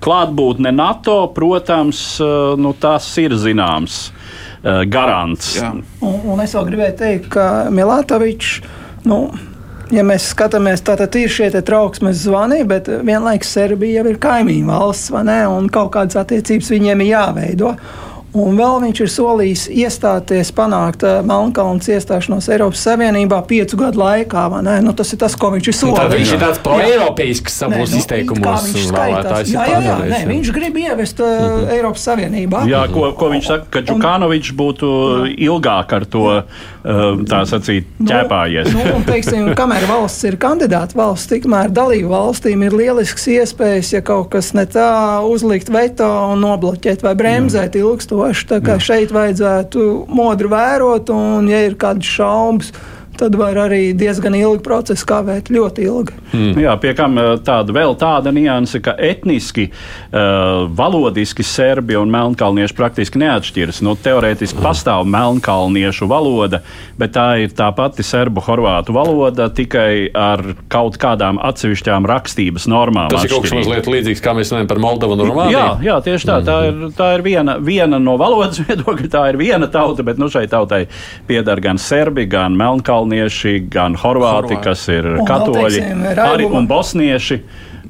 klātbūtne 0.00 0.72
NATO, 0.74 1.18
protams, 1.34 2.02
eh, 2.20 2.56
nu, 2.60 2.72
tas 2.80 3.06
ir 3.20 3.36
zināms 3.38 4.00
eh, 4.08 4.82
garants. 4.90 5.54
Jā. 5.60 5.74
Un, 6.00 6.18
un 6.34 6.42
es 6.44 6.56
vēl 6.56 6.68
gribēju 6.72 6.98
teikt, 7.00 7.30
ka 7.34 7.46
Milātovičs. 7.74 8.60
Nu, 9.08 9.22
ja 9.94 10.04
mēs 10.06 10.30
skatāmies, 10.34 10.82
tad 10.86 11.02
ir 11.16 11.32
šie 11.32 11.50
trauksmes 11.54 12.24
zvani, 12.24 12.62
bet 12.68 12.88
vienlaikus 12.88 13.54
Serbija 13.56 14.02
jau 14.02 14.12
ir 14.12 14.20
kaimiņu 14.22 14.68
valsts, 14.68 15.12
vai 15.14 15.24
ne? 15.28 15.40
Un 15.50 15.70
kaut 15.72 15.92
kādas 15.96 16.18
attiecības 16.20 16.70
viņiem 16.74 17.04
ir 17.04 17.12
jāveido. 17.14 17.74
Un 18.30 18.54
vēl 18.54 18.76
viņš 18.84 19.00
ir 19.02 19.08
solījis 19.10 19.62
iestāties, 19.74 20.52
panākt 20.54 21.02
uh, 21.02 21.18
Melnkalnes 21.26 21.88
iestāšanos 21.90 22.46
Eiropas 22.54 22.84
Savienībā 22.86 23.40
piecu 23.48 23.78
gadu 23.80 23.98
laikā. 23.98 24.44
Nu, 24.84 24.92
tas 24.94 25.10
ir 25.10 25.18
tas, 25.18 25.34
ko 25.34 25.50
viņš 25.56 25.70
ir 25.72 25.74
solījis. 25.74 25.98
Tad 25.98 26.14
viņš 26.14 26.34
ir 26.36 26.42
tāds 26.44 26.60
pro-eiropeisks 26.62 27.58
savos 27.64 27.90
nu, 27.90 27.98
izteikumos. 27.98 28.68
Viņš, 28.70 28.92
jā, 29.50 29.64
jā, 29.66 29.80
jā, 29.82 29.96
nē, 30.12 30.20
viņš 30.28 30.52
grib 30.54 30.78
ievest 30.78 31.22
uh, 31.24 31.26
mm 31.26 31.48
-hmm. 31.48 31.72
Eiropas 31.74 32.04
Savienībā. 32.06 32.60
Jā, 32.70 32.84
ko, 32.94 33.08
ko 33.18 33.32
viņš 33.34 33.48
saka, 33.50 33.66
ka 33.70 33.82
Džukanovičs 33.88 34.54
būtu 34.54 34.86
jā. 34.86 35.34
ilgāk 35.50 35.96
ar 35.98 36.06
to 36.06 36.24
uh, 36.30 36.46
tā 37.26 37.42
sacīt 37.50 37.90
nu, 37.98 38.06
ķēpājies. 38.12 38.70
Nu, 38.70 38.86
nu, 38.94 39.02
teiksim, 39.10 39.50
kamēr 39.60 39.88
valsts 39.90 40.30
ir 40.30 40.38
kandidāta 40.38 40.94
valsts, 40.94 41.26
tikmēr 41.34 41.74
dalību 41.74 42.14
valstīm 42.14 42.62
ir 42.62 42.78
lielisks 42.78 43.26
iespējas, 43.26 43.92
ja 43.98 44.06
kaut 44.06 44.30
kas 44.30 44.54
ne 44.54 44.68
tā 44.70 45.18
uzlikt 45.26 45.68
veto 45.68 46.06
un 46.30 46.46
nobloķēt 46.46 47.02
vai 47.02 47.16
bremzēt 47.18 47.74
ilgstoši 47.74 48.19
ilgstoši. 48.28 48.46
Tā 48.50 48.60
kā 48.64 48.76
Jā. 48.76 48.84
šeit 48.84 49.12
vajadzētu 49.12 50.06
modri 50.08 50.50
vērot, 50.50 51.10
un, 51.10 51.48
ja 51.48 51.64
ir 51.66 51.76
kādas 51.80 52.06
šaubas, 52.06 52.72
tad 52.72 52.99
var 53.28 53.58
arī 53.66 53.90
diezgan 53.96 54.34
ilgi 54.38 54.62
procesu 54.64 55.06
kavēt, 55.08 55.50
ļoti 55.52 55.84
ilgi. 55.84 56.16
Mm. 56.32 56.60
Jā, 56.62 56.74
pie 56.80 56.92
kam 56.96 57.18
eh, 57.20 57.32
tāda 57.44 57.74
vēl 57.74 57.96
tāda 58.00 58.32
nianse, 58.34 58.80
ka 58.84 58.94
etniski, 58.96 59.68
uh, 59.70 60.66
valodiski 60.76 61.44
serbi 61.46 61.96
un 61.98 62.10
melnkalnieši 62.12 62.76
praktiski 62.76 63.20
neatšķiras. 63.20 63.80
Nu, 63.84 63.94
teorētiski 64.00 64.58
mm. 64.58 64.64
pastāv 64.64 65.06
melnkalniešu 65.10 66.08
valoda, 66.10 66.62
bet 67.00 67.14
tā 67.16 67.26
ir 67.44 67.54
tā 67.56 67.68
pati 67.76 68.04
serbu 68.06 68.42
horvātu 68.46 68.94
valoda, 68.96 69.48
tikai 69.52 70.10
ar 70.16 70.42
kaut 70.72 70.98
kādām 71.00 71.40
atsevišķām 71.50 72.08
rakstības 72.08 72.68
normām. 72.70 73.10
Tas 73.12 73.26
ir 73.26 73.34
kaut 73.34 73.46
kas 73.46 73.56
mazliet 73.58 73.90
līdzīgs, 73.90 74.24
kā 74.24 74.34
mēs 74.36 74.52
runājam 74.54 74.70
par 74.70 74.82
Moldavu 74.82 75.16
un 75.16 75.24
Rumāniju. 75.26 75.58
Jā, 75.58 75.66
jā, 75.84 75.98
tieši 76.06 76.30
tā. 76.30 76.40
Mm. 76.40 76.48
Tā 76.50 76.58
ir, 76.68 76.94
tā 76.98 77.10
ir 77.18 77.26
viena, 77.26 77.58
viena 77.60 78.00
no 78.02 78.16
valodas 78.20 78.62
viedokļa, 78.66 79.12
tā 79.12 79.26
ir 79.32 79.40
viena 79.40 79.70
tauta, 79.70 80.06
bet 80.06 80.20
nu, 80.20 80.30
šai 80.32 80.46
tautai 80.50 80.84
piedar 81.28 81.62
gan 81.62 81.80
serbi, 81.80 82.26
gan 82.30 82.56
melnkalnieši 82.58 83.09
melnieši, 83.10 83.66
gan 83.70 83.96
horvāti, 83.98 84.54
Horvāti. 84.54 84.64
kas 84.64 84.86
ir 84.92 85.06
un, 85.16 85.26
katoļi, 85.26 85.80
teiksim, 85.82 86.06
arī 86.24 86.46
un 86.46 86.66
bosnieši. 86.70 87.40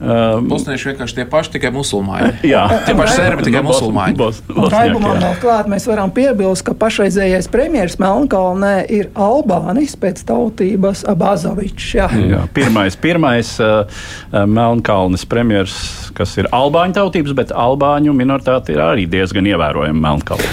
Um, 0.00 0.46
Bosnieši 0.48 0.94
vienkārši 0.94 1.16
tie 1.18 1.24
paši, 1.28 1.50
tikai 1.58 1.70
musulmaņi. 1.74 2.30
Jā, 2.54 2.62
tie 2.86 2.94
paši 2.96 3.16
serbi, 3.18 3.44
tikai 3.44 3.60
musulmaņi. 3.66 4.16
Bos, 4.16 4.38
bos, 4.48 4.70
Raibumam 4.72 5.18
vēl 5.20 5.34
klāt 5.42 5.68
mēs 5.68 5.84
varam 5.90 6.12
piebilst, 6.16 6.64
ka 6.64 6.72
pašreizējais 6.80 7.50
premjeras 7.52 7.98
Melnkalnē 8.00 8.72
ir 8.88 9.10
Albānis 9.12 9.98
pēc 10.00 10.22
tautības 10.24 11.04
Abazovičs. 11.10 11.90
Jā. 11.98 12.06
Jā, 12.16 12.46
pirmais, 12.56 12.96
pirmais 12.96 13.52
uh, 13.60 13.84
uh 14.32 14.46
Melnkalnes 14.48 15.26
premjeras, 15.28 15.76
kas 16.16 16.32
ir 16.40 16.48
albāņu 16.48 16.96
tautības, 16.96 17.36
bet 17.36 17.52
albāņu 17.52 18.16
minoritāte 18.16 18.72
ir 18.72 18.80
arī 18.80 19.04
diezgan 19.10 19.52
ievērojama 19.52 20.00
Melnkalnē. 20.06 20.48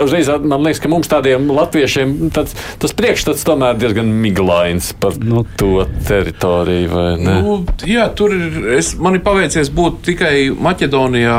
Uzreiz 0.00 0.32
man 0.40 0.64
liekas, 0.64 0.80
ka 0.80 0.90
mums 0.92 1.12
tādiem 1.12 1.52
latviešiem 1.52 2.32
tāds, 2.32 2.56
tas 2.80 2.96
priekšstats 2.96 3.44
tomēr 3.44 3.76
diezgan 3.84 4.08
miglains 4.24 4.94
par 4.96 5.20
nu, 5.20 5.44
to 5.60 5.84
teritoriju? 6.08 7.06
Nu, 7.20 7.60
jā, 7.84 8.08
tur 8.16 8.32
ir 8.32 8.61
es, 8.76 8.92
man 9.00 9.16
ir 9.16 9.22
paveicies 9.24 9.70
būt 9.74 10.00
tikai 10.06 10.34
Maķedonijā, 10.54 11.38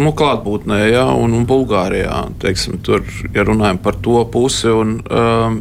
nu, 0.00 0.12
klātbūtnē, 0.16 0.78
ja, 0.92 1.04
un, 1.14 1.34
un 1.38 1.46
Bulgārijā. 1.48 2.20
Teiksim, 2.42 2.78
tur, 2.84 3.04
ja 3.34 3.44
runājam 3.46 3.80
par 3.82 3.98
to 4.04 4.22
pusi, 4.32 4.70
un, 4.72 4.98
um, 5.08 5.60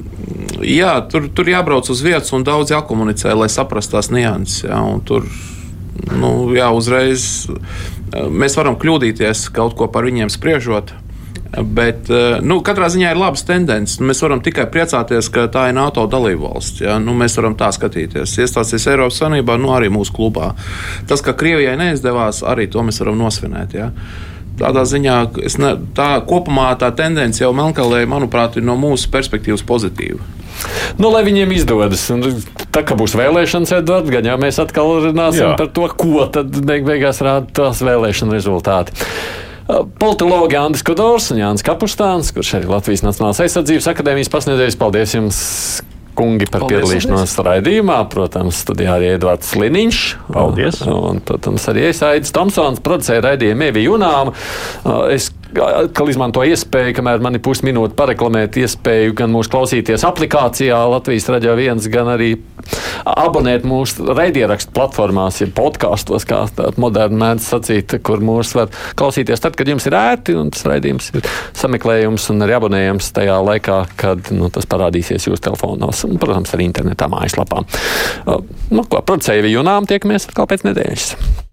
jā, 0.63 0.93
tur, 1.11 1.29
tur 1.33 1.51
jābrauc 1.51 1.89
uz 1.93 2.03
vietas 2.05 2.33
un 2.35 2.45
daudz 2.47 2.73
jākomunicē, 2.75 3.33
lai 3.37 3.49
saprastu 3.51 3.97
tās 3.97 4.11
nianses. 4.13 4.65
Ja, 4.67 4.81
tur, 5.07 5.27
nu, 6.13 6.31
jā, 6.57 6.69
uzreiz 6.75 7.47
mēs 8.13 8.55
varam 8.57 8.77
kļūdīties 8.79 9.47
kaut 9.55 9.75
ko 9.79 9.89
par 9.91 10.07
viņiem 10.07 10.31
spriežot. 10.33 10.93
Bet 11.55 12.09
eh, 12.11 12.37
nu, 12.43 12.59
katrā 12.65 12.89
ziņā 12.91 13.13
ir 13.13 13.19
labas 13.19 13.45
tendences. 13.47 14.01
Mēs 14.03 14.21
varam 14.23 14.41
tikai 14.43 14.67
priecāties, 14.71 15.29
ka 15.33 15.47
tā 15.51 15.69
ir 15.71 15.77
NATO 15.77 16.05
dalība 16.11 16.51
valsts. 16.51 16.83
Ja? 16.83 16.97
Nu, 17.01 17.15
mēs 17.17 17.37
varam 17.39 17.55
tā 17.59 17.71
skatīties. 17.75 18.37
Iestāties 18.43 18.87
Eiropas 18.91 19.19
Savienībā, 19.21 19.57
nu, 19.61 19.71
arī 19.75 19.91
mūsu 19.93 20.15
klubā. 20.15 20.53
Tas, 21.07 21.23
ka 21.25 21.35
Krievijai 21.37 21.77
neizdevās, 21.79 22.43
arī 22.47 22.67
to 22.71 22.83
mēs 22.87 23.03
varam 23.03 23.21
nosvinēt. 23.25 23.77
Ja? 23.77 23.91
tādā 24.57 24.81
ziņā, 24.89 25.15
ne, 25.61 25.71
tā 25.93 26.07
kopumā 26.25 26.71
tā 26.81 26.89
tendence 26.97 27.43
jau 27.43 27.51
Melnkalē, 27.53 28.07
manuprāt, 28.09 28.57
ir 28.57 28.65
no 28.65 28.73
mūsu 28.79 29.11
perspektīvas 29.13 29.61
pozitīva. 29.67 30.17
Nu, 30.97 31.11
lai 31.13 31.21
viņiem 31.27 31.51
izdodas. 31.53 32.07
Un 32.13 32.23
tā 32.73 32.81
kā 32.87 32.97
būs 32.97 33.13
vēlēšanas, 33.19 33.75
Edvards, 33.77 34.09
gan 34.13 34.25
jau 34.25 34.37
mēs 34.41 34.57
atkal 34.63 34.95
runāsim 35.05 35.43
Jā. 35.45 35.51
par 35.59 35.69
to, 35.73 35.85
ko 35.93 36.25
tad 36.33 36.57
beig 36.65 36.87
beigās 36.87 37.21
rāda 37.25 37.45
tās 37.61 37.83
vēlēšana 37.85 38.33
rezultāti. 38.33 38.97
Politologi 39.67 40.55
Andris 40.55 40.85
Kodors 40.87 41.27
un 41.33 41.41
Jānis 41.41 41.65
Kapustāns, 41.65 42.31
kurš 42.35 42.53
arī 42.59 42.71
Latvijas 42.71 43.03
Nacionālās 43.03 43.41
aizsardzības 43.43 43.91
akadēmijas 43.91 44.31
pasniedzējs. 44.31 44.79
Paldies 44.79 45.15
jums! 45.17 45.43
kungi 46.17 46.47
par 46.49 46.63
Paldies, 46.63 46.81
piedalīšanos 46.81 47.35
raidījumā. 47.45 47.99
Protams, 48.09 48.63
studijā 48.63 48.95
arī 48.97 49.11
Edvards 49.13 49.51
Liniņš. 49.59 49.99
Paldies! 50.33 50.79
Un, 50.89 51.21
protams, 51.25 51.67
arī 51.69 51.87
es 51.91 52.01
Aidis 52.05 52.33
Tomsons 52.33 52.81
producēju 52.81 53.25
raidījumu 53.27 53.67
Evi 53.69 53.85
Junām. 53.85 54.33
Es 55.13 55.29
atkal 55.63 56.11
izmanto 56.11 56.43
iespēju, 56.45 56.95
kamēr 56.97 57.21
man 57.23 57.37
ir 57.37 57.43
pusminūte 57.45 57.95
pareklamēt 57.97 58.57
iespēju 58.61 59.15
gan 59.17 59.31
mūsu 59.33 59.51
klausīties 59.53 60.05
aplikācijā 60.07 60.77
Latvijas 60.91 61.27
raidījā 61.31 61.55
viens, 61.57 61.87
gan 61.91 62.11
arī 62.13 62.33
abonēt 63.07 63.65
mūsu 63.67 64.07
raidierakstu 64.17 64.73
platformās, 64.75 65.39
ja 65.41 65.49
podkāstos, 65.55 66.27
kā 66.27 66.43
tāda 66.57 66.81
moderna 66.81 67.21
mēdz 67.23 67.49
sacīt, 67.53 67.97
kur 68.05 68.23
mūs 68.23 68.53
var 68.57 68.71
klausīties 68.99 69.43
tad, 69.43 69.57
kad 69.59 69.69
jums 69.69 69.87
ir 69.89 69.97
ērti 69.97 70.37
un 70.37 70.51
tas 70.53 70.67
raidījums 70.67 71.11
ir 71.15 71.31
sameklējums 71.57 72.29
un 72.33 72.45
arī 72.45 72.57
abonējams 72.59 73.11
tajā 73.15 73.39
laikā, 73.49 73.79
kad 73.99 74.31
nu, 74.35 74.51
tas 74.53 74.69
parādīsies 74.69 75.29
jūsu 75.29 75.43
telefonos 75.49 76.03
un, 76.07 76.19
protams, 76.21 76.53
arī 76.57 76.69
internetā 76.69 77.09
mājaslapā. 77.11 77.63
Nu, 78.27 78.85
ko, 78.85 79.01
producēju 79.01 79.53
Junām, 79.57 79.87
tiekamies 79.89 80.29
atkal 80.29 80.49
pēc 80.49 80.67
nedēļas. 80.67 81.45